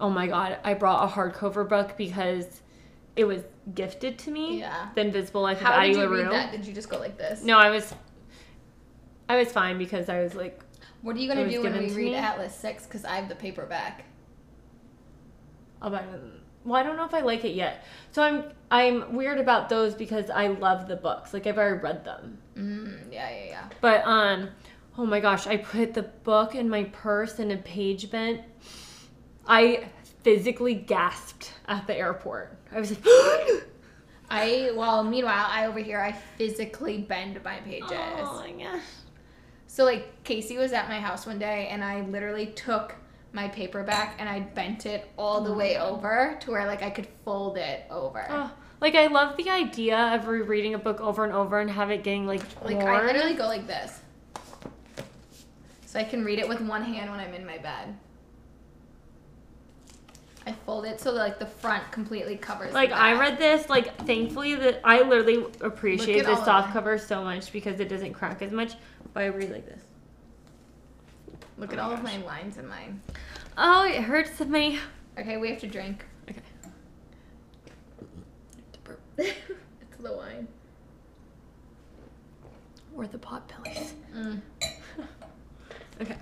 [0.00, 2.62] oh my god, I brought a hardcover book because
[3.20, 3.42] it was
[3.74, 4.60] gifted to me.
[4.60, 4.88] Yeah.
[4.94, 6.22] The Invisible Life How of did you LaRue.
[6.22, 6.52] read that?
[6.52, 7.44] Did you just go like this?
[7.44, 7.94] No, I was
[9.28, 10.58] I was fine because I was like
[11.02, 12.14] What are you gonna do when we read me?
[12.14, 12.86] Atlas Six?
[12.86, 14.06] Because I have the paperback.
[15.82, 16.40] I'll buy them.
[16.64, 17.84] Well, I don't know if I like it yet.
[18.10, 21.34] So I'm I'm weird about those because I love the books.
[21.34, 22.38] Like I've already read them.
[22.56, 23.68] Mm, yeah, yeah, yeah.
[23.82, 24.48] But um
[24.96, 28.40] oh my gosh, I put the book in my purse and a page bent.
[29.46, 29.88] I
[30.22, 32.56] physically gasped at the airport.
[32.72, 33.04] I was like
[34.30, 37.90] I well, meanwhile, I over here I physically bend my pages.
[37.90, 38.82] Oh my gosh.
[39.66, 42.94] So like Casey was at my house one day and I literally took
[43.32, 46.90] my paperback and I bent it all the oh way over to where like I
[46.90, 48.26] could fold it over.
[48.28, 51.90] Oh, like I love the idea of rereading a book over and over and have
[51.90, 54.00] it getting like like I literally go like this.
[55.86, 57.96] So I can read it with one hand when I'm in my bed.
[60.50, 62.74] I fold it so that like the front completely covers.
[62.74, 67.52] like I read this like thankfully that I literally appreciate the soft cover so much
[67.52, 68.74] because it doesn't crack as much.
[69.12, 69.82] But I read like this.
[71.56, 73.00] Look Oh at all of my lines in mine.
[73.56, 74.80] Oh, it hurts me.
[75.18, 76.04] Okay, we have to drink.
[76.28, 76.40] Okay.
[79.18, 80.48] it's the wine.
[82.96, 83.94] Or the pot pillies.
[84.16, 84.40] Mm.
[86.00, 86.16] Okay.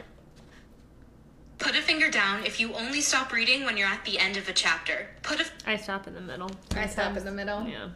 [1.69, 4.49] Put a finger down if you only stop reading when you're at the end of
[4.49, 5.07] a chapter.
[5.23, 6.51] Put a I stop in the middle.
[6.75, 7.63] I stop in the middle.
[7.69, 7.91] Yeah.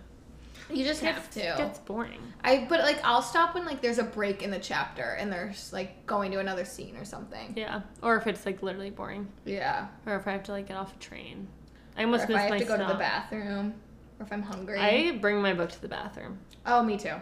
[0.70, 1.40] You just have to.
[1.40, 2.20] It gets boring.
[2.44, 5.72] I but like I'll stop when like there's a break in the chapter and there's
[5.72, 7.54] like going to another scene or something.
[7.56, 7.80] Yeah.
[8.02, 9.26] Or if it's like literally boring.
[9.46, 9.86] Yeah.
[10.04, 11.48] Or if I have to like get off a train.
[11.96, 13.74] I almost Or almost if miss I have my to go to the bathroom,
[14.20, 14.78] or if I'm hungry.
[14.80, 16.38] I bring my book to the bathroom.
[16.66, 17.16] oh, me too.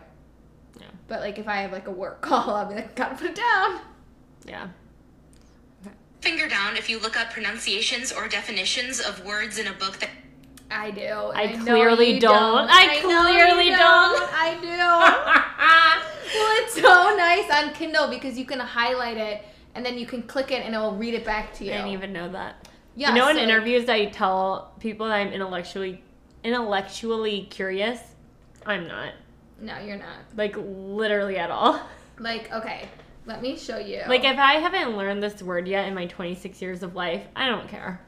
[0.80, 0.86] Yeah.
[1.06, 3.36] But like if I have like a work call, I'll be like, gotta put it
[3.36, 3.82] down.
[4.44, 4.66] Yeah.
[6.20, 10.10] Finger down if you look up pronunciations or definitions of words in a book that
[10.70, 11.02] I do.
[11.02, 12.68] I and know clearly you don't.
[12.70, 14.22] I know clearly you don't.
[14.32, 14.68] I do.
[16.38, 19.42] well, it's so nice on Kindle because you can highlight it
[19.74, 21.72] and then you can click it and it will read it back to you.
[21.72, 22.68] I didn't even know that.
[22.94, 26.02] Yeah, you know, in so, like- interviews, I tell people that I'm intellectually
[26.44, 28.00] intellectually curious.
[28.64, 29.14] I'm not.
[29.60, 30.18] No, you're not.
[30.36, 31.80] Like literally at all.
[32.20, 32.86] Like, okay,
[33.30, 34.02] let me show you.
[34.08, 37.46] Like if I haven't learned this word yet in my 26 years of life, I
[37.48, 38.00] don't care.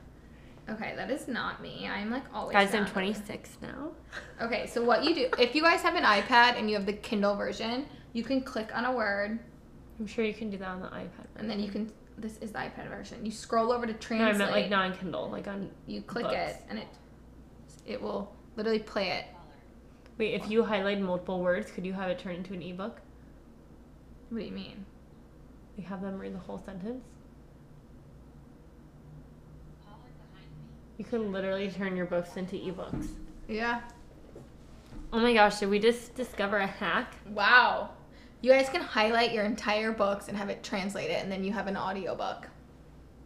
[0.68, 1.88] Okay, that is not me.
[1.88, 2.54] I'm like always.
[2.54, 2.92] Guys, I'm down.
[2.92, 3.92] 26 now.
[4.40, 6.92] Okay, so what you do, if you guys have an iPad and you have the
[6.92, 9.38] Kindle version, you can click on a word
[10.00, 11.26] I'm sure you can do that on the iPad.
[11.36, 11.92] and then you can.
[12.18, 13.24] This is the iPad version.
[13.24, 14.38] You scroll over to No, I translate.
[14.38, 15.70] meant like not on Kindle, like on.
[15.86, 16.36] You click books.
[16.36, 16.88] it and it
[17.86, 19.26] it will literally play it.
[20.18, 23.00] Wait, if you highlight multiple words, could you have it turn into an ebook?
[24.30, 24.84] What do you mean?
[25.76, 27.04] Like have them read the whole sentence?
[30.98, 33.08] You can literally turn your books into ebooks.
[33.48, 33.80] Yeah.
[35.12, 37.14] Oh my gosh, did we just discover a hack?
[37.30, 37.90] Wow.
[38.40, 41.52] You guys can highlight your entire books and have it translate it, and then you
[41.52, 42.48] have an audiobook.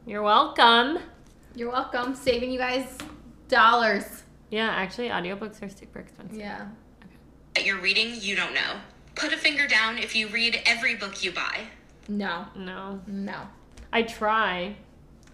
[0.07, 0.99] You're welcome.
[1.55, 2.15] You're welcome.
[2.15, 2.99] Saving you guys
[3.49, 4.25] dollars.
[4.51, 6.39] Yeah, actually, audiobooks are super expensive.
[6.39, 6.67] Yeah.
[7.63, 8.81] you're reading you don't know.
[9.15, 11.61] Put a finger down if you read every book you buy.
[12.09, 12.47] No.
[12.57, 13.01] No.
[13.07, 13.41] No.
[13.93, 14.77] I try.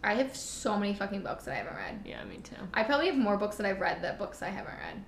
[0.05, 2.01] I have so many fucking books that I haven't read.
[2.05, 2.57] Yeah, me too.
[2.75, 5.05] I probably have more books that I've read than books I haven't read.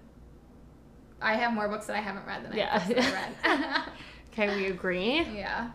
[1.20, 3.10] I have more books that I haven't read than I have books
[3.42, 3.88] that
[4.32, 5.24] Okay, we agree.
[5.34, 5.70] yeah.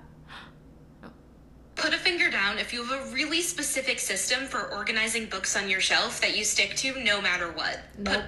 [1.76, 5.70] Put a finger down if you have a really specific system for organizing books on
[5.70, 7.80] your shelf that you stick to no matter what.
[7.98, 8.24] Nope.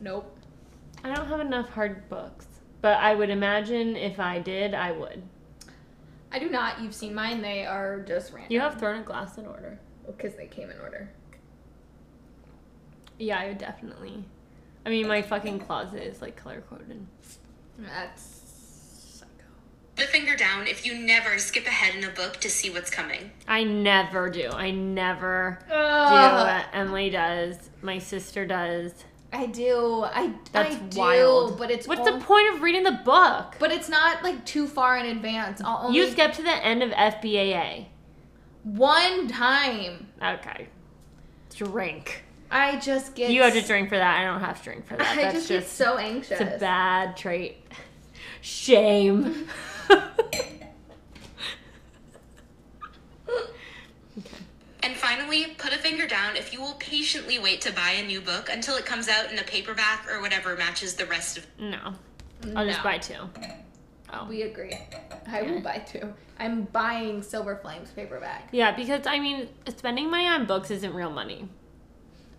[0.00, 0.38] Nope.
[1.02, 2.46] I don't have enough hard books,
[2.82, 5.22] but I would imagine if I did, I would.
[6.32, 6.80] I do not.
[6.80, 7.42] You've seen mine.
[7.42, 8.50] They are just random.
[8.52, 9.78] You have Throne of Glass in order.
[10.08, 11.10] Oh, because they came in order.
[13.18, 14.24] Yeah, I would definitely.
[14.84, 17.06] I mean, my fucking closet is like color coded.
[17.78, 18.22] That's
[19.20, 19.28] psycho.
[19.94, 22.90] Put a finger down if you never skip ahead in a book to see what's
[22.90, 23.30] coming.
[23.46, 24.48] I never do.
[24.50, 26.46] I never do Ugh.
[26.48, 27.70] what Emily does.
[27.82, 28.92] My sister does.
[29.32, 30.04] I do.
[30.04, 31.58] I That's I do, wild.
[31.58, 33.56] but it's What's the point of reading the book?
[33.58, 35.60] But it's not like too far in advance.
[35.64, 37.86] I'll only you skip to the end of FBAA.
[38.64, 40.08] one time.
[40.22, 40.68] Okay.
[41.54, 42.24] Drink.
[42.50, 44.20] I just get You have to drink for that.
[44.20, 45.06] I don't have to drink for that.
[45.18, 46.38] I That's just, get so anxious.
[46.38, 47.56] It's a bad trait.
[48.42, 49.48] Shame.
[54.82, 58.20] And finally, put a finger down if you will patiently wait to buy a new
[58.20, 61.94] book until it comes out in a paperback or whatever matches the rest of no.
[62.56, 62.84] I'll just No.
[62.84, 63.14] buy two.
[64.12, 64.26] Oh.
[64.28, 64.76] We agree.
[65.28, 66.12] I will buy two.
[66.38, 68.48] I'm buying Silver Flames paperback.
[68.50, 71.48] Yeah, because I mean, spending money on books isn't real money.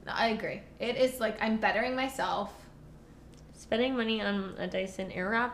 [0.06, 0.62] No, I agree.
[0.80, 2.52] It is like I'm bettering myself.
[3.56, 5.52] Spending money on a Dyson Airwrap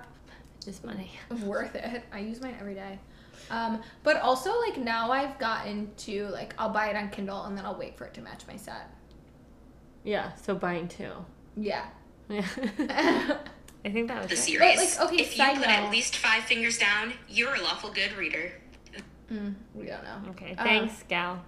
[0.65, 1.11] is money.
[1.43, 2.03] Worth it.
[2.11, 2.97] I use mine every day.
[3.49, 7.57] Um, but also like now I've gotten to like I'll buy it on Kindle and
[7.57, 8.89] then I'll wait for it to match my set.
[10.03, 11.11] Yeah, so buying two.
[11.57, 11.85] Yeah.
[12.29, 12.45] Yeah.
[13.85, 14.37] I think that was the it.
[14.37, 14.97] series.
[14.97, 15.69] like, okay, if you side put note.
[15.69, 18.51] at least five fingers down, you're a lawful good reader.
[19.31, 20.31] Mm, we don't know.
[20.31, 21.43] Okay, Um, thanks, Gal.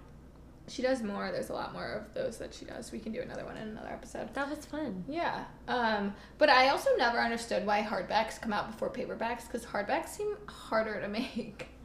[0.68, 1.32] She does more.
[1.32, 2.92] There's a lot more of those that she does.
[2.92, 4.34] We can do another one in another episode.
[4.36, 5.04] That was fun.
[5.10, 5.44] Yeah.
[5.68, 10.36] Um, but I also never understood why hardbacks come out before paperbacks because hardbacks seem
[10.48, 11.68] harder to make.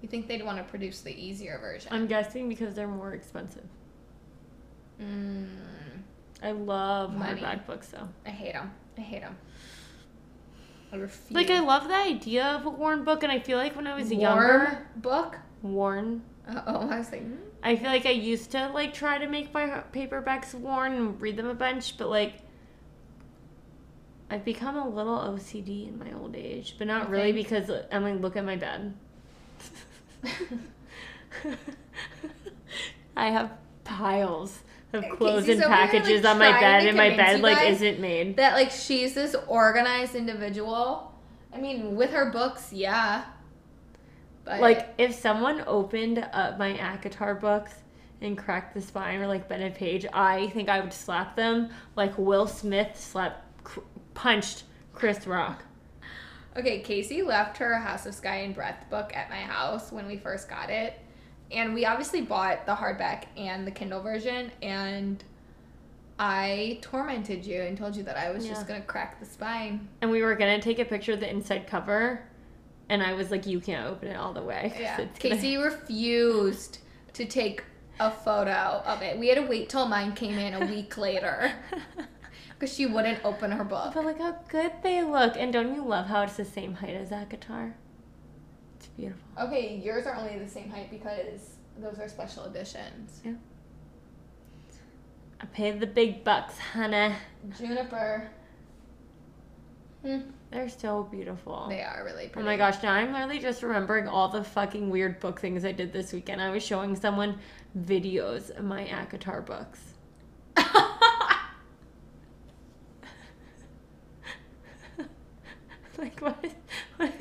[0.00, 1.92] You think they'd want to produce the easier version?
[1.92, 3.64] I'm guessing because they're more expensive.
[5.02, 5.46] Mm,
[6.42, 7.40] I love Money.
[7.40, 8.08] hardback books though.
[8.26, 8.70] I hate them.
[8.96, 9.36] I hate them.
[10.92, 11.32] I refuse.
[11.32, 13.94] Like I love the idea of a worn book, and I feel like when I
[13.94, 15.36] was Warm younger, book.
[15.62, 16.22] worn.
[16.48, 17.34] Uh oh, I was like, hmm?
[17.62, 21.36] I feel like I used to like try to make my paperbacks worn and read
[21.36, 22.34] them a bunch, but like
[24.30, 27.86] I've become a little OCD in my old age, but not I really because uh,
[27.92, 28.94] I'm like, look at my bed.
[33.16, 33.52] I have
[33.84, 34.60] piles
[34.92, 37.08] of clothes Casey's and over here, like, packages on my trying bed, to and my
[37.08, 38.36] convince bed you like guys isn't made.
[38.36, 41.12] that like she's this organized individual.
[41.52, 43.24] I mean, with her books, yeah.
[44.44, 47.74] But Like if someone opened up my ACOTAR books
[48.20, 51.70] and cracked the spine or like bent a Page, I think I would slap them
[51.96, 53.80] like Will Smith slapped, cr-
[54.14, 54.64] punched
[54.94, 55.64] Chris Rock.
[56.56, 60.16] Okay, Casey left her House of Sky and Breath book at my house when we
[60.16, 60.98] first got it.
[61.52, 64.50] And we obviously bought the hardback and the Kindle version.
[64.60, 65.22] And
[66.18, 68.52] I tormented you and told you that I was Yeah.
[68.54, 69.88] just going to crack the spine.
[70.02, 72.22] And we were gonna take a picture of the inside cover,
[72.88, 74.72] and I was like, "You can't open it all the way.
[74.80, 75.00] Yeah.
[75.00, 76.78] it's gonna- Casey refused
[77.12, 77.62] to take
[78.00, 79.16] a photo of it.
[79.18, 81.52] We had to wait till mine came in a week later
[82.58, 83.94] because she wouldn't open her book.
[83.94, 86.94] But look how good they look, and don't you love how it's the same height
[86.94, 87.74] as ACOTAR?
[88.76, 89.22] It's beautiful.
[89.40, 93.20] Okay, yours are only the same height because those are special editions.
[93.24, 93.34] Yeah.
[95.40, 97.14] I paid the big bucks, honey.
[97.56, 98.28] Juniper.
[100.04, 100.20] Hmm.
[100.50, 101.66] They're so beautiful.
[101.68, 102.46] They are really pretty.
[102.46, 105.72] Oh my gosh, now I'm literally just remembering all the fucking weird book things I
[105.72, 106.40] did this weekend.
[106.40, 107.38] I was showing someone
[107.78, 109.80] videos of my ACOTAR books.
[116.02, 116.52] like, what is,
[116.96, 117.12] what,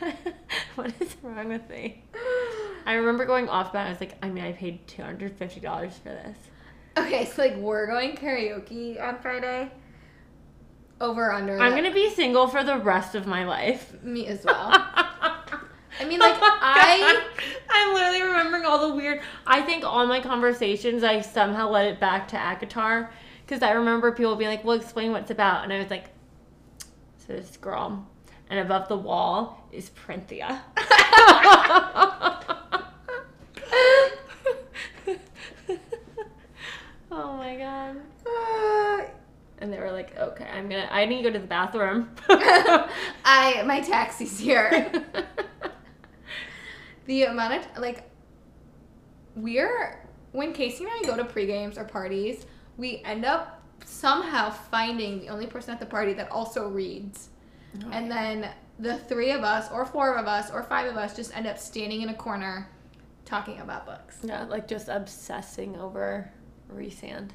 [0.74, 2.04] what is wrong with me?
[2.84, 6.36] I remember going off but I was like, I mean, I paid $250 for this.
[6.98, 9.70] okay, so like we're going karaoke on Friday.
[11.00, 11.58] Over under.
[11.60, 14.02] I'm gonna be single for the rest of my life.
[14.02, 14.70] me as well.
[14.72, 17.24] I mean, like I.
[17.70, 19.20] I'm literally remembering all the weird.
[19.46, 23.10] I think all my conversations, I somehow let it back to ACOTAR
[23.46, 26.06] because I remember people being like, "Well, explain what it's about," and I was like,
[27.18, 28.04] "So this girl,
[28.50, 30.60] and above the wall is Prythian."
[37.10, 37.96] oh my god!
[39.60, 40.88] And they were like, "Okay, I'm gonna.
[40.88, 44.92] I need to go to the bathroom." I my taxi's here.
[47.06, 48.08] the amount of like
[49.34, 52.46] we're when Casey and I go to pre-games or parties,
[52.76, 57.30] we end up somehow finding the only person at the party that also reads.
[57.92, 61.36] And then the three of us or four of us or five of us just
[61.36, 62.68] end up standing in a corner
[63.24, 64.18] talking about books.
[64.22, 66.30] Yeah, like just obsessing over
[66.72, 67.30] Rhysand.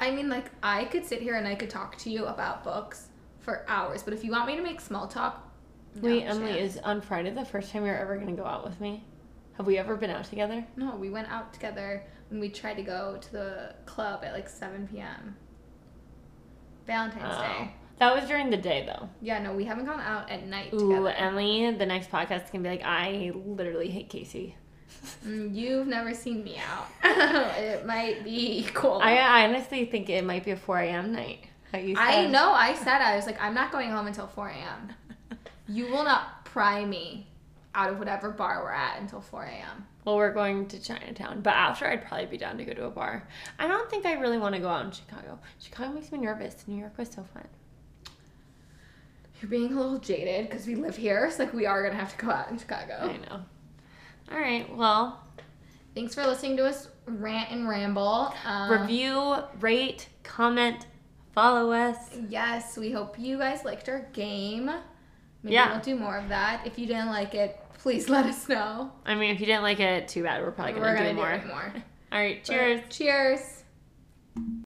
[0.00, 3.08] I mean like I could sit here and I could talk to you about books
[3.40, 5.48] for hours, but if you want me to make small talk
[5.96, 8.80] no Wait, Emily, is on Friday the first time you're ever gonna go out with
[8.80, 9.04] me?
[9.58, 10.64] Have we ever been out together?
[10.76, 14.48] No, we went out together when we tried to go to the club at like
[14.48, 15.36] 7 p.m.
[16.86, 17.42] Valentine's Oh.
[17.42, 17.74] Day.
[18.02, 19.08] That was during the day though.
[19.20, 21.10] Yeah, no, we haven't gone out at night Ooh, together.
[21.10, 24.56] Emily, the next podcast can be like, I literally hate Casey.
[25.24, 26.88] Mm, You've never seen me out.
[27.04, 28.98] it might be cool.
[29.00, 31.12] I, I honestly think it might be a 4 a.m.
[31.12, 31.44] night.
[31.72, 32.50] I know.
[32.50, 34.88] I said I was like, I'm not going home until 4 a.m.
[35.68, 37.28] You will not pry me
[37.72, 39.86] out of whatever bar we're at until 4 a.m.
[40.04, 42.90] Well, we're going to Chinatown, but after I'd probably be down to go to a
[42.90, 43.28] bar.
[43.60, 45.38] I don't think I really want to go out in Chicago.
[45.60, 46.64] Chicago makes me nervous.
[46.66, 47.46] New York was so fun.
[49.42, 51.28] You're being a little jaded because we live here.
[51.30, 52.94] So like we are gonna have to go out in Chicago.
[53.12, 53.42] I know.
[54.30, 54.74] All right.
[54.74, 55.18] Well,
[55.94, 58.32] Thanks for listening to us rant and ramble.
[58.46, 60.86] Um, review, rate, comment,
[61.34, 61.98] follow us.
[62.30, 64.70] Yes, we hope you guys liked our game.
[65.42, 65.72] Maybe Yeah.
[65.72, 66.66] we'll do more of that.
[66.66, 68.90] If you didn't like it, please let us know.
[69.04, 70.40] I mean, if you didn't like it, too bad.
[70.42, 71.54] We're probably gonna, We're gonna, gonna do more.
[71.56, 71.74] more.
[72.12, 72.42] All right.
[72.42, 72.80] Cheers.
[72.88, 73.64] Cheers.